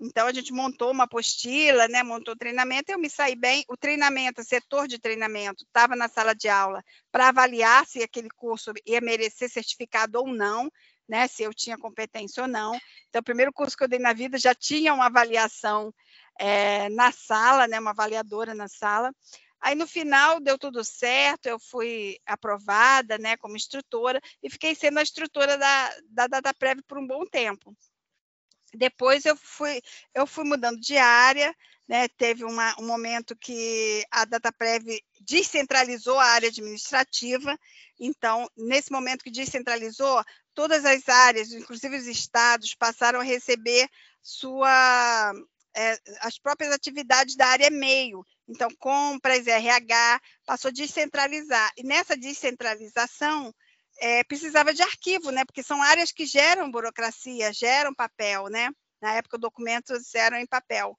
Então, 0.00 0.26
a 0.26 0.32
gente 0.32 0.52
montou 0.52 0.92
uma 0.92 1.04
apostila, 1.04 1.88
né, 1.88 2.02
montou 2.02 2.36
treinamento, 2.36 2.92
eu 2.92 2.98
me 2.98 3.10
saí 3.10 3.34
bem. 3.34 3.64
O 3.68 3.76
treinamento, 3.76 4.40
o 4.40 4.44
setor 4.44 4.86
de 4.86 4.98
treinamento, 4.98 5.64
estava 5.64 5.96
na 5.96 6.08
sala 6.08 6.34
de 6.34 6.48
aula 6.48 6.82
para 7.10 7.28
avaliar 7.28 7.84
se 7.86 8.02
aquele 8.02 8.28
curso 8.30 8.72
ia 8.86 9.00
merecer 9.00 9.50
certificado 9.50 10.18
ou 10.20 10.28
não 10.28 10.70
né, 11.08 11.26
se 11.26 11.42
eu 11.42 11.54
tinha 11.54 11.78
competência 11.78 12.42
ou 12.42 12.48
não. 12.48 12.78
Então, 13.08 13.20
o 13.20 13.24
primeiro 13.24 13.52
curso 13.52 13.76
que 13.76 13.82
eu 13.82 13.88
dei 13.88 13.98
na 13.98 14.12
vida 14.12 14.36
já 14.38 14.54
tinha 14.54 14.92
uma 14.92 15.06
avaliação 15.06 15.92
é, 16.38 16.88
na 16.90 17.10
sala, 17.10 17.66
né, 17.66 17.80
uma 17.80 17.90
avaliadora 17.90 18.54
na 18.54 18.68
sala. 18.68 19.12
Aí, 19.60 19.74
no 19.74 19.86
final, 19.86 20.38
deu 20.38 20.58
tudo 20.58 20.84
certo, 20.84 21.46
eu 21.46 21.58
fui 21.58 22.18
aprovada 22.26 23.18
né, 23.18 23.36
como 23.38 23.56
instrutora 23.56 24.20
e 24.42 24.50
fiquei 24.50 24.74
sendo 24.74 24.98
a 24.98 25.02
instrutora 25.02 25.56
da, 25.56 25.90
da 26.10 26.26
DataPrev 26.26 26.82
por 26.86 26.98
um 26.98 27.06
bom 27.06 27.24
tempo. 27.26 27.74
Depois 28.74 29.24
eu 29.24 29.36
fui, 29.36 29.80
eu 30.14 30.26
fui 30.26 30.44
mudando 30.44 30.78
de 30.78 30.96
área, 30.96 31.54
né? 31.88 32.06
teve 32.08 32.44
uma, 32.44 32.74
um 32.78 32.86
momento 32.86 33.34
que 33.36 34.04
a 34.10 34.24
DataPrev 34.24 35.00
descentralizou 35.20 36.18
a 36.18 36.26
área 36.26 36.48
administrativa, 36.48 37.58
então, 37.98 38.48
nesse 38.56 38.92
momento 38.92 39.24
que 39.24 39.30
descentralizou, 39.30 40.22
todas 40.54 40.84
as 40.84 41.08
áreas, 41.08 41.52
inclusive 41.52 41.96
os 41.96 42.06
estados, 42.06 42.74
passaram 42.74 43.20
a 43.20 43.24
receber 43.24 43.88
sua, 44.22 45.32
é, 45.74 45.98
as 46.20 46.38
próprias 46.38 46.72
atividades 46.72 47.36
da 47.36 47.46
área 47.46 47.70
meio. 47.70 48.24
Então, 48.46 48.68
compras, 48.78 49.46
RH, 49.46 50.20
passou 50.46 50.68
a 50.68 50.72
descentralizar. 50.72 51.72
E 51.76 51.82
nessa 51.82 52.16
descentralização, 52.16 53.52
é, 54.00 54.24
precisava 54.24 54.72
de 54.72 54.82
arquivo, 54.82 55.30
né? 55.30 55.44
Porque 55.44 55.62
são 55.62 55.82
áreas 55.82 56.12
que 56.12 56.26
geram 56.26 56.70
burocracia, 56.70 57.52
geram 57.52 57.94
papel, 57.94 58.48
né? 58.48 58.70
Na 59.00 59.14
época, 59.14 59.38
documentos 59.38 60.14
eram 60.14 60.38
em 60.38 60.46
papel. 60.46 60.96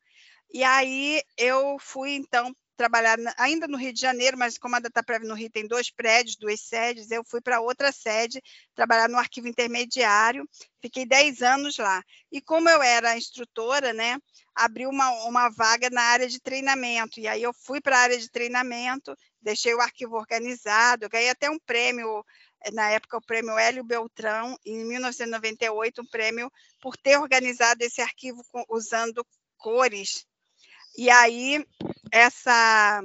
E 0.51 0.63
aí 0.63 1.21
eu 1.37 1.77
fui, 1.79 2.13
então, 2.13 2.53
trabalhar 2.79 3.17
ainda 3.37 3.67
no 3.67 3.77
Rio 3.77 3.91
de 3.91 3.99
Janeiro, 3.99 4.37
mas 4.37 4.57
como 4.57 4.73
a 4.73 4.79
DataPrev 4.79 5.25
no 5.25 5.35
Rio 5.35 5.49
tem 5.51 5.67
dois 5.67 5.91
prédios, 5.91 6.37
duas 6.37 6.61
sedes, 6.61 7.11
eu 7.11 7.25
fui 7.25 7.41
para 7.41 7.59
outra 7.59 7.91
sede, 7.91 8.41
trabalhar 8.73 9.09
no 9.09 9.17
arquivo 9.17 9.49
intermediário, 9.49 10.47
fiquei 10.81 11.05
10 11.05 11.41
anos 11.41 11.77
lá. 11.77 12.01
E 12.31 12.39
como 12.39 12.69
eu 12.69 12.81
era 12.81 13.17
instrutora, 13.17 13.91
né, 13.91 14.17
abriu 14.55 14.89
uma, 14.89 15.09
uma 15.25 15.49
vaga 15.49 15.89
na 15.89 16.01
área 16.01 16.29
de 16.29 16.39
treinamento, 16.39 17.19
e 17.19 17.27
aí 17.27 17.43
eu 17.43 17.51
fui 17.53 17.81
para 17.81 17.97
a 17.97 18.01
área 18.01 18.17
de 18.17 18.31
treinamento, 18.31 19.13
deixei 19.41 19.73
o 19.75 19.81
arquivo 19.81 20.15
organizado, 20.15 21.09
ganhei 21.09 21.29
até 21.29 21.49
um 21.49 21.59
prêmio 21.59 22.23
na 22.73 22.89
época 22.91 23.17
o 23.17 23.21
prêmio 23.21 23.57
Hélio 23.57 23.83
Beltrão, 23.83 24.57
em 24.65 24.83
1998, 24.85 26.01
um 26.01 26.05
prêmio 26.05 26.51
por 26.81 26.97
ter 26.97 27.17
organizado 27.17 27.83
esse 27.83 28.01
arquivo 28.01 28.43
usando 28.69 29.25
cores. 29.57 30.25
E 30.97 31.09
aí, 31.09 31.65
essa 32.11 33.01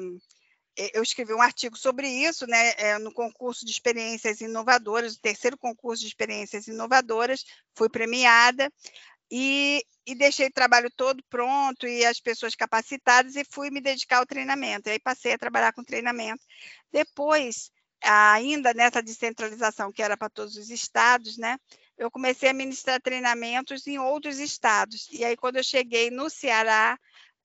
eu 0.93 1.03
escrevi 1.03 1.33
um 1.33 1.41
artigo 1.41 1.77
sobre 1.77 2.09
isso, 2.09 2.47
né, 2.47 2.73
é, 2.77 2.99
no 2.99 3.13
concurso 3.13 3.65
de 3.65 3.71
experiências 3.71 4.41
inovadoras, 4.41 5.15
o 5.15 5.21
terceiro 5.21 5.57
concurso 5.57 6.03
de 6.03 6.09
experiências 6.09 6.67
inovadoras, 6.67 7.45
fui 7.77 7.89
premiada 7.89 8.73
e, 9.31 9.85
e 10.07 10.15
deixei 10.15 10.49
o 10.49 10.53
trabalho 10.53 10.91
todo 10.97 11.23
pronto 11.31 11.87
e 11.87 12.05
as 12.05 12.21
pessoas 12.21 12.55
capacitadas 12.55 13.37
e 13.37 13.45
fui 13.45 13.71
me 13.71 13.81
dedicar 13.81 14.19
ao 14.19 14.27
treinamento. 14.27 14.89
E 14.89 14.93
aí 14.93 14.99
passei 14.99 15.33
a 15.33 15.39
trabalhar 15.39 15.73
com 15.73 15.85
treinamento. 15.85 16.45
Depois, 16.93 17.71
ainda 18.05 18.75
nessa 18.75 19.03
descentralização 19.03 19.93
que 19.93 20.03
era 20.03 20.17
para 20.17 20.29
todos 20.29 20.57
os 20.57 20.71
estados, 20.71 21.37
né? 21.37 21.59
Eu 21.97 22.11
comecei 22.11 22.49
a 22.49 22.55
ministrar 22.55 23.01
treinamentos 23.01 23.87
em 23.87 23.99
outros 23.99 24.39
estados. 24.39 25.09
E 25.13 25.25
aí, 25.25 25.37
quando 25.37 25.57
eu 25.57 25.65
cheguei 25.65 26.11
no 26.11 26.29
Ceará, 26.29 26.99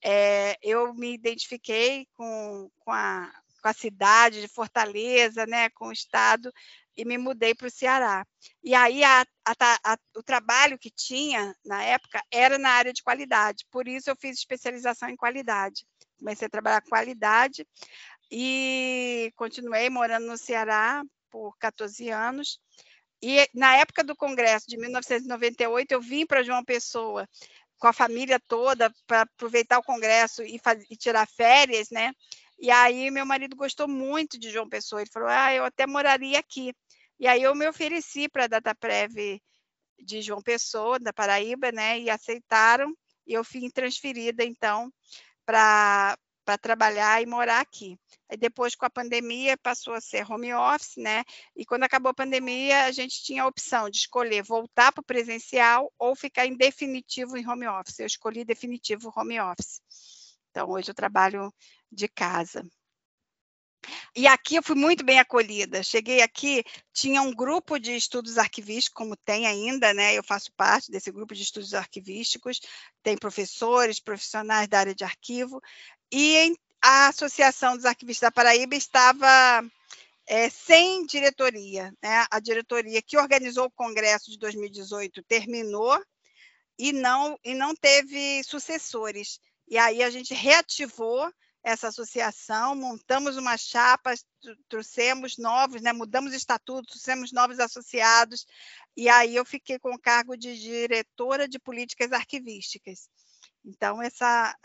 é, 0.03 0.57
eu 0.62 0.93
me 0.93 1.14
identifiquei 1.14 2.07
com, 2.14 2.70
com, 2.80 2.91
a, 2.91 3.32
com 3.62 3.68
a 3.68 3.74
cidade 3.74 4.41
de 4.41 4.47
Fortaleza, 4.47 5.45
né, 5.45 5.70
com 5.70 5.88
o 5.88 5.91
estado, 5.91 6.51
e 6.95 7.05
me 7.05 7.18
mudei 7.18 7.53
para 7.53 7.68
o 7.68 7.72
Ceará. 7.72 8.26
E 8.64 8.74
aí 8.74 9.03
a, 9.03 9.26
a, 9.45 9.97
o 10.16 10.24
trabalho 10.24 10.78
que 10.78 10.89
tinha 10.89 11.55
na 11.66 11.84
época 11.84 12.22
era 12.32 12.57
na 12.57 12.72
área 12.72 12.91
de 12.91 13.03
qualidade, 13.03 13.66
por 13.72 13.88
isso 13.88 14.10
eu 14.10 14.16
fiz 14.16 14.38
especialização 14.38 15.10
em 15.10 15.16
qualidade. 15.16 15.86
Comecei 16.18 16.47
a 16.47 16.49
trabalhar 16.49 16.82
com 16.82 16.89
qualidade 16.89 17.66
e 18.32 19.32
continuei 19.36 19.89
morando 19.89 20.27
no 20.27 20.38
Ceará 20.38 21.03
por 21.30 21.57
14 21.57 22.09
anos. 22.09 22.59
E 23.21 23.47
na 23.53 23.75
época 23.77 24.03
do 24.03 24.15
congresso 24.15 24.67
de 24.67 24.77
1998, 24.77 25.91
eu 25.91 26.01
vim 26.01 26.25
para 26.25 26.43
João 26.43 26.63
Pessoa 26.63 27.27
com 27.77 27.88
a 27.88 27.93
família 27.93 28.39
toda 28.47 28.93
para 29.07 29.21
aproveitar 29.21 29.80
o 29.80 29.84
congresso 29.84 30.43
e, 30.43 30.59
e, 30.89 30.97
tirar 30.97 31.27
férias, 31.27 31.89
né? 31.89 32.13
E 32.59 32.69
aí 32.71 33.09
meu 33.09 33.25
marido 33.25 33.55
gostou 33.55 33.88
muito 33.88 34.38
de 34.38 34.51
João 34.51 34.67
Pessoa, 34.69 35.01
ele 35.01 35.11
falou: 35.11 35.30
"Ah, 35.30 35.53
eu 35.53 35.63
até 35.65 35.88
moraria 35.88 36.39
aqui". 36.39 36.73
E 37.19 37.27
aí 37.27 37.43
eu 37.43 37.55
me 37.55 37.67
ofereci 37.67 38.30
para 38.30 38.45
a 38.45 38.47
DataPrev 38.47 39.41
de 39.99 40.21
João 40.21 40.41
Pessoa, 40.41 40.99
da 40.99 41.13
Paraíba, 41.13 41.71
né? 41.71 41.99
E 41.99 42.09
aceitaram 42.09 42.93
e 43.27 43.34
eu 43.34 43.43
fui 43.43 43.69
transferida 43.71 44.43
então 44.43 44.91
para 45.45 46.17
para 46.49 46.57
trabalhar 46.57 47.21
e 47.21 47.27
morar 47.27 47.59
aqui. 47.59 47.95
Aí 48.27 48.35
depois, 48.35 48.73
com 48.73 48.83
a 48.83 48.89
pandemia, 48.89 49.55
passou 49.55 49.93
a 49.93 50.01
ser 50.01 50.25
home 50.27 50.51
office, 50.51 50.95
né? 50.97 51.23
E 51.55 51.63
quando 51.63 51.83
acabou 51.83 52.09
a 52.09 52.13
pandemia, 52.13 52.85
a 52.85 52.91
gente 52.91 53.23
tinha 53.23 53.43
a 53.43 53.47
opção 53.47 53.87
de 53.87 53.97
escolher 53.97 54.41
voltar 54.41 54.91
para 54.91 55.01
o 55.01 55.05
presencial 55.05 55.93
ou 55.99 56.15
ficar 56.15 56.47
em 56.47 56.57
definitivo 56.57 57.37
em 57.37 57.47
home 57.47 57.67
office. 57.67 57.99
Eu 57.99 58.07
escolhi 58.07 58.43
definitivo 58.43 59.13
home 59.15 59.39
office. 59.39 59.79
Então, 60.49 60.67
hoje 60.71 60.89
eu 60.89 60.95
trabalho 60.95 61.53
de 61.91 62.07
casa. 62.07 62.67
E 64.15 64.27
aqui 64.27 64.55
eu 64.55 64.63
fui 64.63 64.75
muito 64.75 65.03
bem 65.03 65.19
acolhida. 65.19 65.83
Cheguei 65.83 66.21
aqui, 66.21 66.63
tinha 66.93 67.21
um 67.21 67.33
grupo 67.33 67.79
de 67.79 67.95
estudos 67.95 68.37
arquivísticos, 68.37 68.95
como 68.95 69.15
tem 69.15 69.47
ainda, 69.47 69.93
né? 69.93 70.13
Eu 70.13 70.23
faço 70.23 70.51
parte 70.53 70.91
desse 70.91 71.11
grupo 71.11 71.33
de 71.33 71.43
estudos 71.43 71.73
arquivísticos. 71.73 72.59
Tem 73.03 73.17
professores, 73.17 73.99
profissionais 73.99 74.67
da 74.67 74.79
área 74.79 74.95
de 74.95 75.03
arquivo, 75.03 75.61
e 76.12 76.55
a 76.82 77.07
Associação 77.07 77.76
dos 77.76 77.86
Arquivistas 77.86 78.28
da 78.28 78.32
Paraíba 78.32 78.76
estava 78.76 79.64
é, 80.28 80.49
sem 80.49 81.05
diretoria. 81.05 81.93
Né? 82.01 82.26
A 82.32 82.39
diretoria 82.39 83.01
que 83.01 83.18
organizou 83.18 83.66
o 83.66 83.72
Congresso 83.72 84.32
de 84.32 84.38
2018 84.38 85.24
terminou 85.24 86.01
e 86.78 86.93
não, 86.93 87.38
e 87.43 87.53
não 87.53 87.76
teve 87.76 88.43
sucessores. 88.43 89.39
E 89.68 89.78
aí 89.78 90.01
a 90.01 90.10
gente 90.10 90.34
reativou 90.34 91.32
essa 91.64 91.89
associação, 91.89 92.74
montamos 92.74 93.36
uma 93.36 93.57
chapa, 93.57 94.14
trouxemos 94.70 95.38
novos, 95.38 95.82
né, 95.82 95.91
mudamos 95.91 96.32
o 96.32 96.36
estatuto, 96.36 96.88
trouxemos 96.88 97.34
novos 97.34 97.60
associados, 97.60 98.45
e 98.95 99.10
aí 99.10 99.36
eu 99.36 99.45
fiquei 99.45 99.78
com 99.78 99.93
o 99.93 99.99
cargo 99.99 100.38
de 100.38 100.57
diretora 100.57 101.49
de 101.49 101.60
políticas 101.60 102.14
arquivísticas. 102.14 103.10
Então, 103.64 104.01
essa 104.01 104.55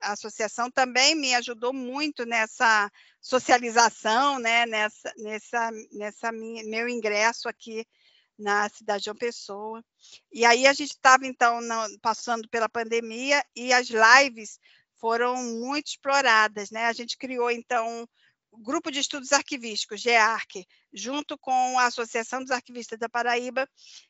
associação 0.00 0.70
também 0.70 1.14
me 1.14 1.34
ajudou 1.34 1.72
muito 1.72 2.26
nessa 2.26 2.90
socialização, 3.20 4.38
né, 4.38 4.66
nessa, 4.66 5.12
nessa, 5.16 5.70
nessa 5.92 6.32
minha, 6.32 6.64
meu 6.64 6.88
ingresso 6.88 7.48
aqui 7.48 7.86
na 8.38 8.68
cidade 8.68 9.00
de 9.00 9.04
João 9.04 9.16
Pessoa. 9.16 9.84
E 10.32 10.44
aí 10.44 10.66
a 10.66 10.72
gente 10.72 10.90
estava, 10.90 11.26
então, 11.26 11.60
passando 12.00 12.48
pela 12.48 12.68
pandemia 12.68 13.44
e 13.54 13.72
as 13.72 13.88
lives 13.88 14.58
foram 14.96 15.36
muito 15.36 15.88
exploradas. 15.88 16.70
Né? 16.70 16.86
A 16.86 16.92
gente 16.92 17.16
criou, 17.16 17.50
então, 17.50 18.08
o 18.50 18.58
Grupo 18.58 18.90
de 18.90 18.98
Estudos 18.98 19.32
Arquivísticos, 19.32 20.00
GEARC, 20.00 20.66
junto 20.92 21.38
com 21.38 21.78
a 21.78 21.86
Associação 21.86 22.40
dos 22.40 22.50
Arquivistas 22.50 22.98
da 22.98 23.08
Paraíba, 23.08 23.68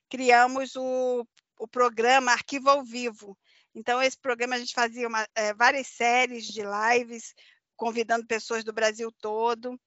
criamos 0.09 0.74
o, 0.76 1.26
o 1.59 1.68
programa 1.68 2.32
Arquivo 2.32 2.70
ao 2.70 2.82
Vivo, 2.82 3.36
então, 3.74 4.02
esse 4.02 4.18
programa 4.18 4.56
a 4.56 4.58
gente 4.58 4.74
fazia 4.74 5.06
uma, 5.06 5.26
é, 5.34 5.54
várias 5.54 5.86
séries 5.86 6.46
de 6.46 6.62
lives, 6.62 7.34
convidando 7.76 8.26
pessoas 8.26 8.64
do 8.64 8.72
Brasil 8.72 9.12
todo 9.20 9.78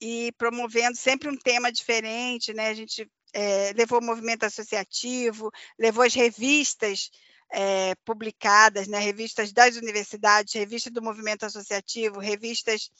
e 0.00 0.32
promovendo 0.36 0.96
sempre 0.96 1.28
um 1.28 1.36
tema 1.36 1.72
diferente, 1.72 2.52
né? 2.52 2.68
A 2.68 2.74
gente 2.74 3.10
é, 3.32 3.72
levou 3.72 4.00
o 4.00 4.04
movimento 4.04 4.44
associativo, 4.44 5.50
levou 5.78 6.04
as 6.04 6.14
revistas 6.14 7.10
é, 7.52 7.94
publicadas, 8.04 8.88
né? 8.88 8.98
revistas 8.98 9.52
das 9.52 9.76
universidades, 9.76 10.54
revistas 10.54 10.92
do 10.92 11.02
movimento 11.02 11.44
associativo, 11.44 12.18
revistas 12.18 12.90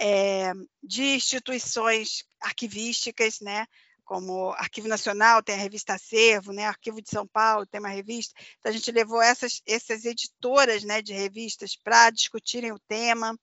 é, 0.00 0.52
de 0.82 1.16
instituições 1.16 2.24
arquivísticas, 2.40 3.40
né? 3.40 3.66
Como 4.06 4.52
Arquivo 4.52 4.88
Nacional, 4.88 5.42
tem 5.42 5.56
a 5.56 5.58
revista 5.58 5.94
Acervo, 5.94 6.52
né? 6.52 6.64
Arquivo 6.64 7.02
de 7.02 7.10
São 7.10 7.26
Paulo 7.26 7.66
tem 7.66 7.80
uma 7.80 7.88
revista. 7.88 8.32
Então, 8.58 8.70
a 8.70 8.72
gente 8.72 8.90
levou 8.92 9.20
essas, 9.20 9.60
essas 9.66 10.04
editoras 10.04 10.84
né, 10.84 11.02
de 11.02 11.12
revistas 11.12 11.76
para 11.76 12.10
discutirem 12.10 12.72
o 12.72 12.78
tema. 12.88 13.36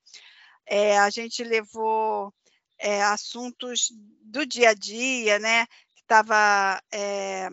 É, 0.66 0.98
a 0.98 1.10
gente 1.10 1.44
levou 1.44 2.34
é, 2.80 3.04
assuntos 3.04 3.90
do 4.22 4.46
dia 4.46 4.70
a 4.70 4.74
dia, 4.74 5.38
né? 5.38 5.66
Que 5.94 6.02
estava 6.02 6.82
é, 6.92 7.50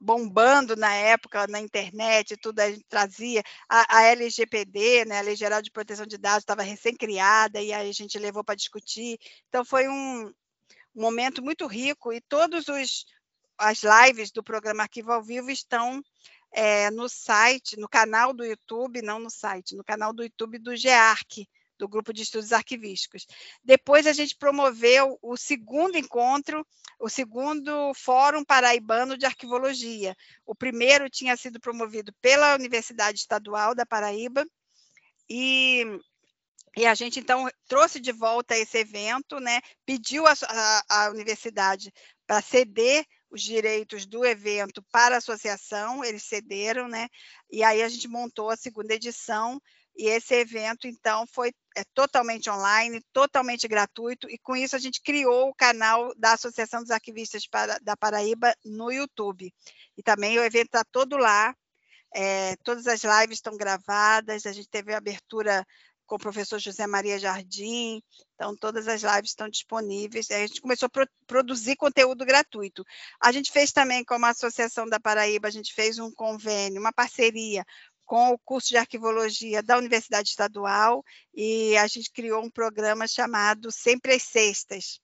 bombando 0.00 0.76
na 0.76 0.94
época 0.94 1.46
na 1.48 1.60
internet, 1.60 2.36
tudo 2.38 2.60
a 2.60 2.70
gente 2.70 2.84
trazia. 2.88 3.42
A, 3.68 3.98
a 3.98 4.02
LGPD, 4.04 5.04
né, 5.04 5.18
a 5.18 5.22
Lei 5.22 5.36
Geral 5.36 5.60
de 5.60 5.70
Proteção 5.70 6.06
de 6.06 6.16
Dados, 6.16 6.40
estava 6.40 6.62
recém-criada, 6.62 7.60
e 7.60 7.72
aí 7.72 7.88
a 7.88 7.92
gente 7.92 8.18
levou 8.18 8.42
para 8.42 8.54
discutir. 8.54 9.18
Então, 9.48 9.64
foi 9.64 9.88
um, 9.88 10.32
um 10.96 11.00
momento 11.02 11.42
muito 11.42 11.66
rico 11.66 12.12
e 12.12 12.20
todos 12.20 12.66
os 12.68 13.04
as 13.58 13.82
lives 13.82 14.30
do 14.30 14.42
programa 14.42 14.82
Arquivo 14.82 15.12
ao 15.12 15.22
Vivo 15.22 15.50
estão 15.50 16.02
é, 16.52 16.90
no 16.90 17.08
site, 17.08 17.78
no 17.78 17.88
canal 17.88 18.32
do 18.32 18.44
YouTube, 18.44 19.02
não 19.02 19.18
no 19.18 19.30
site, 19.30 19.74
no 19.74 19.84
canal 19.84 20.12
do 20.12 20.22
YouTube 20.22 20.58
do 20.58 20.76
GEARC, 20.76 21.46
do 21.78 21.88
Grupo 21.88 22.12
de 22.12 22.22
Estudos 22.22 22.52
Arquivísticos. 22.52 23.26
Depois 23.64 24.06
a 24.06 24.12
gente 24.12 24.36
promoveu 24.36 25.18
o 25.22 25.36
segundo 25.36 25.96
encontro, 25.96 26.66
o 26.98 27.08
segundo 27.08 27.92
Fórum 27.94 28.44
Paraibano 28.44 29.16
de 29.16 29.26
Arquivologia. 29.26 30.14
O 30.44 30.54
primeiro 30.54 31.10
tinha 31.10 31.36
sido 31.36 31.60
promovido 31.60 32.12
pela 32.20 32.54
Universidade 32.54 33.18
Estadual 33.18 33.74
da 33.74 33.86
Paraíba 33.86 34.46
e 35.28 35.84
e 36.76 36.84
a 36.84 36.94
gente, 36.94 37.18
então, 37.18 37.48
trouxe 37.66 37.98
de 37.98 38.12
volta 38.12 38.56
esse 38.56 38.76
evento, 38.76 39.40
né? 39.40 39.60
pediu 39.86 40.24
a 40.26 41.08
universidade 41.10 41.90
para 42.26 42.42
ceder 42.42 43.04
os 43.30 43.40
direitos 43.40 44.04
do 44.04 44.24
evento 44.24 44.82
para 44.92 45.14
a 45.14 45.18
associação, 45.18 46.04
eles 46.04 46.22
cederam, 46.24 46.86
né? 46.86 47.08
E 47.50 47.62
aí 47.62 47.82
a 47.82 47.88
gente 47.88 48.06
montou 48.08 48.50
a 48.50 48.56
segunda 48.56 48.94
edição, 48.94 49.60
e 49.96 50.08
esse 50.08 50.34
evento, 50.34 50.86
então, 50.86 51.26
foi 51.32 51.52
é, 51.74 51.82
totalmente 51.94 52.50
online, 52.50 53.02
totalmente 53.12 53.66
gratuito, 53.66 54.28
e 54.28 54.36
com 54.38 54.54
isso 54.54 54.76
a 54.76 54.78
gente 54.78 55.00
criou 55.00 55.48
o 55.48 55.54
canal 55.54 56.14
da 56.16 56.34
Associação 56.34 56.82
dos 56.82 56.90
Arquivistas 56.90 57.46
para, 57.46 57.78
da 57.78 57.96
Paraíba 57.96 58.54
no 58.62 58.92
YouTube. 58.92 59.50
E 59.96 60.02
também 60.02 60.38
o 60.38 60.44
evento 60.44 60.66
está 60.66 60.84
todo 60.84 61.16
lá, 61.16 61.56
é, 62.14 62.56
todas 62.56 62.86
as 62.86 63.02
lives 63.02 63.38
estão 63.38 63.56
gravadas, 63.56 64.44
a 64.44 64.52
gente 64.52 64.68
teve 64.68 64.92
a 64.92 64.98
abertura 64.98 65.66
com 66.06 66.16
o 66.16 66.18
professor 66.18 66.58
José 66.58 66.86
Maria 66.86 67.18
Jardim. 67.18 68.02
Então, 68.34 68.56
todas 68.56 68.88
as 68.88 69.02
lives 69.02 69.30
estão 69.30 69.48
disponíveis. 69.48 70.30
A 70.30 70.46
gente 70.46 70.60
começou 70.60 70.86
a 70.86 70.90
pro 70.90 71.06
produzir 71.26 71.76
conteúdo 71.76 72.24
gratuito. 72.24 72.84
A 73.20 73.32
gente 73.32 73.50
fez 73.50 73.72
também, 73.72 74.04
como 74.04 74.24
a 74.26 74.30
Associação 74.30 74.86
da 74.88 75.00
Paraíba, 75.00 75.48
a 75.48 75.50
gente 75.50 75.74
fez 75.74 75.98
um 75.98 76.10
convênio, 76.12 76.80
uma 76.80 76.92
parceria 76.92 77.64
com 78.04 78.30
o 78.30 78.38
curso 78.38 78.68
de 78.68 78.76
arquivologia 78.76 79.62
da 79.62 79.76
Universidade 79.76 80.28
Estadual 80.28 81.04
e 81.34 81.76
a 81.76 81.86
gente 81.88 82.10
criou 82.12 82.42
um 82.44 82.50
programa 82.50 83.06
chamado 83.08 83.72
Sempre 83.72 84.14
às 84.14 84.22
Sextas. 84.22 85.00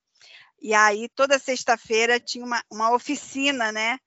E 0.61 0.73
aí, 0.73 1.09
toda 1.17 1.41
sexta-feira 1.41 2.21
tinha 2.21 2.45
uma, 2.45 2.63
uma 2.71 2.95
oficina, 2.95 3.73
né? 3.73 3.99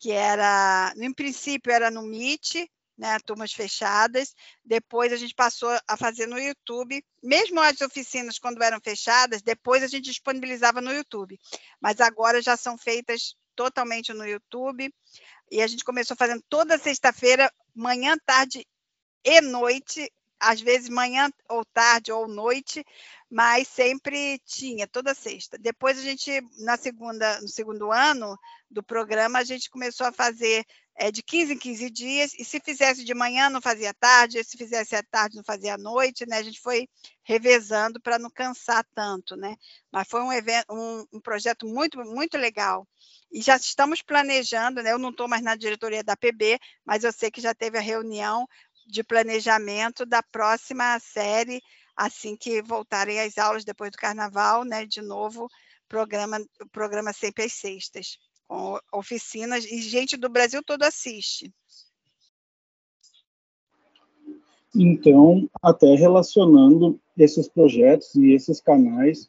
Que 0.00 0.10
era, 0.10 0.94
no 0.96 1.14
princípio, 1.14 1.70
era 1.70 1.90
no 1.90 2.02
Meet, 2.02 2.66
né, 2.98 3.16
turmas 3.20 3.52
fechadas. 3.52 4.34
Depois 4.64 5.12
a 5.12 5.16
gente 5.16 5.34
passou 5.34 5.70
a 5.86 5.96
fazer 5.96 6.26
no 6.26 6.38
YouTube, 6.38 7.02
mesmo 7.22 7.60
as 7.60 7.80
oficinas 7.80 8.38
quando 8.38 8.62
eram 8.62 8.80
fechadas, 8.80 9.40
depois 9.40 9.82
a 9.82 9.86
gente 9.86 10.06
disponibilizava 10.06 10.80
no 10.80 10.92
YouTube. 10.92 11.38
Mas 11.80 12.00
agora 12.00 12.42
já 12.42 12.56
são 12.56 12.76
feitas 12.76 13.36
totalmente 13.54 14.12
no 14.12 14.26
YouTube. 14.26 14.92
E 15.50 15.62
a 15.62 15.66
gente 15.66 15.84
começou 15.84 16.16
fazendo 16.16 16.42
toda 16.48 16.76
sexta-feira, 16.76 17.50
manhã, 17.74 18.16
tarde 18.26 18.66
e 19.24 19.40
noite, 19.40 20.12
às 20.38 20.60
vezes 20.60 20.88
manhã 20.88 21.30
ou 21.48 21.64
tarde 21.64 22.12
ou 22.12 22.28
noite, 22.28 22.84
mas 23.30 23.66
sempre 23.66 24.38
tinha, 24.44 24.86
toda 24.86 25.14
sexta. 25.14 25.58
Depois 25.58 25.98
a 25.98 26.02
gente, 26.02 26.40
na 26.58 26.76
segunda, 26.76 27.40
no 27.40 27.48
segundo 27.48 27.90
ano 27.90 28.38
do 28.70 28.82
programa, 28.82 29.38
a 29.38 29.44
gente 29.44 29.70
começou 29.70 30.06
a 30.06 30.12
fazer 30.12 30.64
é, 30.98 31.12
de 31.12 31.22
15 31.22 31.54
em 31.54 31.58
15 31.58 31.90
dias, 31.90 32.32
e 32.36 32.44
se 32.44 32.60
fizesse 32.60 33.04
de 33.04 33.14
manhã, 33.14 33.48
não 33.48 33.62
fazia 33.62 33.94
tarde, 33.94 34.42
se 34.42 34.58
fizesse 34.58 34.96
à 34.96 35.02
tarde, 35.02 35.36
não 35.36 35.44
fazia 35.44 35.74
à 35.74 35.78
noite, 35.78 36.26
né? 36.26 36.38
A 36.38 36.42
gente 36.42 36.60
foi 36.60 36.88
revezando 37.22 38.00
para 38.00 38.18
não 38.18 38.28
cansar 38.28 38.84
tanto, 38.96 39.36
né? 39.36 39.56
Mas 39.92 40.08
foi 40.08 40.20
um, 40.22 40.32
evento, 40.32 40.66
um, 40.68 41.04
um, 41.12 41.20
projeto 41.20 41.66
muito, 41.66 41.98
muito 41.98 42.36
legal. 42.36 42.86
E 43.30 43.40
já 43.40 43.56
estamos 43.56 44.02
planejando, 44.02 44.82
né? 44.82 44.92
Eu 44.92 44.98
não 44.98 45.10
estou 45.10 45.28
mais 45.28 45.42
na 45.42 45.54
diretoria 45.54 46.02
da 46.02 46.16
PB, 46.16 46.58
mas 46.84 47.04
eu 47.04 47.12
sei 47.12 47.30
que 47.30 47.40
já 47.40 47.54
teve 47.54 47.78
a 47.78 47.82
reunião 47.82 48.44
de 48.84 49.04
planejamento 49.04 50.04
da 50.04 50.22
próxima 50.22 50.98
série, 50.98 51.62
assim 51.94 52.36
que 52.36 52.60
voltarem 52.60 53.20
as 53.20 53.38
aulas 53.38 53.64
depois 53.64 53.92
do 53.92 53.98
carnaval, 53.98 54.64
né? 54.64 54.84
De 54.84 55.00
novo, 55.00 55.48
programa, 55.88 56.38
programa 56.72 57.12
sempre 57.12 57.44
às 57.44 57.52
sextas 57.52 58.18
oficinas 58.92 59.64
e 59.64 59.80
gente 59.82 60.16
do 60.16 60.28
Brasil 60.28 60.62
todo 60.62 60.82
assiste. 60.82 61.52
Então, 64.74 65.48
até 65.62 65.94
relacionando 65.94 67.00
esses 67.16 67.48
projetos 67.48 68.14
e 68.14 68.32
esses 68.32 68.60
canais, 68.60 69.28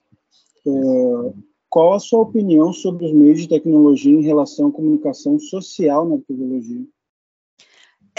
é, 0.66 1.34
qual 1.70 1.94
a 1.94 2.00
sua 2.00 2.20
opinião 2.20 2.74
sobre 2.74 3.06
os 3.06 3.14
meios 3.14 3.42
de 3.42 3.50
tecnologia 3.50 4.14
em 4.14 4.24
relação 4.24 4.68
à 4.68 4.72
comunicação 4.72 5.40
social 5.40 6.08
na 6.08 6.16
arqueologia? 6.16 6.86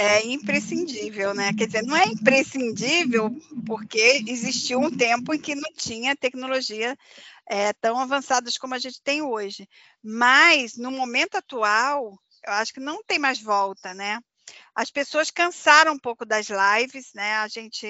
É 0.03 0.27
imprescindível, 0.27 1.35
né? 1.35 1.53
Quer 1.53 1.67
dizer, 1.67 1.83
não 1.83 1.95
é 1.95 2.07
imprescindível 2.07 3.31
porque 3.67 4.25
existiu 4.27 4.81
um 4.81 4.91
tempo 4.91 5.35
em 5.35 5.39
que 5.39 5.55
não 5.55 5.71
tinha 5.75 6.17
tecnologia 6.17 6.97
é, 7.47 7.75
tão 7.75 7.99
avançadas 7.99 8.57
como 8.57 8.75
a 8.75 8.79
gente 8.79 9.03
tem 9.03 9.21
hoje. 9.21 9.69
Mas, 10.03 10.79
no 10.79 10.91
momento 10.91 11.35
atual, 11.35 12.19
eu 12.47 12.53
acho 12.55 12.73
que 12.73 12.81
não 12.81 13.05
tem 13.05 13.19
mais 13.19 13.43
volta, 13.43 13.93
né? 13.93 14.19
As 14.75 14.91
pessoas 14.91 15.31
cansaram 15.31 15.93
um 15.93 15.99
pouco 15.99 16.25
das 16.25 16.47
lives, 16.49 17.11
né? 17.15 17.35
A 17.35 17.49
gente 17.49 17.87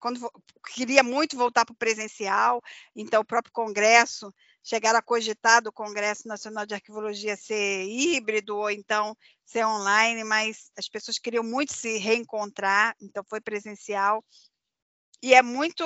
quando 0.00 0.28
queria 0.74 1.02
muito 1.02 1.36
voltar 1.36 1.64
para 1.64 1.74
o 1.74 1.76
presencial, 1.76 2.60
então 2.96 3.20
o 3.20 3.24
próprio 3.24 3.52
congresso 3.52 4.34
chegaram 4.62 4.98
a 4.98 5.02
cogitar 5.02 5.62
do 5.62 5.72
Congresso 5.72 6.28
Nacional 6.28 6.66
de 6.66 6.74
Arquivologia 6.74 7.36
ser 7.36 7.84
híbrido 7.84 8.56
ou 8.56 8.70
então 8.70 9.16
ser 9.44 9.64
online, 9.64 10.24
mas 10.24 10.70
as 10.78 10.88
pessoas 10.88 11.18
queriam 11.18 11.44
muito 11.44 11.72
se 11.74 11.98
reencontrar, 11.98 12.94
então 13.00 13.24
foi 13.28 13.40
presencial. 13.40 14.24
E 15.22 15.34
é 15.34 15.42
muito 15.42 15.84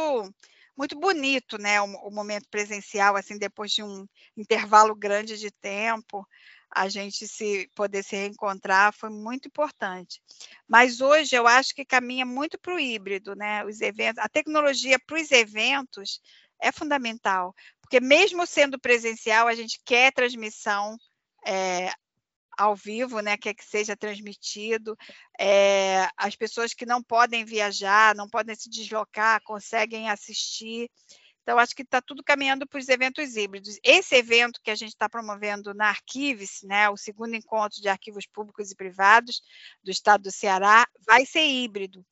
muito 0.76 0.98
bonito, 0.98 1.56
né, 1.56 1.80
o, 1.80 1.84
o, 1.84 2.10
momento 2.10 2.48
presencial, 2.50 3.14
assim, 3.14 3.38
depois 3.38 3.70
de 3.70 3.82
um 3.82 4.06
intervalo 4.36 4.92
grande 4.94 5.38
de 5.38 5.48
tempo, 5.48 6.26
a 6.74 6.88
gente 6.88 7.28
se 7.28 7.70
poder 7.76 8.02
se 8.02 8.16
reencontrar 8.16 8.92
foi 8.92 9.08
muito 9.08 9.46
importante. 9.46 10.20
Mas 10.66 11.00
hoje 11.00 11.36
eu 11.36 11.46
acho 11.46 11.72
que 11.72 11.84
caminha 11.84 12.26
muito 12.26 12.58
para 12.58 12.74
o 12.74 12.80
híbrido, 12.80 13.36
né? 13.36 13.64
Os 13.64 13.80
eventos, 13.80 14.22
a 14.22 14.28
tecnologia 14.28 14.98
para 15.06 15.20
os 15.20 15.30
eventos 15.30 16.20
é 16.60 16.72
fundamental, 16.72 17.54
porque 17.80 18.00
mesmo 18.00 18.46
sendo 18.46 18.78
presencial, 18.78 19.46
a 19.46 19.54
gente 19.54 19.80
quer 19.84 20.12
transmissão 20.12 20.96
é, 21.46 21.92
ao 22.56 22.74
vivo, 22.74 23.20
né, 23.20 23.36
quer 23.36 23.54
que 23.54 23.64
seja 23.64 23.96
transmitido. 23.96 24.96
É, 25.38 26.08
as 26.16 26.36
pessoas 26.36 26.72
que 26.72 26.86
não 26.86 27.02
podem 27.02 27.44
viajar, 27.44 28.14
não 28.14 28.28
podem 28.28 28.54
se 28.54 28.70
deslocar, 28.70 29.42
conseguem 29.42 30.08
assistir. 30.08 30.90
Então, 31.42 31.58
acho 31.58 31.74
que 31.74 31.82
está 31.82 32.00
tudo 32.00 32.24
caminhando 32.24 32.66
para 32.66 32.78
os 32.78 32.88
eventos 32.88 33.36
híbridos. 33.36 33.78
Esse 33.84 34.14
evento 34.16 34.60
que 34.62 34.70
a 34.70 34.74
gente 34.74 34.90
está 34.90 35.08
promovendo 35.08 35.74
na 35.74 35.88
Arquives, 35.88 36.60
né, 36.62 36.88
o 36.88 36.96
segundo 36.96 37.36
encontro 37.36 37.82
de 37.82 37.88
arquivos 37.88 38.26
públicos 38.26 38.70
e 38.70 38.76
privados 38.76 39.42
do 39.82 39.90
estado 39.90 40.22
do 40.22 40.32
Ceará, 40.32 40.86
vai 41.06 41.26
ser 41.26 41.44
híbrido. 41.44 42.04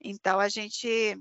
Então, 0.00 0.40
a 0.40 0.48
gente 0.48 1.16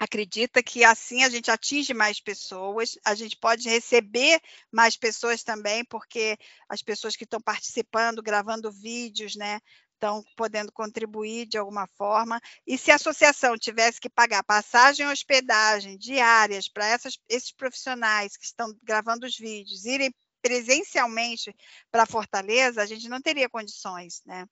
acredita 0.00 0.62
que 0.62 0.82
assim 0.82 1.22
a 1.24 1.28
gente 1.28 1.50
atinge 1.50 1.92
mais 1.92 2.18
pessoas, 2.18 2.98
a 3.04 3.14
gente 3.14 3.36
pode 3.36 3.68
receber 3.68 4.40
mais 4.72 4.96
pessoas 4.96 5.44
também, 5.44 5.84
porque 5.84 6.38
as 6.70 6.80
pessoas 6.80 7.14
que 7.14 7.24
estão 7.24 7.38
participando, 7.38 8.22
gravando 8.22 8.72
vídeos, 8.72 9.36
né, 9.36 9.60
estão 9.92 10.24
podendo 10.34 10.72
contribuir 10.72 11.46
de 11.46 11.58
alguma 11.58 11.86
forma. 11.98 12.40
E 12.66 12.78
se 12.78 12.90
a 12.90 12.94
associação 12.94 13.58
tivesse 13.58 14.00
que 14.00 14.08
pagar 14.08 14.42
passagem 14.42 15.04
e 15.04 15.12
hospedagem 15.12 15.98
diárias 15.98 16.66
para 16.66 16.98
esses 17.28 17.52
profissionais 17.52 18.38
que 18.38 18.46
estão 18.46 18.74
gravando 18.82 19.26
os 19.26 19.36
vídeos 19.36 19.84
irem 19.84 20.10
presencialmente 20.40 21.54
para 21.90 22.06
Fortaleza, 22.06 22.80
a 22.80 22.86
gente 22.86 23.06
não 23.06 23.20
teria 23.20 23.50
condições, 23.50 24.22
né? 24.24 24.46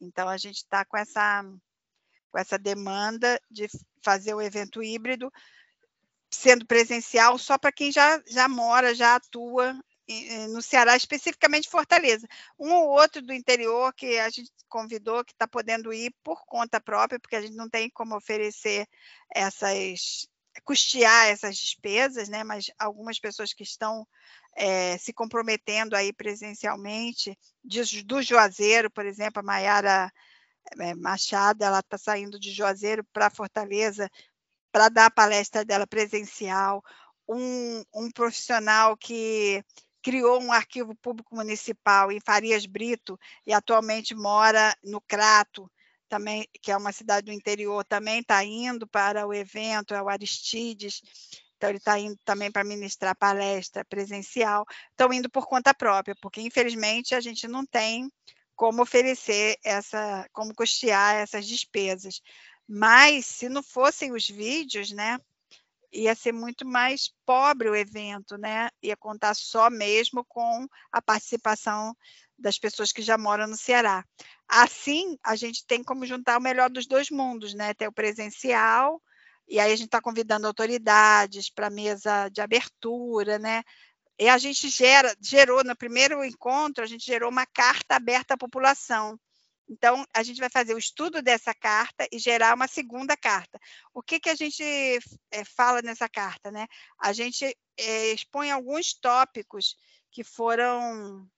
Então 0.00 0.28
a 0.28 0.36
gente 0.36 0.58
está 0.58 0.84
com 0.84 0.96
essa 0.96 1.42
com 2.34 2.38
essa 2.40 2.58
demanda 2.58 3.40
de 3.48 3.68
fazer 4.02 4.34
o 4.34 4.42
evento 4.42 4.82
híbrido, 4.82 5.32
sendo 6.28 6.66
presencial 6.66 7.38
só 7.38 7.56
para 7.56 7.70
quem 7.70 7.92
já, 7.92 8.20
já 8.26 8.48
mora, 8.48 8.92
já 8.92 9.14
atua 9.14 9.78
no 10.50 10.60
Ceará, 10.60 10.96
especificamente 10.96 11.68
Fortaleza. 11.68 12.26
Um 12.58 12.72
ou 12.72 12.88
outro 12.88 13.22
do 13.22 13.32
interior 13.32 13.94
que 13.94 14.18
a 14.18 14.28
gente 14.30 14.50
convidou, 14.68 15.24
que 15.24 15.30
está 15.30 15.46
podendo 15.46 15.92
ir 15.92 16.12
por 16.24 16.44
conta 16.44 16.80
própria, 16.80 17.20
porque 17.20 17.36
a 17.36 17.40
gente 17.40 17.54
não 17.54 17.70
tem 17.70 17.88
como 17.88 18.16
oferecer 18.16 18.84
essas, 19.32 20.26
custear 20.64 21.28
essas 21.28 21.56
despesas, 21.56 22.28
né? 22.28 22.42
mas 22.42 22.66
algumas 22.80 23.20
pessoas 23.20 23.54
que 23.54 23.62
estão 23.62 24.04
é, 24.56 24.98
se 24.98 25.12
comprometendo 25.12 25.94
aí 25.94 26.12
presencialmente, 26.12 27.38
de, 27.64 28.02
do 28.02 28.20
Juazeiro, 28.20 28.90
por 28.90 29.06
exemplo, 29.06 29.38
a 29.38 29.44
Maiara 29.44 30.12
Machado, 30.96 31.62
ela 31.62 31.80
está 31.80 31.98
saindo 31.98 32.38
de 32.38 32.50
Juazeiro 32.50 33.04
para 33.12 33.30
Fortaleza 33.30 34.10
para 34.72 34.88
dar 34.88 35.06
a 35.06 35.10
palestra 35.10 35.64
dela 35.64 35.86
presencial. 35.86 36.82
Um, 37.28 37.82
um 37.94 38.10
profissional 38.10 38.96
que 38.96 39.64
criou 40.02 40.42
um 40.42 40.52
arquivo 40.52 40.94
público 40.96 41.34
municipal 41.34 42.12
em 42.12 42.20
Farias 42.20 42.66
Brito 42.66 43.18
e 43.46 43.52
atualmente 43.52 44.14
mora 44.14 44.76
no 44.84 45.00
Crato, 45.00 45.70
também 46.08 46.46
que 46.60 46.70
é 46.70 46.76
uma 46.76 46.92
cidade 46.92 47.26
do 47.26 47.32
interior, 47.32 47.84
também 47.84 48.20
está 48.20 48.44
indo 48.44 48.86
para 48.86 49.26
o 49.26 49.32
evento, 49.32 49.94
é 49.94 50.02
o 50.02 50.08
Aristides. 50.08 51.00
Então, 51.56 51.70
ele 51.70 51.78
está 51.78 51.98
indo 51.98 52.18
também 52.24 52.52
para 52.52 52.62
ministrar 52.62 53.16
palestra 53.16 53.84
presencial. 53.84 54.66
Estão 54.90 55.12
indo 55.12 55.30
por 55.30 55.46
conta 55.46 55.72
própria, 55.72 56.14
porque, 56.20 56.40
infelizmente, 56.42 57.14
a 57.14 57.20
gente 57.20 57.48
não 57.48 57.64
tem 57.64 58.10
como 58.64 58.80
oferecer 58.80 59.58
essa, 59.62 60.26
como 60.32 60.54
custear 60.54 61.16
essas 61.16 61.46
despesas. 61.46 62.22
Mas 62.66 63.26
se 63.26 63.46
não 63.46 63.62
fossem 63.62 64.10
os 64.10 64.26
vídeos, 64.26 64.90
né, 64.90 65.18
ia 65.92 66.14
ser 66.14 66.32
muito 66.32 66.66
mais 66.66 67.12
pobre 67.26 67.68
o 67.68 67.76
evento, 67.76 68.38
né? 68.38 68.70
Ia 68.82 68.96
contar 68.96 69.34
só 69.34 69.68
mesmo 69.68 70.24
com 70.24 70.66
a 70.90 71.02
participação 71.02 71.94
das 72.38 72.58
pessoas 72.58 72.90
que 72.90 73.02
já 73.02 73.18
moram 73.18 73.46
no 73.46 73.54
Ceará. 73.54 74.02
Assim, 74.48 75.18
a 75.22 75.36
gente 75.36 75.66
tem 75.66 75.84
como 75.84 76.06
juntar 76.06 76.38
o 76.38 76.42
melhor 76.42 76.70
dos 76.70 76.86
dois 76.86 77.10
mundos, 77.10 77.52
né? 77.52 77.74
Ter 77.74 77.86
o 77.86 77.92
presencial, 77.92 78.98
e 79.46 79.60
aí 79.60 79.72
a 79.72 79.76
gente 79.76 79.88
está 79.88 80.00
convidando 80.00 80.46
autoridades 80.46 81.50
para 81.50 81.68
mesa 81.68 82.30
de 82.30 82.40
abertura, 82.40 83.38
né? 83.38 83.62
E 84.18 84.28
a 84.28 84.38
gente 84.38 84.68
gera, 84.68 85.14
gerou, 85.20 85.64
no 85.64 85.76
primeiro 85.76 86.24
encontro, 86.24 86.84
a 86.84 86.86
gente 86.86 87.04
gerou 87.04 87.30
uma 87.30 87.46
carta 87.46 87.96
aberta 87.96 88.34
à 88.34 88.36
população. 88.36 89.18
Então, 89.68 90.06
a 90.14 90.22
gente 90.22 90.38
vai 90.38 90.50
fazer 90.50 90.74
o 90.74 90.78
estudo 90.78 91.22
dessa 91.22 91.54
carta 91.54 92.06
e 92.12 92.18
gerar 92.18 92.54
uma 92.54 92.68
segunda 92.68 93.16
carta. 93.16 93.58
O 93.92 94.02
que, 94.02 94.20
que 94.20 94.28
a 94.28 94.34
gente 94.34 94.62
é, 95.30 95.44
fala 95.44 95.80
nessa 95.82 96.08
carta? 96.08 96.50
Né? 96.50 96.66
A 96.98 97.12
gente 97.12 97.44
é, 97.76 98.12
expõe 98.12 98.50
alguns 98.50 98.92
tópicos 98.94 99.76
que 100.10 100.22
foram 100.22 101.28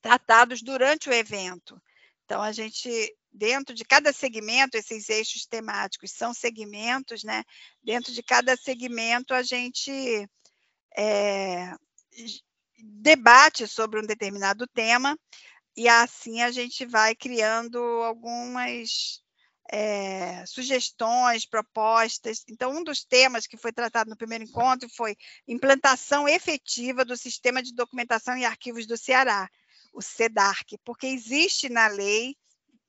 tratados 0.00 0.62
durante 0.62 1.08
o 1.08 1.12
evento. 1.12 1.80
Então, 2.24 2.42
a 2.42 2.50
gente, 2.50 2.90
dentro 3.30 3.74
de 3.74 3.84
cada 3.84 4.12
segmento, 4.12 4.76
esses 4.76 5.08
eixos 5.08 5.46
temáticos 5.46 6.10
são 6.10 6.32
segmentos, 6.32 7.22
né? 7.22 7.44
Dentro 7.82 8.12
de 8.12 8.22
cada 8.22 8.56
segmento, 8.56 9.34
a 9.34 9.42
gente 9.42 10.26
é, 10.96 11.74
debate 12.78 13.66
sobre 13.66 14.00
um 14.00 14.06
determinado 14.06 14.66
tema 14.66 15.18
e 15.76 15.88
assim 15.88 16.42
a 16.42 16.50
gente 16.50 16.84
vai 16.84 17.14
criando 17.14 17.78
algumas 17.78 19.22
é, 19.70 20.44
sugestões, 20.46 21.46
propostas. 21.46 22.44
Então, 22.48 22.72
um 22.72 22.84
dos 22.84 23.04
temas 23.04 23.46
que 23.46 23.56
foi 23.56 23.72
tratado 23.72 24.10
no 24.10 24.16
primeiro 24.16 24.44
encontro 24.44 24.88
foi 24.90 25.16
implantação 25.48 26.28
efetiva 26.28 27.04
do 27.04 27.16
sistema 27.16 27.62
de 27.62 27.74
documentação 27.74 28.36
e 28.36 28.44
arquivos 28.44 28.86
do 28.86 28.96
Ceará, 28.96 29.48
o 29.92 30.02
CEDARC, 30.02 30.78
porque 30.84 31.06
existe 31.06 31.68
na 31.68 31.86
lei, 31.86 32.36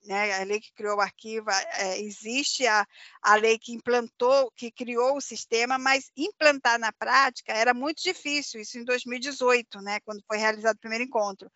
né, 0.04 0.34
a 0.34 0.44
lei 0.44 0.60
que 0.60 0.72
criou 0.72 0.96
o 0.96 1.00
arquivo, 1.00 1.50
é, 1.50 2.00
existe 2.00 2.66
a, 2.66 2.86
a 3.22 3.34
lei 3.36 3.58
que 3.58 3.72
implantou, 3.72 4.50
que 4.56 4.70
criou 4.70 5.16
o 5.16 5.20
sistema, 5.20 5.78
mas 5.78 6.10
implantar 6.16 6.78
na 6.78 6.92
prática 6.92 7.52
era 7.52 7.74
muito 7.74 8.02
difícil, 8.02 8.60
isso 8.60 8.78
em 8.78 8.84
2018, 8.84 9.80
né, 9.80 10.00
quando 10.00 10.22
foi 10.26 10.38
realizado 10.38 10.76
o 10.76 10.80
primeiro 10.80 11.04
encontro 11.04 11.50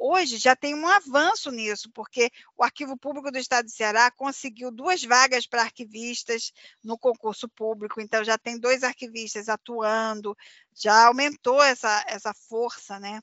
hoje 0.00 0.38
já 0.38 0.56
tem 0.56 0.74
um 0.74 0.88
avanço 0.88 1.50
nisso, 1.50 1.90
porque 1.92 2.30
o 2.56 2.64
Arquivo 2.64 2.96
Público 2.96 3.30
do 3.30 3.36
Estado 3.36 3.66
de 3.66 3.72
Ceará 3.72 4.10
conseguiu 4.10 4.70
duas 4.70 5.04
vagas 5.04 5.46
para 5.46 5.62
arquivistas 5.62 6.52
no 6.82 6.98
concurso 6.98 7.46
público, 7.50 8.00
então 8.00 8.24
já 8.24 8.38
tem 8.38 8.58
dois 8.58 8.82
arquivistas 8.82 9.50
atuando, 9.50 10.34
já 10.74 11.06
aumentou 11.06 11.62
essa, 11.62 12.02
essa 12.08 12.32
força, 12.32 12.98
né? 12.98 13.20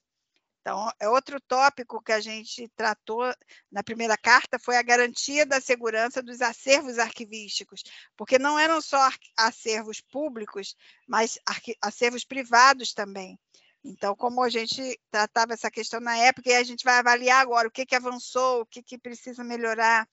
Então, 0.68 0.92
é 1.00 1.08
outro 1.08 1.40
tópico 1.40 2.04
que 2.04 2.12
a 2.12 2.20
gente 2.20 2.68
tratou 2.76 3.24
na 3.72 3.82
primeira 3.82 4.18
carta 4.18 4.60
foi 4.60 4.76
a 4.76 4.82
garantia 4.82 5.46
da 5.46 5.62
segurança 5.62 6.22
dos 6.22 6.42
acervos 6.42 7.00
arquivísticos, 7.00 7.84
porque 8.18 8.38
não 8.38 8.60
eram 8.60 8.82
só 8.82 9.10
acervos 9.38 10.02
públicos, 10.02 10.76
mas 11.08 11.40
acervos 11.82 12.26
privados 12.26 12.92
também. 12.92 13.40
Então, 13.82 14.14
como 14.14 14.44
a 14.44 14.50
gente 14.50 15.00
tratava 15.10 15.54
essa 15.54 15.72
questão 15.72 16.02
na 16.02 16.18
época, 16.18 16.50
e 16.50 16.56
a 16.56 16.64
gente 16.66 16.84
vai 16.84 16.98
avaliar 16.98 17.40
agora 17.40 17.70
o 17.70 17.72
que, 17.72 17.86
que 17.86 17.96
avançou, 17.96 18.60
o 18.60 18.66
que, 18.66 18.84
que 18.84 18.98
precisa 18.98 19.46
melhorar. 19.46 20.06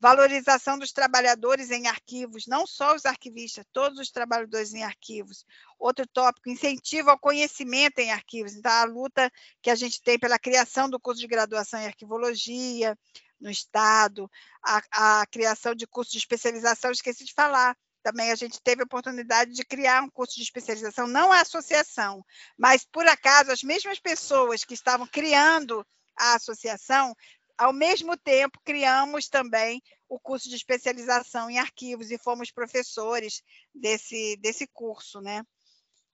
Valorização 0.00 0.78
dos 0.78 0.92
trabalhadores 0.92 1.70
em 1.70 1.86
arquivos, 1.86 2.46
não 2.46 2.66
só 2.66 2.94
os 2.94 3.04
arquivistas, 3.04 3.66
todos 3.70 3.98
os 3.98 4.10
trabalhadores 4.10 4.72
em 4.72 4.82
arquivos. 4.82 5.44
Outro 5.78 6.06
tópico, 6.06 6.48
incentivo 6.48 7.10
ao 7.10 7.18
conhecimento 7.18 7.98
em 7.98 8.10
arquivos. 8.10 8.54
Então, 8.54 8.72
a 8.72 8.84
luta 8.84 9.30
que 9.60 9.68
a 9.68 9.74
gente 9.74 10.00
tem 10.00 10.18
pela 10.18 10.38
criação 10.38 10.88
do 10.88 10.98
curso 10.98 11.20
de 11.20 11.26
graduação 11.26 11.78
em 11.80 11.86
arquivologia 11.86 12.98
no 13.38 13.50
Estado, 13.50 14.30
a, 14.64 15.20
a 15.20 15.26
criação 15.26 15.74
de 15.74 15.86
curso 15.86 16.12
de 16.12 16.18
especialização, 16.18 16.90
esqueci 16.90 17.24
de 17.24 17.34
falar, 17.34 17.76
também 18.02 18.30
a 18.30 18.34
gente 18.34 18.60
teve 18.62 18.82
a 18.82 18.84
oportunidade 18.84 19.52
de 19.52 19.64
criar 19.64 20.02
um 20.02 20.10
curso 20.10 20.36
de 20.36 20.42
especialização, 20.42 21.06
não 21.06 21.30
a 21.30 21.40
associação, 21.40 22.24
mas 22.56 22.84
por 22.84 23.06
acaso 23.06 23.52
as 23.52 23.62
mesmas 23.62 23.98
pessoas 23.98 24.64
que 24.64 24.74
estavam 24.74 25.06
criando 25.06 25.86
a 26.16 26.34
associação, 26.34 27.14
ao 27.60 27.74
mesmo 27.74 28.16
tempo 28.16 28.58
criamos 28.64 29.28
também 29.28 29.82
o 30.08 30.18
curso 30.18 30.48
de 30.48 30.56
especialização 30.56 31.50
em 31.50 31.58
arquivos 31.58 32.10
e 32.10 32.16
fomos 32.16 32.50
professores 32.50 33.42
desse, 33.74 34.36
desse 34.38 34.66
curso, 34.66 35.20
né? 35.20 35.42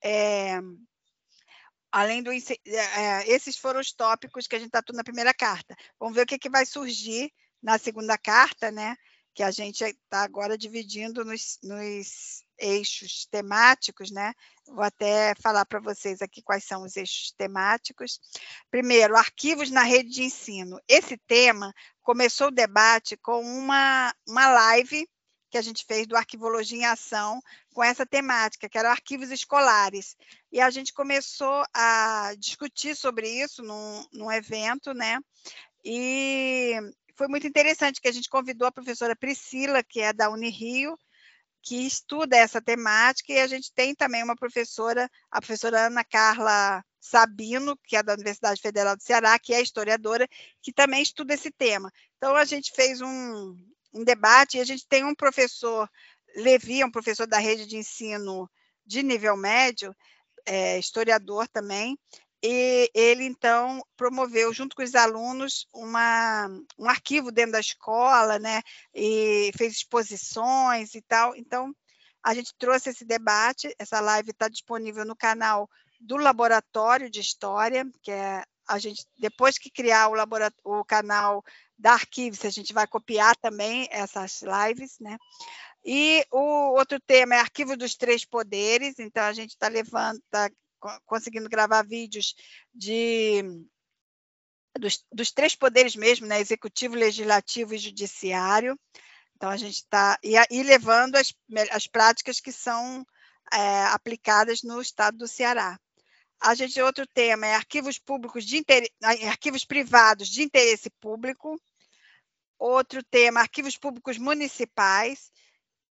É, 0.03 0.59
além 1.89 2.21
do 2.21 2.31
é, 2.33 2.37
esses 3.27 3.57
foram 3.57 3.79
os 3.79 3.93
tópicos 3.93 4.45
que 4.45 4.57
a 4.57 4.59
gente 4.59 4.71
tratou 4.71 4.93
na 4.93 5.05
primeira 5.05 5.33
carta. 5.33 5.73
Vamos 5.97 6.15
ver 6.15 6.23
o 6.23 6.27
que, 6.27 6.37
que 6.37 6.49
vai 6.49 6.65
surgir 6.65 7.31
na 7.63 7.77
segunda 7.77 8.17
carta, 8.17 8.69
né? 8.69 8.97
que 9.37 9.43
a 9.43 9.51
gente 9.51 9.83
está 9.83 10.23
agora 10.23 10.57
dividindo 10.57 11.23
nos, 11.23 11.59
nos, 11.61 12.43
eixos 12.59 13.27
temáticos, 13.29 14.11
né? 14.11 14.33
Vou 14.67 14.83
até 14.83 15.33
falar 15.41 15.65
para 15.65 15.79
vocês 15.79 16.21
aqui 16.21 16.41
quais 16.41 16.63
são 16.63 16.83
os 16.83 16.95
eixos 16.97 17.33
temáticos. 17.37 18.19
Primeiro, 18.69 19.15
arquivos 19.15 19.71
na 19.71 19.83
rede 19.83 20.09
de 20.09 20.23
ensino. 20.23 20.79
Esse 20.87 21.17
tema 21.17 21.73
começou 22.01 22.47
o 22.47 22.51
debate 22.51 23.15
com 23.17 23.41
uma, 23.41 24.13
uma 24.27 24.49
live 24.49 25.07
que 25.49 25.57
a 25.57 25.61
gente 25.61 25.85
fez 25.85 26.05
do 26.05 26.17
Arquivologia 26.17 26.77
em 26.77 26.85
Ação 26.85 27.41
com 27.73 27.83
essa 27.83 28.05
temática, 28.05 28.67
que 28.67 28.77
eram 28.77 28.89
arquivos 28.89 29.31
escolares. 29.31 30.15
E 30.51 30.59
a 30.59 30.69
gente 30.69 30.93
começou 30.93 31.65
a 31.73 32.33
discutir 32.37 32.95
sobre 32.95 33.29
isso 33.29 33.63
num, 33.63 34.05
num 34.11 34.31
evento, 34.31 34.93
né? 34.93 35.19
E 35.85 36.73
foi 37.15 37.27
muito 37.27 37.47
interessante 37.47 38.01
que 38.01 38.07
a 38.07 38.11
gente 38.11 38.29
convidou 38.29 38.67
a 38.67 38.71
professora 38.71 39.15
Priscila, 39.15 39.83
que 39.83 40.01
é 40.01 40.11
da 40.11 40.29
Unirio, 40.29 40.97
que 41.61 41.85
estuda 41.85 42.37
essa 42.37 42.61
temática, 42.61 43.33
e 43.33 43.39
a 43.39 43.47
gente 43.47 43.71
tem 43.73 43.93
também 43.93 44.23
uma 44.23 44.35
professora, 44.35 45.09
a 45.29 45.39
professora 45.39 45.87
Ana 45.87 46.03
Carla 46.03 46.83
Sabino, 46.99 47.77
que 47.83 47.95
é 47.95 48.03
da 48.03 48.13
Universidade 48.13 48.61
Federal 48.61 48.95
do 48.95 49.03
Ceará, 49.03 49.37
que 49.39 49.53
é 49.53 49.61
historiadora, 49.61 50.27
que 50.61 50.71
também 50.71 51.01
estuda 51.01 51.33
esse 51.33 51.51
tema. 51.51 51.91
Então, 52.17 52.35
a 52.35 52.45
gente 52.45 52.71
fez 52.73 53.01
um, 53.01 53.55
um 53.93 54.03
debate, 54.03 54.57
e 54.57 54.61
a 54.61 54.65
gente 54.65 54.87
tem 54.87 55.03
um 55.03 55.15
professor, 55.15 55.89
Levi, 56.35 56.83
um 56.83 56.91
professor 56.91 57.27
da 57.27 57.37
rede 57.37 57.65
de 57.65 57.77
ensino 57.77 58.49
de 58.85 59.03
nível 59.03 59.35
médio, 59.35 59.95
é, 60.45 60.79
historiador 60.79 61.47
também, 61.49 61.97
e 62.43 62.89
ele 62.93 63.25
então 63.25 63.83
promoveu 63.95 64.53
junto 64.53 64.75
com 64.75 64.83
os 64.83 64.93
alunos 64.93 65.67
uma, 65.73 66.47
um 66.77 66.87
arquivo 66.87 67.31
dentro 67.31 67.53
da 67.53 67.59
escola, 67.59 68.37
né? 68.37 68.61
E 68.93 69.51
fez 69.57 69.73
exposições 69.73 70.93
e 70.93 71.01
tal. 71.01 71.35
Então 71.35 71.75
a 72.23 72.33
gente 72.33 72.53
trouxe 72.57 72.89
esse 72.89 73.05
debate. 73.05 73.73
Essa 73.79 73.99
live 73.99 74.31
está 74.31 74.47
disponível 74.47 75.03
no 75.03 75.15
canal 75.15 75.69
do 75.99 76.15
Laboratório 76.15 77.09
de 77.09 77.19
História, 77.19 77.85
que 78.03 78.11
é 78.11 78.43
a 78.67 78.77
gente 78.77 79.05
depois 79.17 79.57
que 79.57 79.71
criar 79.71 80.09
o, 80.09 80.15
o 80.63 80.85
canal 80.85 81.43
da 81.77 81.93
Arquivos, 81.93 82.43
a 82.43 82.49
gente 82.49 82.73
vai 82.73 82.85
copiar 82.85 83.35
também 83.37 83.87
essas 83.91 84.41
lives, 84.41 84.97
né? 84.99 85.17
E 85.85 86.25
o 86.31 86.73
outro 86.77 86.99
tema 86.99 87.35
é 87.35 87.39
Arquivo 87.39 87.77
dos 87.77 87.95
Três 87.95 88.25
Poderes, 88.25 88.99
então 88.99 89.23
a 89.23 89.31
gente 89.31 89.51
está 89.51 89.67
levando, 89.67 90.19
tá 90.29 90.49
conseguindo 91.05 91.49
gravar 91.49 91.83
vídeos 91.83 92.35
de 92.73 93.43
dos, 94.79 95.03
dos, 95.11 95.31
três 95.31 95.55
poderes 95.55 95.95
mesmo, 95.95 96.27
né? 96.27 96.39
Executivo, 96.39 96.95
legislativo 96.95 97.73
e 97.73 97.79
judiciário. 97.79 98.79
Então 99.35 99.49
a 99.49 99.57
gente 99.57 99.75
está 99.75 100.17
e, 100.23 100.35
e, 100.51 100.63
levando 100.63 101.15
as, 101.15 101.33
as 101.71 101.87
práticas 101.87 102.39
que 102.39 102.51
são 102.51 103.05
é, 103.51 103.85
aplicadas 103.85 104.63
no 104.63 104.81
estado 104.81 105.17
do 105.17 105.27
Ceará. 105.27 105.79
A 106.39 106.53
gente 106.53 106.79
outro 106.81 107.07
tema 107.07 107.47
é 107.47 107.55
arquivos 107.55 107.97
públicos 107.97 108.45
de 108.45 108.63
arquivos 109.27 109.65
privados 109.65 110.27
de 110.27 110.43
interesse 110.43 110.89
público. 110.99 111.59
Outro 112.59 113.03
tema, 113.03 113.39
arquivos 113.39 113.77
públicos 113.77 114.17
municipais 114.17 115.31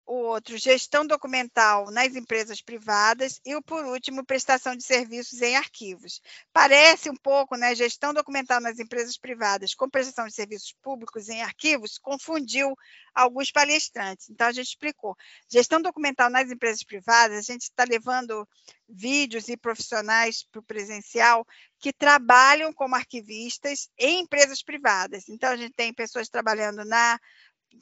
o 0.06 0.14
outro, 0.14 0.58
gestão 0.58 1.06
documental 1.06 1.90
nas 1.90 2.16
empresas 2.16 2.62
privadas, 2.62 3.42
e 3.44 3.56
o 3.56 3.62
por 3.62 3.84
último, 3.86 4.24
prestação 4.24 4.76
de 4.76 4.84
serviços 4.84 5.42
em 5.42 5.56
arquivos. 5.56 6.22
Parece 6.54 7.10
um 7.10 7.16
pouco, 7.16 7.56
né, 7.56 7.74
gestão 7.74 8.14
documental 8.14 8.62
nas 8.62 8.78
empresas 8.78 9.18
privadas 9.18 9.74
com 9.74 9.90
prestação 9.90 10.28
de 10.28 10.34
serviços 10.34 10.74
públicos 10.82 11.28
em 11.28 11.42
arquivos, 11.42 11.98
confundiu 11.98 12.76
alguns 13.16 13.52
palestrantes. 13.52 14.30
Então, 14.30 14.48
a 14.48 14.52
gente 14.52 14.68
explicou. 14.68 15.16
Gestão 15.50 15.82
documental 15.82 16.30
nas 16.30 16.52
empresas 16.52 16.84
privadas, 16.84 17.38
a 17.38 17.54
gente 17.54 17.64
está 17.64 17.84
levando 17.84 18.48
vídeos 18.88 19.50
e 19.50 19.58
profissionais 19.58 20.44
para 20.52 20.60
o 20.60 20.64
presencial 20.64 21.48
que 21.80 21.92
trabalham 21.92 22.72
como 22.72 22.96
arquivistas 22.96 23.90
em 23.98 24.22
empresas 24.22 24.62
privadas. 24.62 25.28
Então, 25.30 25.50
a 25.50 25.58
gente 25.58 25.74
tem 25.74 25.92
pessoas 25.94 26.30
trabalhando 26.30 26.86
na 26.86 27.20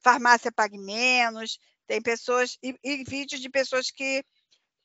farmácia 0.02 0.52
Pague 0.52 0.78
Menos, 0.78 1.60
tem 1.88 2.02
pessoas, 2.02 2.58
e, 2.64 2.76
e 2.84 3.04
vídeos 3.04 3.42
de 3.42 3.50
pessoas 3.50 3.92
que 3.92 4.24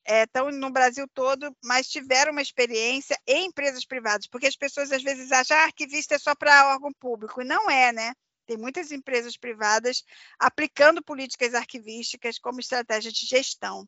estão 0.06 0.48
é, 0.48 0.52
no 0.52 0.70
Brasil 0.70 1.06
todo, 1.12 1.54
mas 1.62 1.88
tiveram 1.88 2.32
uma 2.32 2.42
experiência 2.42 3.18
em 3.26 3.46
empresas 3.46 3.84
privadas, 3.84 4.26
porque 4.26 4.46
as 4.46 4.56
pessoas 4.56 4.90
às 4.90 5.02
vezes 5.02 5.30
acham 5.30 5.56
que 5.56 5.62
ah, 5.62 5.64
arquivista 5.64 6.14
é 6.14 6.18
só 6.18 6.34
para 6.34 6.72
órgão 6.72 6.92
público, 6.98 7.42
e 7.42 7.44
não 7.44 7.68
é, 7.70 7.92
né? 7.92 8.14
Tem 8.46 8.56
muitas 8.56 8.90
empresas 8.90 9.36
privadas 9.36 10.02
aplicando 10.38 11.04
políticas 11.04 11.54
arquivísticas 11.54 12.38
como 12.38 12.60
estratégia 12.60 13.12
de 13.12 13.26
gestão, 13.26 13.86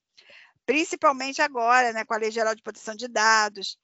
principalmente 0.67 1.41
agora, 1.41 1.93
né, 1.93 2.05
com 2.05 2.15
a 2.15 2.19
Lei 2.19 2.31
Geral 2.31 2.55
de 2.55 2.63
Proteção 2.63 2.95
de 2.95 3.09
Dados, 3.09 3.79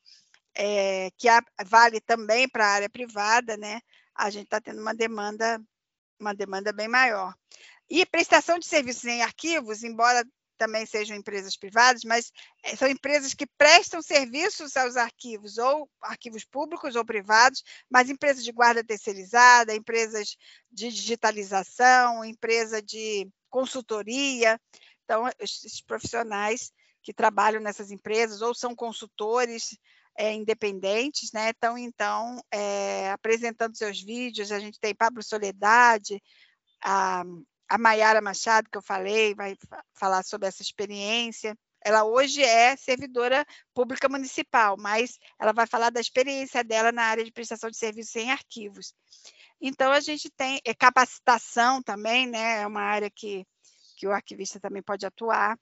é, 0.54 1.10
que 1.16 1.28
a, 1.28 1.42
vale 1.64 2.00
também 2.00 2.48
para 2.48 2.66
a 2.66 2.70
área 2.70 2.90
privada, 2.90 3.56
né? 3.56 3.80
A 4.14 4.30
gente 4.30 4.44
está 4.44 4.60
tendo 4.60 4.80
uma 4.80 4.94
demanda 4.94 5.60
uma 6.18 6.34
demanda 6.34 6.72
bem 6.72 6.88
maior. 6.88 7.34
E 7.88 8.04
prestação 8.06 8.58
de 8.58 8.66
serviços 8.66 9.04
em 9.04 9.22
arquivos, 9.22 9.82
embora 9.82 10.24
também 10.56 10.86
sejam 10.86 11.16
empresas 11.16 11.56
privadas, 11.56 12.02
mas 12.04 12.32
eh, 12.64 12.74
são 12.76 12.88
empresas 12.88 13.34
que 13.34 13.46
prestam 13.58 14.02
serviços 14.02 14.76
aos 14.76 14.96
arquivos, 14.96 15.58
ou 15.58 15.88
arquivos 16.00 16.44
públicos 16.44 16.96
ou 16.96 17.04
privados, 17.04 17.62
mas 17.90 18.10
empresas 18.10 18.42
de 18.42 18.52
guarda 18.52 18.84
terceirizada, 18.84 19.74
empresas 19.74 20.36
de 20.70 20.88
digitalização, 20.90 22.24
empresa 22.24 22.82
de 22.82 23.28
consultoria. 23.50 24.60
Então, 25.04 25.30
esses 25.38 25.80
profissionais 25.80 26.72
que 27.02 27.14
trabalham 27.14 27.60
nessas 27.60 27.90
empresas 27.90 28.42
ou 28.42 28.54
são 28.54 28.74
consultores 28.74 29.78
é, 30.18 30.32
independentes, 30.32 31.30
né? 31.32 31.50
Então, 31.50 31.78
então 31.78 32.40
é, 32.50 33.10
apresentando 33.10 33.76
seus 33.76 34.02
vídeos, 34.02 34.50
a 34.50 34.58
gente 34.58 34.80
tem 34.80 34.94
Pablo 34.94 35.22
Soledade, 35.22 36.20
a 36.82 37.22
a 37.68 37.78
Maiara 37.78 38.20
Machado, 38.20 38.68
que 38.70 38.78
eu 38.78 38.82
falei, 38.82 39.34
vai 39.34 39.56
falar 39.94 40.22
sobre 40.22 40.48
essa 40.48 40.62
experiência. 40.62 41.56
Ela 41.84 42.04
hoje 42.04 42.42
é 42.42 42.76
servidora 42.76 43.46
pública 43.74 44.08
municipal, 44.08 44.76
mas 44.78 45.18
ela 45.38 45.52
vai 45.52 45.66
falar 45.66 45.90
da 45.90 46.00
experiência 46.00 46.64
dela 46.64 46.90
na 46.90 47.04
área 47.04 47.24
de 47.24 47.32
prestação 47.32 47.70
de 47.70 47.76
serviços 47.76 48.16
em 48.16 48.30
arquivos. 48.30 48.94
Então, 49.60 49.92
a 49.92 50.00
gente 50.00 50.30
tem 50.30 50.60
é, 50.64 50.74
capacitação 50.74 51.82
também, 51.82 52.26
né? 52.26 52.62
É 52.62 52.66
uma 52.66 52.82
área 52.82 53.10
que, 53.10 53.46
que 53.96 54.06
o 54.06 54.12
arquivista 54.12 54.60
também 54.60 54.82
pode 54.82 55.06
atuar. 55.06 55.58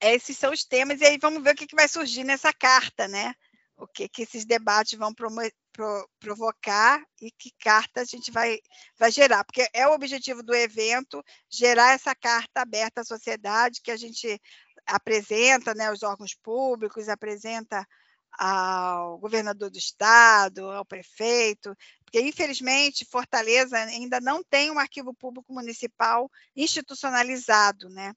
Esses 0.00 0.36
são 0.36 0.52
os 0.52 0.64
temas, 0.64 1.00
e 1.00 1.04
aí 1.04 1.18
vamos 1.18 1.42
ver 1.42 1.54
o 1.54 1.56
que, 1.56 1.66
que 1.66 1.76
vai 1.76 1.88
surgir 1.88 2.24
nessa 2.24 2.52
carta, 2.52 3.08
né? 3.08 3.34
O 3.76 3.86
que, 3.86 4.08
que 4.08 4.22
esses 4.22 4.44
debates 4.44 4.98
vão 4.98 5.12
pro, 5.14 5.28
provocar 6.18 7.02
e 7.20 7.30
que 7.30 7.50
carta 7.58 8.00
a 8.00 8.04
gente 8.04 8.30
vai, 8.30 8.58
vai 8.98 9.10
gerar, 9.10 9.44
porque 9.44 9.68
é 9.72 9.86
o 9.86 9.92
objetivo 9.92 10.42
do 10.42 10.54
evento 10.54 11.22
gerar 11.50 11.92
essa 11.92 12.14
carta 12.14 12.62
aberta 12.62 13.02
à 13.02 13.04
sociedade 13.04 13.82
que 13.82 13.90
a 13.90 13.96
gente 13.96 14.40
apresenta, 14.86 15.74
né, 15.74 15.92
os 15.92 16.02
órgãos 16.02 16.34
públicos, 16.34 17.08
apresenta 17.08 17.86
ao 18.38 19.18
governador 19.18 19.70
do 19.70 19.78
estado, 19.78 20.70
ao 20.70 20.84
prefeito, 20.84 21.74
porque 22.04 22.20
infelizmente 22.20 23.06
Fortaleza 23.10 23.76
ainda 23.76 24.20
não 24.20 24.42
tem 24.44 24.70
um 24.70 24.78
arquivo 24.78 25.14
público 25.14 25.52
municipal 25.52 26.30
institucionalizado, 26.54 27.88
né? 27.88 28.12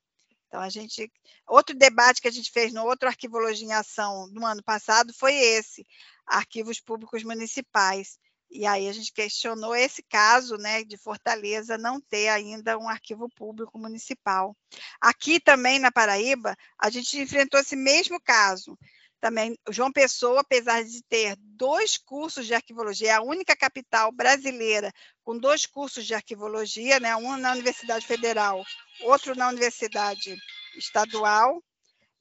Então 0.50 0.60
a 0.62 0.70
gente, 0.70 1.10
outro 1.48 1.78
debate 1.78 2.22
que 2.22 2.28
a 2.28 2.32
gente 2.32 2.52
fez 2.52 2.74
no 2.74 2.84
outro 2.84 3.08
arquivologia 3.08 3.68
em 3.68 3.72
ação 3.72 4.28
no 4.32 4.44
ano 4.44 4.64
passado 4.64 5.14
foi 5.14 5.36
esse, 5.36 5.86
arquivos 6.26 6.82
públicos 6.82 7.24
municipais. 7.24 8.18
E 8.52 8.66
aí 8.66 8.90
a 8.90 8.92
gente 8.92 9.14
questionou 9.14 9.76
esse 9.76 10.02
caso, 10.02 10.58
né, 10.58 10.84
de 10.84 10.98
Fortaleza 10.98 11.78
não 11.78 12.02
ter 12.02 12.30
ainda 12.30 12.80
um 12.80 12.90
arquivo 12.90 13.30
público 13.30 13.78
municipal. 13.78 14.58
Aqui 15.00 15.40
também 15.40 15.78
na 15.78 15.92
Paraíba, 15.92 16.56
a 16.80 16.90
gente 16.90 17.20
enfrentou 17.20 17.60
esse 17.60 17.76
mesmo 17.76 18.20
caso. 18.20 18.76
Também 19.20 19.58
João 19.70 19.92
Pessoa, 19.92 20.40
apesar 20.40 20.84
de 20.84 21.04
ter 21.04 21.36
dois 21.38 21.98
cursos 21.98 22.46
de 22.46 22.54
arquivologia, 22.54 23.10
é 23.10 23.16
a 23.16 23.22
única 23.22 23.56
capital 23.56 24.12
brasileira 24.12 24.94
com 25.24 25.38
dois 25.38 25.66
cursos 25.66 26.06
de 26.06 26.14
arquivologia, 26.14 27.00
né, 27.00 27.16
um 27.16 27.36
na 27.36 27.52
Universidade 27.52 28.06
Federal, 28.06 28.64
outro 29.02 29.36
na 29.36 29.50
Universidade 29.50 30.38
Estadual, 30.78 31.62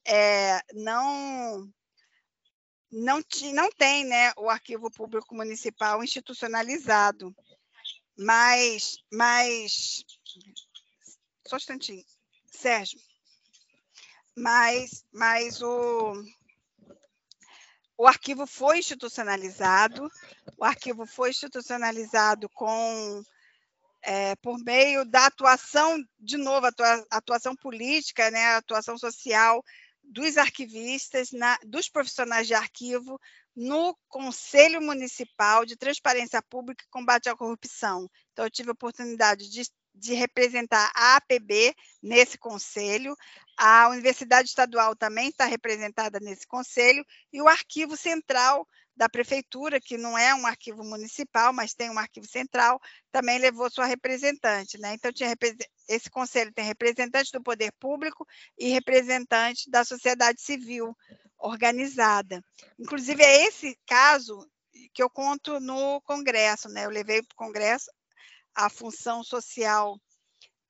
é, 0.05 0.61
não 0.75 1.71
não, 2.91 3.23
não 3.53 3.71
tem 3.71 4.05
né, 4.05 4.33
o 4.37 4.49
arquivo 4.49 4.91
público 4.91 5.35
municipal 5.35 6.03
institucionalizado, 6.03 7.35
mas, 8.17 8.97
mas 9.13 10.05
só 11.47 11.57
um 11.57 11.59
instantinho, 11.59 12.05
Sérgio, 12.47 12.99
mas, 14.37 15.05
mas 15.13 15.63
o, 15.63 16.15
o 17.99 18.07
arquivo 18.07 18.47
foi 18.47 18.79
institucionalizado, 18.79 20.09
o 20.57 20.65
arquivo 20.65 21.05
foi 21.05 21.31
institucionalizado 21.31 22.49
com 22.51 23.23
é, 24.03 24.37
por 24.37 24.57
meio 24.61 25.05
da 25.05 25.27
atuação, 25.27 25.99
de 26.21 26.37
novo, 26.37 26.67
atua, 26.67 27.05
atuação 27.11 27.57
política, 27.57 28.31
né, 28.31 28.55
atuação 28.55 28.97
social 28.97 29.63
dos 30.05 30.39
arquivistas, 30.39 31.33
na, 31.33 31.59
dos 31.67 31.89
profissionais 31.89 32.47
de 32.47 32.55
arquivo, 32.55 33.21
no 33.55 33.99
Conselho 34.09 34.81
Municipal 34.81 35.67
de 35.67 35.77
Transparência 35.77 36.41
Pública 36.41 36.85
e 36.85 36.91
Combate 36.91 37.29
à 37.29 37.37
Corrupção. 37.37 38.09
Então, 38.33 38.45
eu 38.47 38.51
tive 38.51 38.71
a 38.71 38.73
oportunidade 38.73 39.51
de, 39.51 39.63
de 39.99 40.15
representar 40.15 40.91
a 40.95 41.17
APB 41.17 41.75
nesse 42.03 42.39
conselho, 42.39 43.17
a 43.57 43.89
Universidade 43.89 44.49
Estadual 44.49 44.95
também 44.95 45.29
está 45.29 45.45
representada 45.45 46.21
nesse 46.21 46.47
conselho, 46.47 47.05
e 47.33 47.43
o 47.43 47.49
Arquivo 47.49 47.97
Central 47.97 48.67
da 48.99 49.09
prefeitura, 49.09 49.81
que 49.81 49.97
não 49.97 50.19
é 50.19 50.35
um 50.35 50.45
arquivo 50.45 50.83
municipal, 50.83 51.53
mas 51.53 51.73
tem 51.73 51.89
um 51.89 51.99
arquivo 51.99 52.27
central, 52.27 52.81
também 53.13 53.39
levou 53.39 53.71
sua 53.71 53.87
representante, 53.87 54.77
né? 54.77 54.95
Então 54.95 55.13
tinha 55.13 55.37
esse 55.89 56.11
conselho 56.11 56.53
tem 56.53 56.65
representante 56.65 57.31
do 57.31 57.41
poder 57.41 57.73
público 57.79 58.27
e 58.59 58.71
representante 58.71 59.71
da 59.71 59.85
sociedade 59.85 60.43
civil 60.43 60.97
organizada. 61.39 62.43
Inclusive 62.77 63.23
é 63.23 63.47
esse 63.47 63.79
caso 63.87 64.45
que 64.93 65.03
eu 65.03 65.09
conto 65.09 65.61
no 65.61 66.01
congresso, 66.01 66.69
né? 66.69 66.85
Eu 66.85 66.91
levei 66.91 67.23
para 67.23 67.35
o 67.35 67.47
congresso 67.47 67.89
a 68.59 68.69
função 68.69 69.23
social 69.23 70.01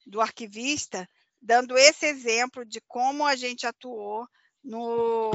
do 0.06 0.20
arquivista, 0.20 1.08
dando 1.40 1.78
esse 1.78 2.04
exemplo 2.04 2.62
de 2.62 2.82
como 2.86 3.24
a 3.24 3.34
gente 3.34 3.66
atuou 3.66 4.28
no, 4.62 5.30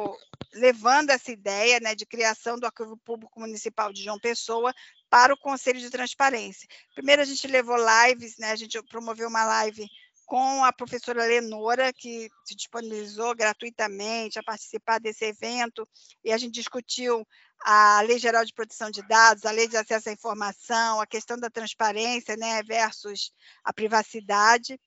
levando 0.54 1.10
essa 1.10 1.32
ideia 1.32 1.80
né, 1.80 1.96
de 1.96 2.06
criação 2.06 2.60
do 2.60 2.68
Arquivo 2.68 2.96
Público 2.98 3.40
Municipal 3.40 3.92
de 3.92 4.04
João 4.04 4.20
Pessoa 4.20 4.72
para 5.10 5.34
o 5.34 5.38
Conselho 5.38 5.80
de 5.80 5.90
Transparência. 5.90 6.68
Primeiro, 6.94 7.24
a 7.24 7.26
gente 7.26 7.48
levou 7.48 7.76
lives, 7.76 8.38
né, 8.38 8.52
a 8.52 8.56
gente 8.56 8.80
promoveu 8.84 9.28
uma 9.28 9.46
live 9.46 9.88
com 10.28 10.64
a 10.64 10.72
professora 10.72 11.26
Lenora, 11.26 11.92
que 11.92 12.30
se 12.46 12.56
disponibilizou 12.56 13.36
gratuitamente 13.36 14.38
a 14.38 14.44
participar 14.44 15.00
desse 15.00 15.26
evento, 15.26 15.88
e 16.24 16.32
a 16.32 16.38
gente 16.38 16.54
discutiu 16.54 17.26
a 17.64 18.02
Lei 18.02 18.20
Geral 18.20 18.44
de 18.44 18.54
Proteção 18.54 18.92
de 18.92 19.02
Dados, 19.08 19.46
a 19.46 19.52
Lei 19.52 19.68
de 19.68 19.78
Acesso 19.78 20.10
à 20.10 20.12
Informação, 20.12 21.00
a 21.00 21.08
questão 21.08 21.38
da 21.38 21.50
transparência 21.50 22.36
né, 22.36 22.62
versus 22.64 23.32
a 23.64 23.72
privacidade. 23.72 24.78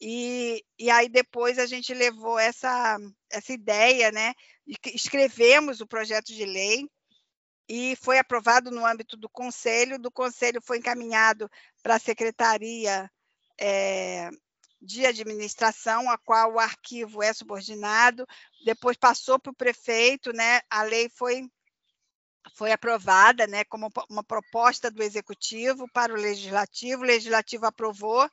E, 0.00 0.64
e 0.78 0.90
aí 0.90 1.08
depois 1.08 1.58
a 1.58 1.66
gente 1.66 1.92
levou 1.92 2.38
essa, 2.38 2.98
essa 3.30 3.52
ideia, 3.52 4.10
né? 4.10 4.32
Escrevemos 4.86 5.80
o 5.80 5.86
projeto 5.86 6.32
de 6.32 6.44
lei 6.44 6.88
e 7.68 7.94
foi 7.96 8.18
aprovado 8.18 8.70
no 8.70 8.84
âmbito 8.84 9.16
do 9.16 9.28
conselho. 9.28 9.98
Do 9.98 10.10
conselho 10.10 10.60
foi 10.62 10.78
encaminhado 10.78 11.48
para 11.82 11.96
a 11.96 12.00
secretaria 12.00 13.08
é, 13.60 14.30
de 14.80 15.06
administração, 15.06 16.10
a 16.10 16.18
qual 16.18 16.54
o 16.54 16.58
arquivo 16.58 17.22
é 17.22 17.32
subordinado. 17.32 18.26
Depois 18.64 18.96
passou 18.96 19.38
para 19.38 19.52
o 19.52 19.56
prefeito, 19.56 20.32
né? 20.32 20.62
A 20.68 20.82
lei 20.82 21.08
foi 21.10 21.48
foi 22.56 22.72
aprovada 22.72 23.46
né, 23.46 23.64
como 23.64 23.90
uma 24.08 24.24
proposta 24.24 24.90
do 24.90 25.02
executivo 25.02 25.88
para 25.92 26.12
o 26.12 26.16
legislativo, 26.16 27.02
o 27.02 27.06
legislativo 27.06 27.66
aprovou, 27.66 28.28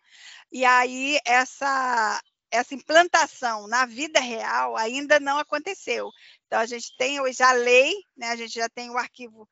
e 0.52 0.66
aí 0.66 1.20
essa, 1.26 2.22
essa 2.52 2.74
implantação 2.74 3.68
na 3.68 3.86
vida 3.86 4.20
real 4.20 4.76
ainda 4.76 5.20
não 5.20 5.38
aconteceu. 5.38 6.10
Então, 6.48 6.60
a 6.60 6.66
gente 6.66 6.96
tem 6.98 7.20
hoje 7.22 7.42
a 7.44 7.52
lei, 7.52 7.94
né, 8.18 8.30
a 8.30 8.36
gente 8.36 8.54
já 8.54 8.68
tem 8.68 8.90
o 8.90 8.98
arquivo 8.98 9.48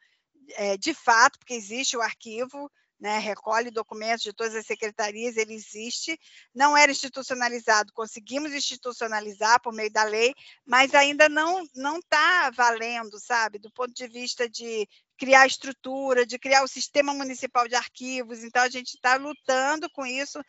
é, 0.56 0.78
de 0.78 0.94
fato, 0.94 1.38
porque 1.40 1.54
existe 1.54 1.96
o 1.98 2.02
arquivo, 2.02 2.72
né, 3.00 3.20
recolhe 3.20 3.70
documentos 3.70 4.24
de 4.24 4.34
todas 4.34 4.56
as 4.56 4.66
secretarias, 4.66 5.38
ele 5.38 5.54
existe, 5.54 6.20
não 6.54 6.76
era 6.76 6.92
institucionalizado, 6.92 7.94
conseguimos 7.94 8.52
institucionalizar 8.54 9.62
por 9.62 9.72
meio 9.72 9.92
da 9.92 10.04
lei, 10.04 10.34
mas 10.66 10.94
ainda 10.96 11.30
não 11.30 11.68
não 11.76 12.00
está 12.00 12.50
valendo, 12.52 13.20
sabe, 13.20 13.60
do 13.60 13.72
ponto 13.72 13.94
de 13.94 14.08
vista 14.08 14.50
de 14.50 14.88
criar 15.18 15.46
estrutura, 15.46 16.26
de 16.26 16.40
criar 16.40 16.64
o 16.64 16.68
sistema 16.68 17.14
municipal 17.14 17.68
de 17.68 17.76
arquivos, 17.76 18.44
então 18.44 18.64
a 18.64 18.70
gente 18.70 18.96
está 18.96 19.16
lutando 19.16 19.90
com 19.92 20.06
isso 20.06 20.40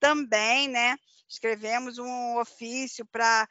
também, 0.00 0.68
né? 0.68 0.96
Escrevemos 1.28 1.98
um 1.98 2.38
ofício 2.38 3.04
para 3.06 3.46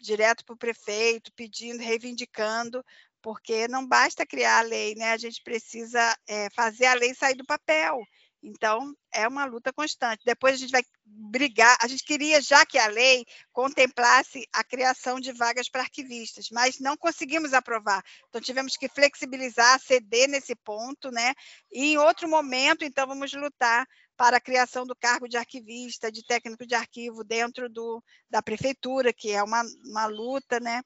direto 0.00 0.44
para 0.44 0.54
o 0.54 0.58
prefeito, 0.58 1.32
pedindo, 1.34 1.82
reivindicando 1.82 2.84
porque 3.24 3.66
não 3.68 3.88
basta 3.88 4.26
criar 4.26 4.58
a 4.58 4.68
lei, 4.68 4.94
né? 4.96 5.12
A 5.12 5.16
gente 5.16 5.42
precisa 5.42 6.14
é, 6.28 6.50
fazer 6.50 6.84
a 6.84 6.92
lei 6.92 7.14
sair 7.14 7.34
do 7.34 7.46
papel. 7.46 7.98
Então, 8.42 8.94
é 9.10 9.26
uma 9.26 9.46
luta 9.46 9.72
constante. 9.72 10.20
Depois 10.26 10.56
a 10.56 10.58
gente 10.58 10.70
vai 10.70 10.82
brigar. 11.06 11.74
A 11.80 11.88
gente 11.88 12.04
queria 12.04 12.42
já 12.42 12.66
que 12.66 12.76
a 12.76 12.86
lei 12.86 13.24
contemplasse 13.50 14.46
a 14.52 14.62
criação 14.62 15.18
de 15.18 15.32
vagas 15.32 15.70
para 15.70 15.80
arquivistas, 15.80 16.48
mas 16.52 16.78
não 16.78 16.98
conseguimos 16.98 17.54
aprovar. 17.54 18.04
Então, 18.28 18.42
tivemos 18.42 18.76
que 18.76 18.90
flexibilizar, 18.90 19.80
ceder 19.80 20.28
nesse 20.28 20.54
ponto, 20.54 21.10
né? 21.10 21.32
E 21.72 21.92
em 21.92 21.96
outro 21.96 22.28
momento, 22.28 22.84
então, 22.84 23.06
vamos 23.06 23.32
lutar 23.32 23.86
para 24.16 24.36
a 24.36 24.40
criação 24.40 24.86
do 24.86 24.94
cargo 24.94 25.28
de 25.28 25.36
arquivista, 25.36 26.10
de 26.10 26.24
técnico 26.24 26.66
de 26.66 26.74
arquivo 26.74 27.24
dentro 27.24 27.68
do, 27.68 28.02
da 28.30 28.42
prefeitura, 28.42 29.12
que 29.12 29.30
é 29.30 29.42
uma, 29.42 29.62
uma 29.84 30.06
luta, 30.06 30.60
né? 30.60 30.82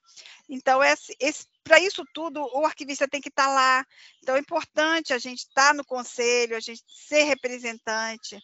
Então, 0.49 0.83
esse, 0.83 1.15
esse 1.21 1.47
para 1.63 1.79
isso 1.79 2.03
tudo, 2.15 2.41
o 2.41 2.65
arquivista 2.65 3.07
tem 3.07 3.21
que 3.21 3.29
estar 3.29 3.47
tá 3.47 3.53
lá. 3.53 3.85
Então, 4.23 4.37
é 4.37 4.39
importante 4.39 5.13
a 5.13 5.19
gente 5.19 5.41
estar 5.41 5.69
tá 5.69 5.75
no 5.75 5.85
conselho, 5.85 6.57
a 6.57 6.61
gente 6.61 6.83
ser 6.89 7.25
representante, 7.25 8.41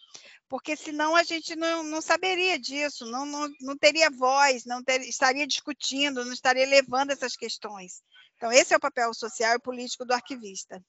porque 0.47 0.75
senão 0.75 1.15
a 1.15 1.23
gente 1.23 1.55
não, 1.55 1.83
não 1.83 2.01
saberia 2.01 2.59
disso, 2.59 3.05
não, 3.07 3.25
não, 3.25 3.49
não 3.61 3.75
teria 3.75 4.11
voz, 4.11 4.63
não 4.65 4.83
ter, 4.83 5.01
estaria 5.01 5.47
discutindo, 5.47 6.23
não 6.23 6.33
estaria 6.33 6.67
levando 6.67 7.09
essas 7.09 7.35
questões. 7.35 8.03
Então, 8.37 8.51
esse 8.51 8.73
é 8.73 8.77
o 8.77 8.81
papel 8.81 9.11
social 9.13 9.55
e 9.55 9.59
político 9.59 10.05
do 10.05 10.13
arquivista. 10.13 10.79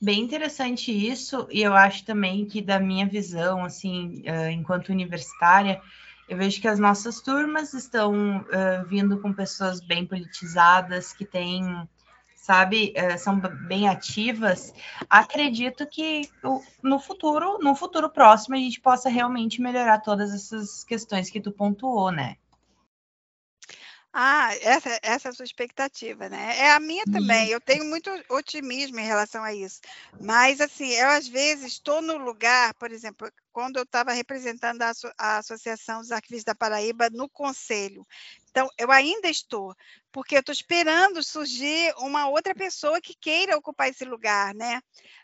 Bem 0.00 0.20
interessante 0.20 0.90
isso, 0.90 1.46
e 1.50 1.62
eu 1.62 1.74
acho 1.74 2.04
também 2.04 2.44
que, 2.44 2.60
da 2.60 2.80
minha 2.80 3.06
visão, 3.06 3.64
assim, 3.64 4.22
enquanto 4.50 4.88
universitária, 4.88 5.80
eu 6.28 6.36
vejo 6.36 6.60
que 6.60 6.68
as 6.68 6.78
nossas 6.78 7.20
turmas 7.20 7.74
estão 7.74 8.38
uh, 8.38 8.86
vindo 8.86 9.20
com 9.20 9.32
pessoas 9.32 9.80
bem 9.80 10.06
politizadas, 10.06 11.12
que 11.12 11.24
têm, 11.24 11.86
sabe, 12.34 12.94
uh, 12.96 13.18
são 13.18 13.38
bem 13.38 13.88
ativas. 13.88 14.72
Acredito 15.10 15.86
que 15.86 16.30
no 16.82 16.98
futuro, 16.98 17.58
no 17.58 17.74
futuro 17.74 18.08
próximo, 18.08 18.54
a 18.54 18.58
gente 18.58 18.80
possa 18.80 19.08
realmente 19.08 19.60
melhorar 19.60 19.98
todas 19.98 20.32
essas 20.32 20.84
questões 20.84 21.28
que 21.28 21.40
tu 21.40 21.52
pontuou, 21.52 22.10
né? 22.10 22.36
Ah, 24.14 24.54
essa, 24.60 25.00
essa 25.02 25.28
é 25.28 25.30
a 25.30 25.32
sua 25.32 25.44
expectativa, 25.46 26.28
né? 26.28 26.58
É 26.58 26.72
a 26.72 26.78
minha 26.78 27.02
também. 27.06 27.48
Eu 27.48 27.60
tenho 27.60 27.82
muito 27.86 28.10
otimismo 28.28 29.00
em 29.00 29.06
relação 29.06 29.42
a 29.42 29.54
isso. 29.54 29.80
Mas, 30.20 30.60
assim, 30.60 30.90
eu 30.90 31.08
às 31.08 31.26
vezes 31.26 31.72
estou 31.72 32.02
no 32.02 32.18
lugar, 32.18 32.74
por 32.74 32.92
exemplo, 32.92 33.32
quando 33.50 33.78
eu 33.78 33.84
estava 33.84 34.12
representando 34.12 34.82
a, 34.82 34.92
a, 35.16 35.38
Associação 35.38 36.00
dos 36.00 36.12
Arquivistas 36.12 36.52
da 36.52 36.54
Paraíba 36.54 37.08
no 37.08 37.26
Conselho. 37.26 38.06
Então, 38.50 38.68
eu 38.76 38.90
ainda 38.90 39.30
estou, 39.30 39.74
porque 40.12 40.36
eu 40.36 40.40
estou 40.40 40.52
esperando 40.52 41.22
surgir 41.22 41.94
uma 41.96 42.28
outra 42.28 42.54
pessoa 42.54 43.00
que 43.00 43.14
queira 43.14 43.56
ocupar 43.56 43.88
esse 43.88 44.04
lugar, 44.04 44.54
né? 44.54 44.82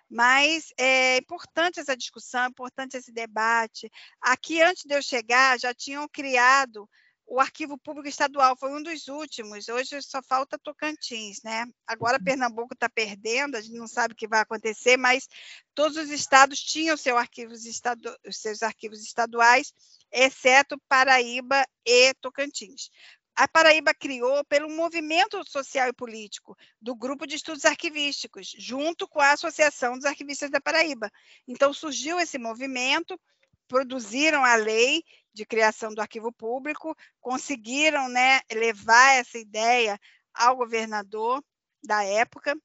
Mas 0.08 0.72
é 0.78 1.18
importante 1.18 1.78
essa 1.78 1.94
discussão, 1.94 2.44
é 2.44 2.48
importante 2.48 2.96
esse 2.96 3.12
debate. 3.12 3.90
Aqui, 4.18 4.62
antes 4.62 4.84
de 4.86 4.94
eu 4.94 5.02
chegar, 5.02 5.60
já 5.60 5.74
tinham 5.74 6.08
criado 6.08 6.88
o 7.28 7.38
Arquivo 7.38 7.76
Público 7.76 8.08
Estadual 8.08 8.56
foi 8.56 8.72
um 8.72 8.82
dos 8.82 9.06
últimos, 9.06 9.68
hoje 9.68 10.00
só 10.00 10.22
falta 10.22 10.58
Tocantins, 10.58 11.42
né? 11.42 11.66
Agora 11.86 12.16
uhum. 12.16 12.24
Pernambuco 12.24 12.72
está 12.72 12.88
perdendo, 12.88 13.54
a 13.54 13.60
gente 13.60 13.76
não 13.76 13.86
sabe 13.86 14.14
o 14.14 14.16
que 14.16 14.26
vai 14.26 14.40
acontecer, 14.40 14.96
mas 14.96 15.28
todos 15.74 15.98
os 15.98 16.10
estados 16.10 16.58
tinham 16.58 16.96
seu 16.96 17.18
arquivos 17.18 17.66
estadu 17.66 18.16
seus 18.30 18.62
arquivos 18.62 19.02
estaduais, 19.02 19.74
exceto 20.10 20.80
Paraíba 20.88 21.66
e 21.84 22.14
Tocantins. 22.14 22.90
A 23.36 23.46
Paraíba 23.46 23.92
criou 23.94 24.42
pelo 24.46 24.68
movimento 24.68 25.48
social 25.48 25.86
e 25.86 25.92
político 25.92 26.56
do 26.80 26.96
Grupo 26.96 27.26
de 27.26 27.36
Estudos 27.36 27.64
Arquivísticos, 27.64 28.52
junto 28.58 29.06
com 29.06 29.20
a 29.20 29.32
Associação 29.32 29.94
dos 29.94 30.06
Arquivistas 30.06 30.50
da 30.50 30.60
Paraíba. 30.60 31.08
Então 31.46 31.72
surgiu 31.72 32.18
esse 32.18 32.38
movimento, 32.38 33.20
produziram 33.68 34.44
a 34.44 34.56
lei 34.56 35.04
de 35.32 35.46
criação 35.46 35.94
do 35.94 36.00
arquivo 36.00 36.32
público, 36.32 36.96
conseguiram 37.20 38.08
né, 38.08 38.40
levar 38.52 39.18
essa 39.18 39.38
ideia 39.38 40.00
ao 40.34 40.56
governador 40.56 41.44
da 41.82 42.02
época, 42.02 42.56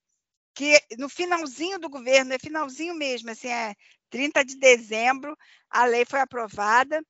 que 0.56 0.80
no 0.98 1.10
finalzinho 1.10 1.80
do 1.80 1.90
governo, 1.90 2.34
é 2.34 2.40
finalzinho 2.40 2.96
mesmo, 2.96 3.30
assim, 3.30 3.50
é 3.50 3.76
30 4.10 4.44
de 4.46 4.56
dezembro, 4.58 5.38
a 5.70 5.86
lei 5.86 6.06
foi 6.06 6.20
aprovada, 6.20 7.04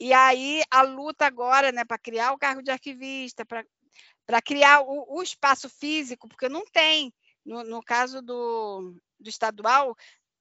e 0.00 0.12
aí 0.12 0.62
a 0.70 0.82
luta 0.82 1.26
agora, 1.26 1.72
né, 1.72 1.84
para 1.84 1.98
criar 1.98 2.32
o 2.32 2.38
cargo 2.38 2.62
de 2.62 2.70
arquivista, 2.70 3.44
para 3.44 4.42
criar 4.42 4.80
o, 4.82 5.16
o, 5.16 5.22
espaço 5.22 5.68
físico, 5.68 6.28
porque 6.28 6.48
não 6.48 6.64
tem, 6.66 7.12
no, 7.44 7.64
no 7.64 7.82
caso 7.82 8.22
do, 8.22 8.94
do 9.18 9.28
estadual, 9.28 9.96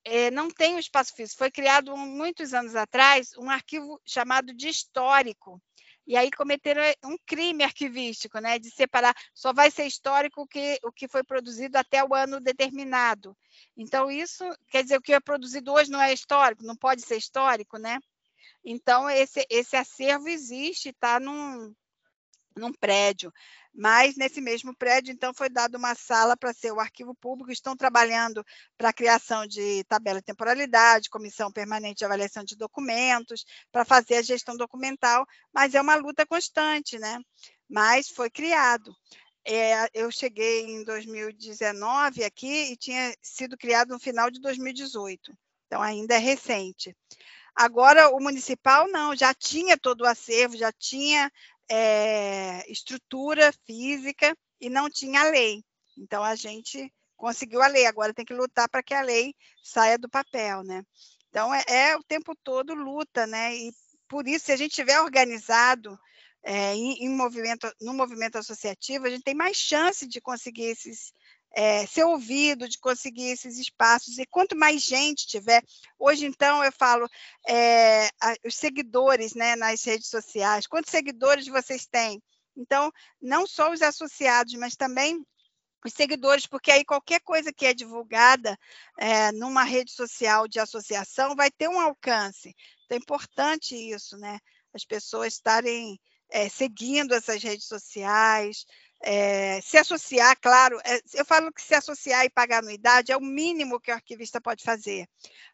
é, 0.07 0.31
não 0.31 0.49
tem 0.49 0.75
um 0.75 0.79
espaço 0.79 1.13
físico. 1.13 1.39
Foi 1.39 1.51
criado 1.51 1.95
muitos 1.95 2.53
anos 2.53 2.75
atrás 2.75 3.31
um 3.37 3.49
arquivo 3.49 4.01
chamado 4.05 4.53
de 4.53 4.69
histórico. 4.69 5.61
E 6.07 6.15
aí 6.15 6.31
cometeram 6.31 6.81
eh, 6.81 6.95
um 7.03 7.17
crime 7.25 7.65
arquivístico, 7.65 8.39
né, 8.39 8.57
de 8.57 8.71
separar, 8.71 9.13
só 9.33 9.51
vai 9.51 9.69
ser 9.69 9.85
histórico 9.85 10.41
o 10.43 10.47
que, 10.47 10.79
o 10.81 10.89
que 10.89 11.05
foi 11.05 11.21
produzido 11.21 11.77
até 11.77 12.01
o 12.01 12.15
ano 12.15 12.39
determinado. 12.39 13.35
Então, 13.75 14.09
isso 14.09 14.45
quer 14.69 14.83
dizer, 14.83 14.97
o 14.97 15.01
que 15.01 15.11
é 15.11 15.19
produzido 15.19 15.73
hoje 15.73 15.91
não 15.91 16.01
é 16.01 16.13
histórico, 16.13 16.63
não 16.63 16.77
pode 16.77 17.01
ser 17.01 17.17
histórico, 17.17 17.77
né? 17.77 17.99
Então, 18.63 19.09
esse, 19.09 19.45
esse 19.49 19.75
acervo 19.75 20.29
existe, 20.29 20.89
está 20.89 21.19
num, 21.19 21.73
num 22.55 22.71
prédio. 22.71 23.33
Mas 23.77 24.15
nesse 24.15 24.41
mesmo 24.41 24.75
prédio, 24.75 25.13
então, 25.13 25.31
foi 25.35 25.49
dada 25.49 25.77
uma 25.77 25.93
sala 25.93 26.35
para 26.35 26.51
ser 26.51 26.71
o 26.71 26.79
arquivo 26.79 27.13
público. 27.13 27.51
Estão 27.51 27.77
trabalhando 27.77 28.43
para 28.75 28.89
a 28.89 28.93
criação 28.93 29.45
de 29.45 29.83
tabela 29.83 30.19
de 30.19 30.25
temporalidade, 30.25 31.11
comissão 31.11 31.51
permanente 31.51 31.99
de 31.99 32.05
avaliação 32.05 32.43
de 32.43 32.55
documentos, 32.55 33.45
para 33.71 33.85
fazer 33.85 34.15
a 34.15 34.21
gestão 34.23 34.57
documental, 34.57 35.27
mas 35.53 35.75
é 35.75 35.81
uma 35.81 35.93
luta 35.93 36.25
constante, 36.25 36.97
né? 36.97 37.19
Mas 37.69 38.09
foi 38.09 38.31
criado. 38.31 38.91
É, 39.45 39.87
eu 39.93 40.09
cheguei 40.09 40.65
em 40.65 40.83
2019 40.83 42.23
aqui 42.23 42.71
e 42.71 42.77
tinha 42.77 43.13
sido 43.21 43.55
criado 43.55 43.89
no 43.89 43.99
final 43.99 44.31
de 44.31 44.41
2018, 44.41 45.37
então 45.67 45.83
ainda 45.83 46.15
é 46.15 46.17
recente. 46.17 46.95
Agora, 47.55 48.09
o 48.09 48.19
municipal 48.19 48.87
não, 48.87 49.15
já 49.15 49.33
tinha 49.33 49.77
todo 49.77 50.01
o 50.01 50.07
acervo, 50.07 50.57
já 50.57 50.71
tinha 50.71 51.31
é, 51.69 52.69
estrutura 52.71 53.51
física 53.65 54.35
e 54.59 54.69
não 54.69 54.89
tinha 54.89 55.23
lei. 55.23 55.63
Então 55.97 56.23
a 56.23 56.35
gente 56.35 56.91
conseguiu 57.15 57.61
a 57.61 57.67
lei, 57.67 57.85
agora 57.85 58.13
tem 58.13 58.25
que 58.25 58.33
lutar 58.33 58.69
para 58.69 58.83
que 58.83 58.93
a 58.93 59.01
lei 59.01 59.33
saia 59.63 59.97
do 59.97 60.09
papel, 60.09 60.63
né? 60.63 60.83
Então 61.29 61.53
é, 61.53 61.63
é, 61.67 61.97
o 61.97 62.03
tempo 62.03 62.35
todo 62.43 62.73
luta, 62.73 63.25
né? 63.27 63.55
E 63.55 63.71
por 64.07 64.27
isso, 64.27 64.45
se 64.45 64.51
a 64.51 64.55
gente 64.55 64.75
tiver 64.75 65.01
organizado 65.01 65.99
é, 66.43 66.73
em, 66.75 67.05
em, 67.05 67.09
movimento, 67.09 67.69
no 67.81 67.93
movimento 67.93 68.37
associativo, 68.37 69.05
a 69.05 69.09
gente 69.09 69.23
tem 69.23 69.35
mais 69.35 69.57
chance 69.57 70.07
de 70.07 70.21
conseguir 70.21 70.65
esses, 70.65 71.11
é, 71.55 71.85
ser 71.85 72.03
ouvido, 72.03 72.67
de 72.67 72.77
conseguir 72.79 73.29
esses 73.29 73.57
espaços. 73.57 74.17
E 74.17 74.25
quanto 74.25 74.55
mais 74.55 74.81
gente 74.81 75.27
tiver, 75.27 75.63
hoje 75.97 76.25
então 76.25 76.63
eu 76.63 76.71
falo, 76.71 77.07
é, 77.47 78.09
os 78.45 78.55
seguidores 78.55 79.33
né, 79.33 79.55
nas 79.55 79.83
redes 79.83 80.09
sociais, 80.09 80.67
quantos 80.67 80.91
seguidores 80.91 81.47
vocês 81.47 81.85
têm? 81.85 82.21
Então, 82.55 82.91
não 83.21 83.45
só 83.45 83.71
os 83.71 83.81
associados, 83.81 84.53
mas 84.55 84.75
também 84.75 85.23
os 85.85 85.93
seguidores, 85.93 86.47
porque 86.47 86.71
aí 86.71 86.83
qualquer 86.83 87.21
coisa 87.21 87.53
que 87.53 87.65
é 87.65 87.73
divulgada 87.73 88.57
é, 88.99 89.31
numa 89.31 89.63
rede 89.63 89.91
social 89.91 90.47
de 90.47 90.59
associação 90.59 91.35
vai 91.35 91.51
ter 91.51 91.69
um 91.69 91.79
alcance. 91.79 92.55
Então, 92.85 92.97
é 92.97 92.99
importante 92.99 93.75
isso, 93.75 94.17
né? 94.17 94.39
As 94.73 94.83
pessoas 94.83 95.33
estarem 95.33 95.99
seguindo 96.51 97.13
essas 97.13 97.41
redes 97.41 97.67
sociais, 97.67 98.65
é, 99.01 99.61
se 99.61 99.77
associar, 99.77 100.37
claro, 100.39 100.79
é, 100.83 100.99
eu 101.13 101.25
falo 101.25 101.51
que 101.53 101.61
se 101.61 101.75
associar 101.75 102.25
e 102.25 102.29
pagar 102.29 102.59
anuidade 102.59 103.11
é 103.11 103.17
o 103.17 103.21
mínimo 103.21 103.79
que 103.79 103.91
o 103.91 103.93
arquivista 103.93 104.41
pode 104.41 104.63
fazer, 104.63 105.07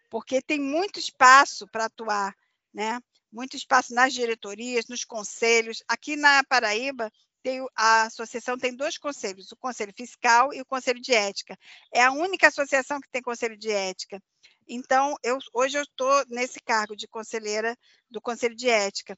porque 0.09 0.41
tem 0.41 0.59
muito 0.59 0.99
espaço 0.99 1.67
para 1.67 1.85
atuar, 1.85 2.35
né? 2.73 2.99
muito 3.33 3.57
espaço 3.57 3.93
nas 3.93 4.13
diretorias, 4.13 4.85
nos 4.87 5.03
conselhos. 5.03 5.83
Aqui 5.87 6.15
na 6.15 6.43
Paraíba, 6.43 7.11
tem, 7.41 7.65
a 7.75 8.03
associação 8.03 8.57
tem 8.57 8.75
dois 8.75 8.97
conselhos, 8.97 9.51
o 9.51 9.57
Conselho 9.57 9.93
Fiscal 9.95 10.53
e 10.53 10.61
o 10.61 10.65
Conselho 10.65 11.01
de 11.01 11.13
Ética. 11.13 11.57
É 11.91 12.03
a 12.03 12.11
única 12.11 12.47
associação 12.47 13.01
que 13.01 13.09
tem 13.09 13.21
Conselho 13.21 13.57
de 13.57 13.69
Ética. 13.69 14.21
Então, 14.65 15.15
eu, 15.21 15.37
hoje 15.53 15.77
eu 15.77 15.83
estou 15.83 16.25
nesse 16.29 16.59
cargo 16.61 16.95
de 16.95 17.07
conselheira 17.07 17.75
do 18.09 18.21
Conselho 18.21 18.55
de 18.55 18.69
Ética. 18.69 19.17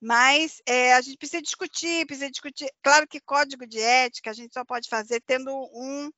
Mas 0.00 0.60
é, 0.66 0.94
a 0.94 1.00
gente 1.00 1.16
precisa 1.16 1.42
discutir, 1.42 2.06
precisa 2.06 2.30
discutir. 2.30 2.70
Claro 2.82 3.06
que 3.08 3.20
código 3.20 3.66
de 3.66 3.80
ética 3.80 4.30
a 4.30 4.34
gente 4.34 4.52
só 4.52 4.64
pode 4.64 4.88
fazer 4.88 5.22
tendo 5.26 5.50
um 5.72 6.10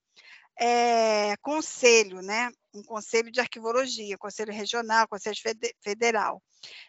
é, 0.58 1.36
conselho, 1.38 2.22
né? 2.22 2.50
Um 2.74 2.82
conselho 2.82 3.30
de 3.30 3.40
arquivologia, 3.40 4.18
conselho 4.18 4.52
regional, 4.52 5.06
conselho 5.08 5.36
federal. 5.82 6.42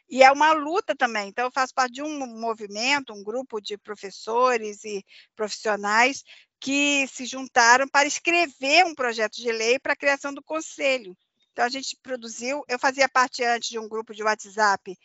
E 0.09 0.23
é 0.23 0.31
uma 0.31 0.53
luta 0.53 0.95
também. 0.95 1.29
Então, 1.29 1.45
eu 1.45 1.51
faço 1.51 1.73
parte 1.73 1.95
de 1.95 2.01
um 2.01 2.25
movimento, 2.39 3.13
um 3.13 3.23
grupo 3.23 3.59
de 3.59 3.77
professores 3.77 4.83
e 4.83 5.03
profissionais 5.35 6.23
que 6.59 7.07
se 7.07 7.25
juntaram 7.25 7.87
para 7.87 8.07
escrever 8.07 8.85
um 8.85 8.95
projeto 8.95 9.35
de 9.35 9.51
lei 9.51 9.77
para 9.77 9.93
a 9.93 9.97
criação 9.97 10.33
do 10.33 10.43
conselho. 10.43 11.15
Então, 11.51 11.65
a 11.65 11.69
gente 11.69 11.97
produziu, 12.01 12.63
eu 12.67 12.79
fazia 12.79 13.09
parte 13.09 13.43
antes 13.43 13.69
de 13.69 13.79
um 13.79 13.87
grupo 13.87 14.13
de 14.13 14.23
WhatsApp 14.23 14.97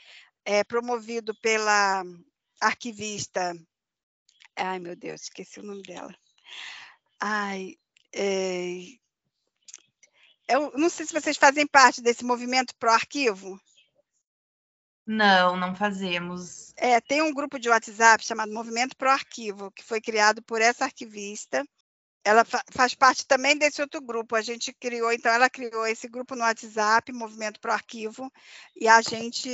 é, 0.45 0.65
promovido 0.65 1.35
pela 1.37 2.05
arquivista. 2.61 3.55
Ai, 4.57 4.79
meu 4.79 4.97
Deus, 4.97 5.23
esqueci 5.23 5.61
o 5.61 5.63
nome 5.63 5.83
dela. 5.83 6.15
Ai, 7.21 7.77
é, 8.15 8.85
eu 10.49 10.73
não 10.77 10.89
sei 10.89 11.07
se 11.07 11.13
vocês 11.13 11.37
fazem 11.37 11.67
parte 11.67 12.03
desse 12.03 12.25
movimento 12.25 12.75
pro 12.77 12.91
arquivo. 12.91 13.61
Não, 15.07 15.57
não 15.57 15.75
fazemos. 15.75 16.73
É, 16.77 17.01
tem 17.01 17.23
um 17.23 17.35
grupo 17.35 17.59
de 17.59 17.69
WhatsApp 17.69 18.25
chamado 18.25 18.53
Movimento 18.53 18.97
Pro 18.97 19.11
Arquivo, 19.11 19.71
que 19.73 19.83
foi 19.83 20.01
criado 20.01 20.41
por 20.43 20.61
essa 20.61 20.85
arquivista. 20.85 21.67
Ela 22.25 22.45
fa 22.45 22.63
faz 22.71 22.95
parte 22.95 23.27
também 23.27 23.57
desse 23.57 23.81
outro 23.81 24.01
grupo. 24.01 24.37
A 24.37 24.43
gente 24.43 24.73
criou, 24.73 25.13
então, 25.13 25.33
ela 25.33 25.51
criou 25.51 25.87
esse 25.87 26.09
grupo 26.09 26.37
no 26.37 26.43
WhatsApp, 26.43 27.13
Movimento 27.13 27.61
Pro 27.61 27.73
Arquivo, 27.73 28.33
e 28.77 28.87
a 28.89 29.01
gente 29.03 29.51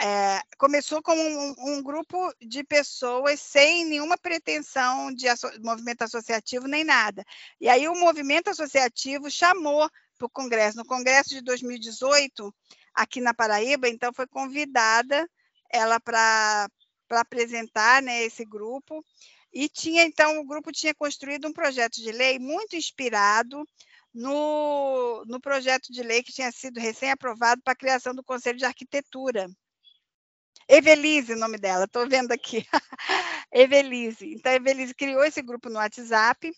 é, 0.00 0.40
começou 0.56 1.02
como 1.02 1.20
um, 1.20 1.54
um, 1.58 1.82
grupo 1.82 2.16
de 2.40 2.62
pessoas 2.62 3.40
sem 3.40 3.84
nenhuma 3.84 4.16
pretensão 4.16 5.12
de 5.12 5.28
asso 5.28 5.48
movimento 5.60 6.02
associativo 6.02 6.68
nem 6.68 6.84
nada. 6.84 7.24
E 7.60 7.68
aí 7.68 7.88
o 7.88 7.94
movimento 7.94 8.48
associativo 8.48 9.30
chamou 9.30 9.90
para 10.16 10.26
o 10.26 10.30
Congresso. 10.30 10.76
No 10.76 10.84
Congresso 10.84 11.30
de 11.30 11.42
2018, 11.42 12.54
aqui 12.94 13.20
na 13.20 13.34
Paraíba, 13.34 13.88
então 13.88 14.12
foi 14.12 14.26
convidada 14.26 15.28
ela 15.70 15.98
para 16.00 16.68
apresentar 17.10 18.00
né, 18.02 18.22
esse 18.24 18.44
grupo. 18.44 19.04
E 19.52 19.68
tinha, 19.68 20.04
então, 20.04 20.38
o 20.38 20.46
grupo 20.46 20.70
tinha 20.72 20.94
construído 20.94 21.48
um 21.48 21.52
projeto 21.52 21.96
de 21.96 22.12
lei 22.12 22.38
muito 22.38 22.76
inspirado 22.76 23.64
no, 24.12 25.24
no 25.26 25.40
projeto 25.40 25.92
de 25.92 26.02
lei 26.02 26.22
que 26.22 26.32
tinha 26.32 26.50
sido 26.52 26.78
recém-aprovado 26.78 27.62
para 27.62 27.72
a 27.72 27.76
criação 27.76 28.14
do 28.14 28.24
Conselho 28.24 28.58
de 28.58 28.64
Arquitetura. 28.64 29.48
Evelise, 30.68 31.32
o 31.32 31.38
nome 31.38 31.56
dela, 31.56 31.84
estou 31.84 32.06
vendo 32.08 32.32
aqui. 32.32 32.66
Evelise. 33.52 34.34
Então, 34.34 34.52
Evelise 34.52 34.94
criou 34.94 35.24
esse 35.24 35.40
grupo 35.40 35.70
no 35.70 35.76
WhatsApp 35.76 36.52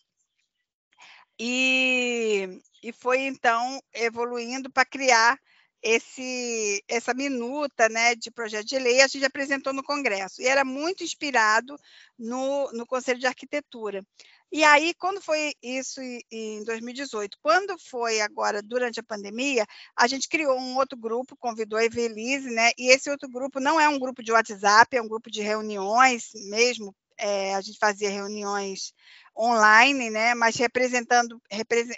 e, 1.39 2.61
e 2.83 2.93
foi, 2.93 3.21
então, 3.21 3.81
evoluindo 3.95 4.71
para 4.71 4.85
criar 4.85 5.39
esse, 5.82 6.82
essa 6.89 7.15
minuta 7.15 7.89
né, 7.89 8.15
de 8.15 8.31
projeto 8.31 8.66
de 8.66 8.78
lei, 8.78 9.01
a 9.01 9.07
gente 9.07 9.24
apresentou 9.24 9.73
no 9.73 9.82
Congresso, 9.82 10.43
e 10.43 10.47
era 10.47 10.65
muito 10.65 11.02
inspirado 11.02 11.77
no, 12.19 12.70
no 12.73 12.86
Conselho 12.86 13.19
de 13.19 13.27
Arquitetura. 13.27 14.05
E 14.52 14.65
aí, 14.65 14.93
quando 14.94 15.23
foi 15.23 15.55
isso 15.62 16.01
em 16.31 16.65
2018? 16.65 17.39
Quando 17.40 17.78
foi 17.78 18.20
agora, 18.20 18.61
durante 18.61 18.98
a 18.98 19.02
pandemia, 19.02 19.65
a 19.97 20.09
gente 20.09 20.28
criou 20.28 20.59
um 20.59 20.77
outro 20.77 20.98
grupo, 20.98 21.36
convidou 21.36 21.78
a 21.78 21.85
Evelise, 21.85 22.51
né? 22.51 22.73
E 22.77 22.90
esse 22.90 23.09
outro 23.09 23.28
grupo 23.28 23.61
não 23.61 23.81
é 23.81 23.89
um 23.89 23.98
grupo 23.98 24.24
de 24.24 24.32
WhatsApp, 24.32 24.97
é 24.97 25.01
um 25.01 25.09
grupo 25.09 25.31
de 25.31 25.40
reuniões 25.40 26.31
mesmo. 26.48 26.93
É, 27.21 27.55
a 27.55 27.61
gente 27.61 27.79
fazia 27.79 28.11
reuniões 28.11 28.93
online, 29.37 30.11
né? 30.11 30.35
Mas 30.35 30.57
representando 30.57 31.41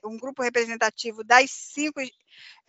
um 0.05 0.17
grupo 0.17 0.43
representativo 0.43 1.25
das 1.25 1.51
cinco 1.51 2.01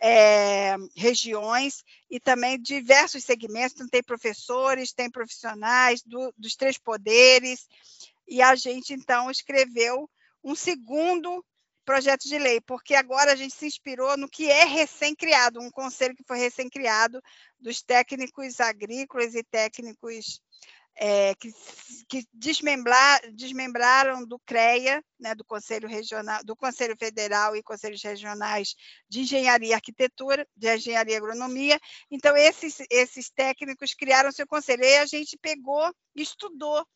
é, 0.00 0.76
regiões 0.96 1.82
e 2.10 2.20
também 2.20 2.60
diversos 2.60 3.24
segmentos. 3.24 3.74
Então, 3.74 3.88
tem 3.88 4.02
professores, 4.02 4.92
tem 4.92 5.10
profissionais 5.10 6.02
do, 6.02 6.32
dos 6.36 6.54
três 6.56 6.78
poderes, 6.78 7.66
e 8.26 8.40
a 8.40 8.54
gente, 8.54 8.92
então, 8.92 9.30
escreveu 9.30 10.08
um 10.42 10.54
segundo 10.54 11.44
projeto 11.84 12.26
de 12.26 12.38
lei, 12.38 12.60
porque 12.62 12.94
agora 12.94 13.32
a 13.32 13.36
gente 13.36 13.54
se 13.54 13.66
inspirou 13.66 14.16
no 14.16 14.28
que 14.28 14.50
é 14.50 14.64
recém-criado, 14.64 15.60
um 15.60 15.70
conselho 15.70 16.16
que 16.16 16.24
foi 16.26 16.38
recém-criado 16.38 17.20
dos 17.60 17.82
técnicos 17.82 18.58
agrícolas 18.58 19.34
e 19.34 19.42
técnicos 19.42 20.40
é, 20.96 21.34
que, 21.34 21.52
que 22.08 22.24
desmembrar, 22.32 23.20
desmembraram 23.32 24.24
do 24.24 24.38
CREA, 24.40 25.02
né, 25.18 25.34
do 25.34 25.44
Conselho 25.44 25.88
Regional, 25.88 26.42
do 26.44 26.54
Conselho 26.54 26.96
Federal 26.96 27.56
e 27.56 27.62
Conselhos 27.62 28.02
Regionais 28.02 28.74
de 29.08 29.20
Engenharia 29.20 29.70
e 29.70 29.74
Arquitetura, 29.74 30.46
de 30.56 30.74
Engenharia 30.74 31.14
e 31.14 31.16
Agronomia. 31.16 31.80
Então, 32.10 32.36
esses, 32.36 32.78
esses 32.90 33.30
técnicos 33.30 33.94
criaram 33.94 34.30
seu 34.30 34.46
conselho. 34.46 34.84
E 34.84 34.98
a 34.98 35.06
gente 35.06 35.36
pegou, 35.36 35.92
estudou 36.14 36.86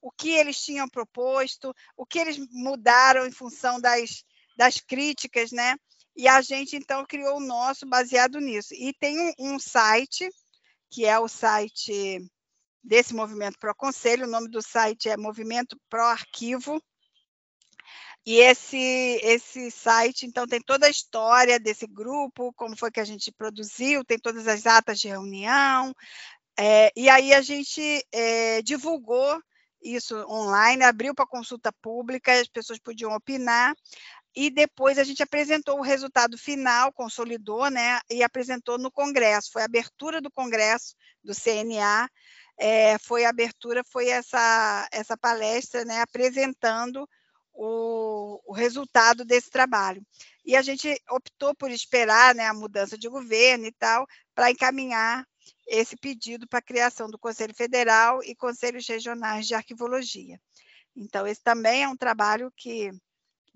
o 0.00 0.10
que 0.12 0.30
eles 0.30 0.60
tinham 0.60 0.88
proposto, 0.88 1.74
o 1.96 2.06
que 2.06 2.18
eles 2.20 2.38
mudaram 2.52 3.26
em 3.26 3.32
função 3.32 3.80
das, 3.80 4.24
das 4.56 4.80
críticas, 4.80 5.50
né? 5.50 5.76
E 6.16 6.28
a 6.28 6.40
gente, 6.40 6.76
então, 6.76 7.04
criou 7.04 7.38
o 7.38 7.44
nosso 7.44 7.86
baseado 7.86 8.40
nisso. 8.40 8.74
E 8.74 8.92
tem 8.92 9.18
um, 9.20 9.54
um 9.54 9.58
site, 9.58 10.28
que 10.90 11.04
é 11.04 11.18
o 11.18 11.28
site 11.28 12.28
desse 12.82 13.14
Movimento 13.14 13.58
Pro 13.58 13.74
Conselho, 13.74 14.26
o 14.26 14.30
nome 14.30 14.48
do 14.48 14.62
site 14.62 15.08
é 15.08 15.16
Movimento 15.16 15.78
Pro 15.88 16.04
Arquivo, 16.04 16.82
e 18.26 18.40
esse, 18.40 18.76
esse 19.22 19.70
site, 19.70 20.26
então, 20.26 20.46
tem 20.46 20.60
toda 20.60 20.86
a 20.86 20.90
história 20.90 21.58
desse 21.58 21.86
grupo, 21.86 22.52
como 22.54 22.76
foi 22.76 22.90
que 22.90 23.00
a 23.00 23.04
gente 23.04 23.32
produziu, 23.32 24.04
tem 24.04 24.18
todas 24.18 24.46
as 24.46 24.66
atas 24.66 25.00
de 25.00 25.08
reunião, 25.08 25.94
é, 26.58 26.92
e 26.94 27.08
aí 27.08 27.32
a 27.32 27.40
gente 27.40 28.04
é, 28.12 28.60
divulgou 28.62 29.40
isso 29.82 30.14
online, 30.28 30.84
abriu 30.84 31.14
para 31.14 31.26
consulta 31.26 31.72
pública, 31.80 32.32
as 32.32 32.48
pessoas 32.48 32.78
podiam 32.78 33.14
opinar, 33.14 33.74
e 34.34 34.50
depois 34.50 34.98
a 34.98 35.04
gente 35.04 35.22
apresentou 35.22 35.78
o 35.78 35.82
resultado 35.82 36.36
final, 36.36 36.92
consolidou, 36.92 37.70
né, 37.70 37.98
e 38.10 38.22
apresentou 38.22 38.76
no 38.76 38.90
Congresso. 38.90 39.50
Foi 39.52 39.62
a 39.62 39.64
abertura 39.64 40.20
do 40.20 40.30
Congresso 40.30 40.94
do 41.24 41.32
CNA, 41.34 42.08
é, 42.58 42.98
foi 42.98 43.24
a 43.24 43.30
abertura, 43.30 43.82
foi 43.84 44.08
essa, 44.08 44.88
essa 44.92 45.16
palestra, 45.16 45.84
né, 45.84 46.00
apresentando 46.00 47.08
o, 47.54 48.40
o, 48.44 48.52
resultado 48.52 49.24
desse 49.24 49.48
trabalho. 49.48 50.04
E 50.44 50.56
a 50.56 50.62
gente 50.62 51.00
optou 51.10 51.54
por 51.54 51.70
esperar 51.70 52.34
né, 52.34 52.46
a 52.46 52.54
mudança 52.54 52.98
de 52.98 53.08
governo 53.08 53.66
e 53.66 53.72
tal, 53.72 54.06
para 54.34 54.50
encaminhar 54.50 55.24
esse 55.66 55.96
pedido 55.96 56.48
para 56.48 56.58
a 56.58 56.62
criação 56.62 57.08
do 57.08 57.18
Conselho 57.18 57.54
Federal 57.54 58.22
e 58.24 58.34
Conselhos 58.34 58.86
Regionais 58.86 59.46
de 59.46 59.54
Arquivologia. 59.54 60.40
Então, 60.96 61.26
esse 61.26 61.42
também 61.42 61.84
é 61.84 61.88
um 61.88 61.96
trabalho 61.96 62.52
que 62.56 62.90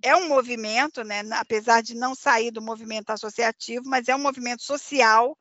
é 0.03 0.15
um 0.17 0.29
movimento, 0.29 1.03
né, 1.05 1.23
apesar 1.33 1.81
de 1.81 1.95
não 1.95 2.15
sair 2.15 2.51
do 2.51 2.63
movimento 2.63 3.11
associativo, 3.11 3.85
mas 3.87 4.09
é 4.09 4.15
um 4.15 4.23
movimento 4.23 4.63
social 4.63 5.37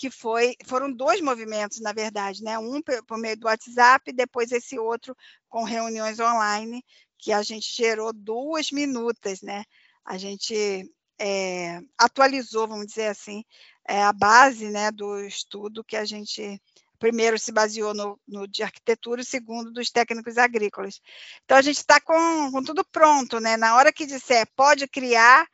que 0.00 0.10
foi, 0.10 0.56
foram 0.64 0.90
dois 0.90 1.20
movimentos, 1.20 1.78
na 1.78 1.92
verdade, 1.92 2.42
né, 2.42 2.58
um 2.58 2.80
por 3.06 3.18
meio 3.18 3.36
do 3.36 3.44
WhatsApp, 3.44 4.10
depois 4.14 4.50
esse 4.50 4.78
outro 4.78 5.14
com 5.46 5.62
reuniões 5.62 6.18
online, 6.18 6.82
que 7.18 7.30
a 7.34 7.42
gente 7.42 7.70
gerou 7.76 8.10
duas 8.10 8.70
minutas, 8.72 9.42
né, 9.42 9.62
a 10.02 10.16
gente 10.16 10.90
é, 11.20 11.80
atualizou, 11.98 12.66
vamos 12.66 12.86
dizer 12.86 13.08
assim, 13.08 13.44
é, 13.86 14.02
a 14.02 14.10
base 14.10 14.70
né, 14.70 14.90
do 14.90 15.20
estudo 15.20 15.84
que 15.84 15.96
a 15.96 16.06
gente 16.06 16.58
primeiro 16.98 17.38
se 17.38 17.52
baseou 17.52 17.92
no, 17.92 18.18
no 18.26 18.48
de 18.48 18.62
arquitetura 18.62 19.20
e 19.20 19.24
segundo 19.24 19.70
dos 19.70 19.90
técnicos 19.90 20.38
agrícolas. 20.38 20.98
Então 21.44 21.58
a 21.58 21.62
gente 21.62 21.76
está 21.76 22.00
com, 22.00 22.50
com, 22.52 22.62
tudo 22.62 22.84
pronto, 22.90 23.38
né? 23.40 23.56
Na 23.56 23.74
hora 23.76 23.92
que 23.92 24.06
disser 24.06 24.46
pode 24.54 24.86
criar, 24.86 25.46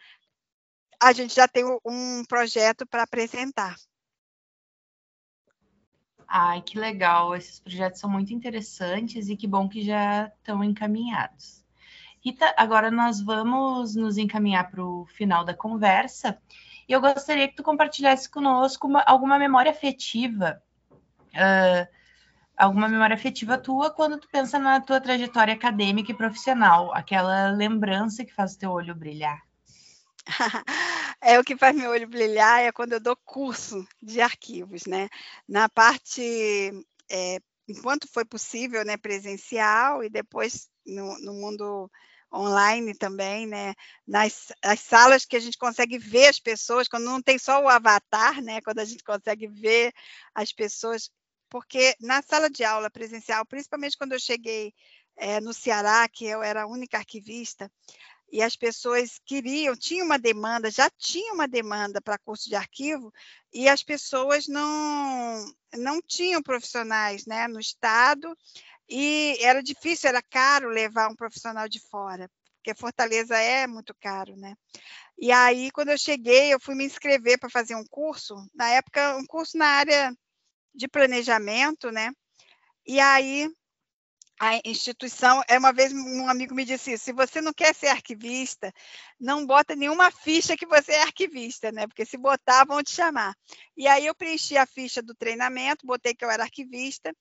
a 1.00 1.12
gente 1.12 1.34
já 1.34 1.46
tem 1.46 1.64
um 1.84 2.24
projeto 2.24 2.86
para 2.86 3.04
apresentar. 3.04 3.76
Ai, 6.28 6.60
que 6.62 6.78
legal! 6.78 7.36
Esses 7.36 7.60
projetos 7.60 8.00
são 8.00 8.10
muito 8.10 8.34
interessantes 8.34 9.28
e 9.28 9.36
que 9.36 9.46
bom 9.46 9.68
que 9.68 9.82
já 9.82 10.26
estão 10.38 10.62
encaminhados. 10.64 11.64
Rita, 12.20 12.52
agora 12.56 12.90
nós 12.90 13.20
vamos 13.20 13.94
nos 13.94 14.18
encaminhar 14.18 14.68
para 14.70 14.84
o 14.84 15.06
final 15.06 15.44
da 15.44 15.54
conversa 15.54 16.36
e 16.88 16.92
eu 16.92 17.00
gostaria 17.00 17.46
que 17.46 17.54
tu 17.54 17.62
compartilhasse 17.62 18.28
conosco 18.28 18.88
uma, 18.88 19.02
alguma 19.02 19.38
memória 19.38 19.70
afetiva, 19.70 20.60
uh, 20.90 21.86
alguma 22.56 22.88
memória 22.88 23.14
afetiva 23.14 23.56
tua 23.56 23.90
quando 23.92 24.18
tu 24.18 24.28
pensa 24.28 24.58
na 24.58 24.80
tua 24.80 25.00
trajetória 25.00 25.54
acadêmica 25.54 26.10
e 26.10 26.16
profissional, 26.16 26.92
aquela 26.92 27.50
lembrança 27.52 28.24
que 28.24 28.34
faz 28.34 28.54
o 28.54 28.58
teu 28.58 28.72
olho 28.72 28.94
brilhar. 28.94 29.45
É 31.20 31.38
o 31.38 31.44
que 31.44 31.56
faz 31.56 31.74
meu 31.76 31.90
olho 31.90 32.08
brilhar 32.08 32.60
é 32.62 32.72
quando 32.72 32.92
eu 32.92 33.00
dou 33.00 33.16
curso 33.16 33.86
de 34.02 34.20
arquivos, 34.20 34.86
né? 34.86 35.08
Na 35.48 35.68
parte 35.68 36.72
é, 37.10 37.38
enquanto 37.68 38.08
foi 38.08 38.24
possível, 38.24 38.84
né, 38.84 38.96
presencial 38.96 40.02
e 40.02 40.08
depois 40.08 40.68
no, 40.84 41.18
no 41.20 41.34
mundo 41.34 41.90
online 42.32 42.94
também, 42.94 43.46
né? 43.46 43.74
Nas 44.06 44.52
as 44.62 44.80
salas 44.80 45.24
que 45.24 45.36
a 45.36 45.40
gente 45.40 45.56
consegue 45.56 45.98
ver 45.98 46.26
as 46.26 46.40
pessoas, 46.40 46.88
quando 46.88 47.04
não 47.04 47.22
tem 47.22 47.38
só 47.38 47.62
o 47.62 47.68
avatar, 47.68 48.42
né? 48.42 48.60
Quando 48.60 48.80
a 48.80 48.84
gente 48.84 49.04
consegue 49.04 49.46
ver 49.46 49.92
as 50.34 50.52
pessoas, 50.52 51.10
porque 51.48 51.94
na 52.00 52.22
sala 52.22 52.50
de 52.50 52.64
aula 52.64 52.90
presencial, 52.90 53.46
principalmente 53.46 53.96
quando 53.96 54.12
eu 54.12 54.20
cheguei 54.20 54.74
é, 55.16 55.40
no 55.40 55.54
Ceará, 55.54 56.06
que 56.08 56.26
eu 56.26 56.42
era 56.42 56.62
a 56.62 56.66
única 56.66 56.98
arquivista, 56.98 57.70
e 58.30 58.42
as 58.42 58.56
pessoas 58.56 59.20
queriam, 59.24 59.76
tinha 59.76 60.04
uma 60.04 60.18
demanda, 60.18 60.70
já 60.70 60.90
tinha 60.90 61.32
uma 61.32 61.46
demanda 61.46 62.00
para 62.00 62.18
curso 62.18 62.48
de 62.48 62.56
arquivo, 62.56 63.12
e 63.52 63.68
as 63.68 63.82
pessoas 63.82 64.46
não, 64.48 65.44
não 65.74 66.00
tinham 66.02 66.42
profissionais 66.42 67.24
né, 67.26 67.46
no 67.48 67.60
Estado, 67.60 68.36
e 68.88 69.36
era 69.40 69.62
difícil, 69.62 70.08
era 70.08 70.22
caro 70.22 70.68
levar 70.68 71.08
um 71.08 71.16
profissional 71.16 71.68
de 71.68 71.80
fora, 71.88 72.30
porque 72.56 72.74
Fortaleza 72.74 73.36
é 73.36 73.66
muito 73.66 73.94
caro, 74.00 74.36
né? 74.36 74.54
E 75.18 75.32
aí, 75.32 75.70
quando 75.70 75.88
eu 75.90 75.98
cheguei, 75.98 76.52
eu 76.52 76.60
fui 76.60 76.74
me 76.74 76.84
inscrever 76.84 77.38
para 77.38 77.48
fazer 77.48 77.74
um 77.74 77.86
curso, 77.86 78.34
na 78.54 78.68
época, 78.70 79.16
um 79.16 79.24
curso 79.24 79.56
na 79.56 79.66
área 79.66 80.14
de 80.74 80.86
planejamento, 80.86 81.90
né? 81.90 82.12
E 82.86 83.00
aí 83.00 83.50
a 84.38 84.60
instituição, 84.64 85.42
é 85.48 85.58
uma 85.58 85.72
vez 85.72 85.92
um 85.92 86.28
amigo 86.28 86.54
me 86.54 86.64
disse 86.64 86.92
isso, 86.92 87.04
se 87.04 87.12
você 87.12 87.40
não 87.40 87.52
quer 87.52 87.74
ser 87.74 87.88
arquivista, 87.88 88.72
não 89.18 89.46
bota 89.46 89.74
nenhuma 89.74 90.10
ficha 90.10 90.56
que 90.56 90.66
você 90.66 90.92
é 90.92 91.02
arquivista, 91.02 91.72
né? 91.72 91.86
Porque 91.86 92.04
se 92.04 92.18
botar, 92.18 92.66
vão 92.66 92.82
te 92.82 92.90
chamar. 92.90 93.34
E 93.76 93.86
aí 93.88 94.04
eu 94.06 94.14
preenchi 94.14 94.56
a 94.58 94.66
ficha 94.66 95.00
do 95.00 95.14
treinamento, 95.14 95.86
botei 95.86 96.14
que 96.14 96.24
eu 96.24 96.30
era 96.30 96.42
arquivista, 96.42 97.14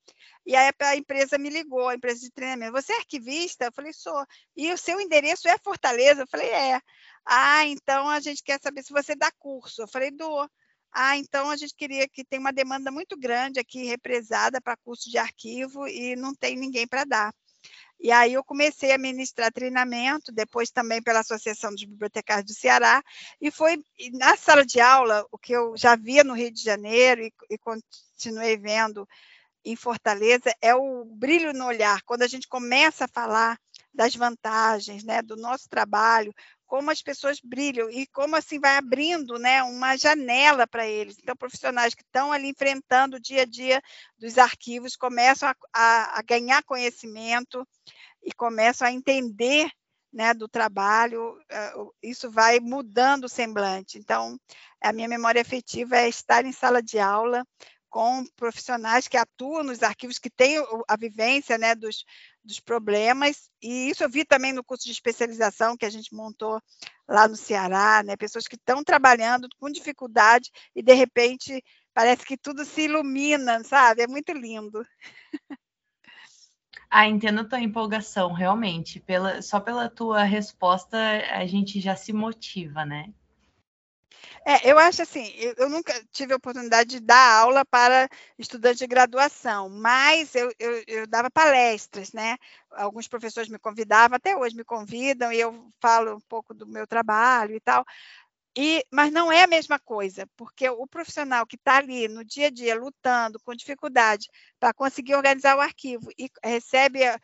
e 0.45 0.55
aí 0.55 0.71
a 0.79 0.95
empresa 0.97 1.37
me 1.37 1.49
ligou, 1.49 1.87
a 1.87 1.95
empresa 1.95 2.19
de 2.19 2.31
treinamento, 2.31 2.73
você 2.73 2.91
é 2.93 2.97
arquivista? 2.97 3.65
Eu 3.65 3.71
falei, 3.73 3.93
sou. 3.93 4.25
E 4.55 4.71
o 4.73 4.77
seu 4.77 4.99
endereço 4.99 5.47
é 5.47 5.57
Fortaleza? 5.57 6.23
Eu 6.23 6.27
falei, 6.27 6.49
é. 6.49 6.81
Ah, 7.25 7.65
então 7.65 8.09
a 8.09 8.19
gente 8.19 8.43
quer 8.43 8.59
saber 8.61 8.83
se 8.83 8.91
você 8.93 9.15
dá 9.15 9.31
curso. 9.39 9.81
Eu 9.81 9.87
falei, 9.87 10.11
dou. 10.11 10.49
Ah, 10.97 11.17
então 11.17 11.49
a 11.49 11.57
gente 11.57 11.75
queria 11.75 12.07
que 12.07 12.23
tem 12.23 12.39
uma 12.39 12.53
demanda 12.53 12.89
muito 12.89 13.17
grande 13.17 13.59
aqui 13.59 13.83
represada 13.83 14.61
para 14.61 14.77
curso 14.77 15.09
de 15.09 15.17
arquivo 15.17 15.85
e 15.89 16.15
não 16.15 16.33
tem 16.33 16.55
ninguém 16.55 16.87
para 16.87 17.03
dar. 17.03 17.35
E 17.99 18.13
aí 18.13 18.33
eu 18.33 18.43
comecei 18.45 18.93
a 18.93 18.97
ministrar 18.97 19.51
treinamento, 19.51 20.31
depois 20.31 20.71
também 20.71 21.01
pela 21.03 21.19
Associação 21.19 21.71
dos 21.71 21.83
Bibliotecários 21.83 22.45
do 22.45 22.57
Ceará, 22.57 23.03
e 23.41 23.51
foi 23.51 23.83
na 24.13 24.37
sala 24.37 24.65
de 24.65 24.79
aula, 24.79 25.25
o 25.33 25.37
que 25.37 25.51
eu 25.51 25.75
já 25.75 25.97
via 25.97 26.23
no 26.23 26.33
Rio 26.33 26.51
de 26.51 26.63
Janeiro 26.63 27.21
e, 27.21 27.33
e 27.49 27.57
continuei 27.57 28.55
vendo 28.55 29.05
em 29.65 29.75
Fortaleza, 29.75 30.53
é 30.61 30.73
o 30.75 31.03
brilho 31.03 31.51
no 31.51 31.65
olhar, 31.65 32.01
quando 32.03 32.21
a 32.21 32.27
gente 32.27 32.47
começa 32.47 33.03
a 33.03 33.09
falar 33.09 33.59
das 33.93 34.15
vantagens, 34.15 35.03
né, 35.03 35.21
do 35.21 35.35
nosso 35.35 35.67
trabalho, 35.67 36.33
como 36.75 36.91
as 36.91 37.01
pessoas 37.01 37.39
brilham 37.41 37.89
e 37.89 38.05
como 38.07 38.35
assim 38.35 38.59
vai 38.59 38.75
abrindo 38.75 39.39
né, 39.39 39.63
uma 39.63 39.95
janela 39.95 40.67
para 40.67 40.85
eles. 40.85 41.17
Então, 41.17 41.33
profissionais 41.33 41.95
que 41.95 42.01
estão 42.01 42.33
ali 42.33 42.49
enfrentando 42.49 43.15
o 43.15 43.19
dia 43.19 43.43
a 43.43 43.45
dia 43.45 43.81
dos 44.19 44.37
arquivos 44.37 44.97
começam 44.97 45.47
a, 45.47 45.55
a, 45.73 46.19
a 46.19 46.21
ganhar 46.21 46.61
conhecimento 46.63 47.65
e 48.21 48.33
começam 48.33 48.85
a 48.85 48.91
entender 48.91 49.69
né, 50.11 50.33
do 50.33 50.49
trabalho, 50.49 51.39
eh, 51.49 51.73
isso 52.03 52.29
vai 52.29 52.59
mudando 52.59 53.23
o 53.23 53.29
semblante. 53.29 53.97
Então, 53.97 54.37
a 54.81 54.91
minha 54.91 55.07
memória 55.07 55.41
afetiva 55.41 55.95
é 55.95 56.09
estar 56.09 56.43
em 56.43 56.51
sala 56.51 56.83
de 56.83 56.99
aula 56.99 57.47
com 57.95 58.25
profissionais 58.35 59.07
que 59.07 59.15
atuam 59.15 59.63
nos 59.63 59.81
arquivos, 59.81 60.19
que 60.19 60.29
têm 60.29 60.57
a 60.85 60.97
vivência 60.97 61.57
né, 61.57 61.73
dos, 61.73 62.03
dos 62.43 62.59
problemas, 62.59 63.49
e 63.61 63.89
isso 63.89 64.03
eu 64.03 64.09
vi 64.09 64.25
também 64.25 64.51
no 64.51 64.65
curso 64.65 64.83
de 64.83 64.91
especialização 64.91 65.77
que 65.77 65.85
a 65.85 65.89
gente 65.89 66.13
montou 66.13 66.61
lá 67.07 67.25
no 67.25 67.37
Ceará, 67.37 68.03
né, 68.03 68.17
pessoas 68.17 68.49
que 68.49 68.57
estão 68.57 68.83
trabalhando 68.83 69.47
com 69.57 69.71
dificuldade 69.71 70.51
e, 70.75 70.83
de 70.83 70.93
repente, 70.93 71.63
parece 71.93 72.25
que 72.25 72.35
tudo 72.35 72.65
se 72.65 72.81
ilumina, 72.81 73.63
sabe? 73.63 74.01
É 74.01 74.07
muito 74.07 74.33
lindo. 74.33 74.85
Ah, 76.89 77.07
entendo 77.07 77.41
a 77.41 77.45
tua 77.45 77.61
empolgação, 77.61 78.33
realmente. 78.33 78.99
Pela, 78.99 79.41
só 79.41 79.59
pela 79.59 79.89
tua 79.89 80.23
resposta, 80.23 80.97
a 81.31 81.45
gente 81.45 81.79
já 81.79 81.95
se 81.95 82.11
motiva, 82.11 82.85
né? 82.85 83.13
É, 84.45 84.71
eu 84.71 84.77
acho 84.77 85.01
assim, 85.01 85.33
eu, 85.37 85.53
eu, 85.57 85.69
nunca 85.69 85.93
tive 86.11 86.33
a 86.33 86.37
oportunidade 86.37 86.89
de 86.91 86.99
dar 86.99 87.39
aula 87.39 87.65
para 87.65 88.07
estudantes 88.37 88.79
de 88.79 88.87
graduação, 88.87 89.69
mas 89.69 90.35
eu, 90.35 90.51
eu, 90.59 90.83
eu, 90.87 91.07
dava 91.07 91.29
palestras, 91.31 92.13
né? 92.13 92.37
Alguns 92.71 93.07
professores 93.07 93.49
me 93.49 93.57
convidavam, 93.59 94.15
até 94.15 94.35
hoje 94.35 94.55
me 94.55 94.63
convidam, 94.63 95.31
e 95.31 95.39
eu 95.39 95.71
falo 95.81 96.15
um 96.15 96.21
pouco 96.21 96.53
do 96.53 96.67
meu 96.67 96.85
trabalho 96.85 97.55
e 97.55 97.59
tal. 97.59 97.85
E, 98.57 98.85
mas 98.91 99.11
não 99.11 99.31
é 99.31 99.43
a 99.43 99.47
mesma 99.47 99.77
coisa, 99.77 100.25
porque 100.37 100.69
o 100.69 100.87
profissional 100.87 101.45
que 101.45 101.57
está 101.57 101.77
ali 101.77 102.07
no 102.07 102.23
dia 102.23 102.47
a 102.47 102.49
dia 102.49 102.75
lutando 102.75 103.37
com 103.43 103.53
dificuldade 103.53 104.29
para 104.59 104.73
conseguir 104.73 105.15
organizar 105.15 105.57
o 105.57 105.61
arquivo 105.61 106.09
e 106.17 106.29
recebe 106.41 107.03
é, 107.03 107.19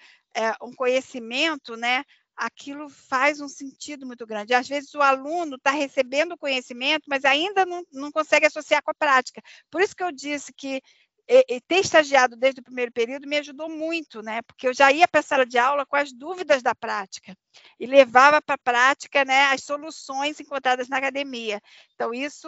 um 0.61 0.73
conhecimento, 0.73 1.78
né? 1.78 2.03
Aquilo 2.35 2.89
faz 2.89 3.39
um 3.39 3.47
sentido 3.47 4.05
muito 4.05 4.25
grande. 4.25 4.53
Às 4.53 4.67
vezes 4.67 4.93
o 4.95 5.01
aluno 5.01 5.55
está 5.55 5.71
recebendo 5.71 6.33
o 6.33 6.37
conhecimento, 6.37 7.03
mas 7.07 7.25
ainda 7.25 7.65
não, 7.65 7.83
não 7.91 8.11
consegue 8.11 8.45
associar 8.45 8.81
com 8.83 8.91
a 8.91 8.95
prática. 8.95 9.41
Por 9.69 9.81
isso 9.81 9.95
que 9.95 10.03
eu 10.03 10.11
disse 10.11 10.53
que 10.53 10.81
e, 11.27 11.61
ter 11.61 11.79
estagiado 11.79 12.35
desde 12.35 12.59
o 12.59 12.63
primeiro 12.63 12.91
período 12.91 13.27
me 13.27 13.37
ajudou 13.37 13.69
muito, 13.69 14.21
né? 14.21 14.41
Porque 14.41 14.67
eu 14.67 14.73
já 14.73 14.91
ia 14.91 15.07
para 15.07 15.21
a 15.21 15.23
sala 15.23 15.45
de 15.45 15.57
aula 15.57 15.85
com 15.85 15.95
as 15.95 16.11
dúvidas 16.11 16.61
da 16.61 16.75
prática 16.75 17.35
e 17.79 17.85
levava 17.85 18.41
para 18.41 18.55
a 18.55 18.57
prática 18.57 19.23
né, 19.23 19.45
as 19.45 19.63
soluções 19.63 20.39
encontradas 20.39 20.89
na 20.89 20.97
academia. 20.97 21.61
Então, 21.93 22.13
isso 22.13 22.47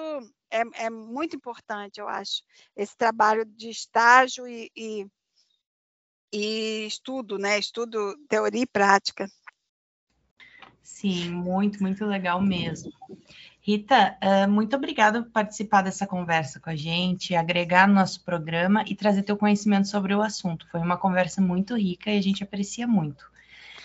é, 0.51 0.63
é 0.85 0.89
muito 0.89 1.35
importante, 1.35 1.99
eu 1.99 2.09
acho, 2.09 2.43
esse 2.75 2.95
trabalho 2.97 3.45
de 3.45 3.69
estágio 3.69 4.45
e, 4.47 4.69
e, 4.75 5.07
e 6.33 6.85
estudo, 6.85 7.37
né? 7.37 7.57
Estudo, 7.57 8.17
teoria 8.27 8.63
e 8.63 8.67
prática. 8.67 9.29
Sim, 10.83 11.31
muito, 11.31 11.81
muito 11.81 12.05
legal 12.05 12.41
mesmo. 12.41 12.91
Rita, 13.61 14.17
uh, 14.21 14.51
muito 14.51 14.75
obrigada 14.75 15.23
por 15.23 15.31
participar 15.31 15.81
dessa 15.81 16.05
conversa 16.05 16.59
com 16.59 16.69
a 16.69 16.75
gente, 16.75 17.33
agregar 17.33 17.87
no 17.87 17.93
nosso 17.93 18.21
programa 18.25 18.83
e 18.85 18.93
trazer 18.93 19.23
teu 19.23 19.37
conhecimento 19.37 19.87
sobre 19.87 20.13
o 20.13 20.21
assunto. 20.21 20.67
Foi 20.69 20.81
uma 20.81 20.97
conversa 20.97 21.41
muito 21.41 21.77
rica 21.77 22.11
e 22.11 22.17
a 22.17 22.21
gente 22.21 22.43
aprecia 22.43 22.85
muito. 22.85 23.25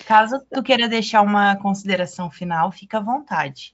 Caso 0.04 0.40
tu 0.52 0.62
queira 0.64 0.88
deixar 0.88 1.22
uma 1.22 1.54
consideração 1.56 2.28
final, 2.28 2.72
fica 2.72 2.98
à 2.98 3.00
vontade. 3.00 3.72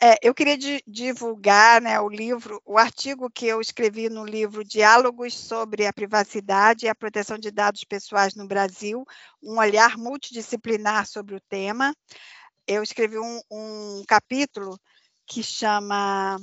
É, 0.00 0.18
eu 0.22 0.34
queria 0.34 0.56
divulgar 0.86 1.80
né, 1.80 1.98
o 1.98 2.08
livro, 2.08 2.60
o 2.64 2.76
artigo 2.78 3.30
que 3.30 3.46
eu 3.46 3.60
escrevi 3.60 4.08
no 4.08 4.24
livro 4.24 4.64
Diálogos 4.64 5.34
sobre 5.34 5.86
a 5.86 5.92
Privacidade 5.92 6.86
e 6.86 6.88
a 6.88 6.94
Proteção 6.94 7.38
de 7.38 7.50
Dados 7.50 7.84
Pessoais 7.84 8.34
no 8.34 8.46
Brasil, 8.46 9.04
um 9.42 9.58
olhar 9.58 9.96
multidisciplinar 9.96 11.06
sobre 11.06 11.34
o 11.34 11.40
tema 11.48 11.94
eu 12.66 12.82
escrevi 12.82 13.18
um, 13.18 13.40
um 13.50 14.04
capítulo 14.06 14.78
que 15.26 15.42
chama 15.42 16.38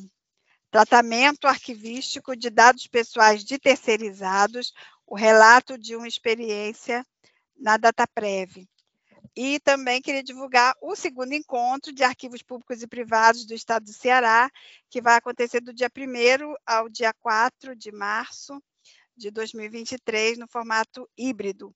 Tratamento 0.70 1.48
Arquivístico 1.48 2.36
de 2.36 2.50
Dados 2.50 2.88
Pessoais 2.88 3.44
de 3.44 3.58
Terceirizados, 3.60 4.74
o 5.06 5.16
relato 5.16 5.78
de 5.78 5.96
uma 5.96 6.08
experiência 6.08 7.06
na 7.58 7.78
DataPrev. 7.78 8.68
E 9.36 9.60
também 9.62 10.02
queria 10.02 10.24
divulgar 10.24 10.76
o 10.82 10.96
segundo 10.96 11.34
encontro 11.34 11.94
de 11.94 12.04
arquivos 12.04 12.42
públicos 12.42 12.82
e 12.82 12.88
privados 12.88 13.46
do 13.46 13.54
Estado 13.54 13.86
do 13.86 13.94
Ceará, 13.94 14.50
que 14.90 15.02
vai 15.02 15.16
acontecer 15.16 15.62
do 15.62 15.74
dia 15.74 15.90
1 15.96 16.56
ao 16.66 16.90
dia 16.90 17.14
4 17.14 17.76
de 17.76 17.92
março 17.92 18.62
de 19.16 19.32
2023, 19.32 20.38
no 20.38 20.48
formato 20.48 21.08
híbrido 21.18 21.74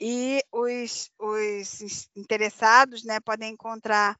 e 0.00 0.42
os, 0.52 1.10
os 1.18 2.08
interessados 2.14 3.02
né, 3.04 3.18
podem 3.20 3.52
encontrar 3.52 4.16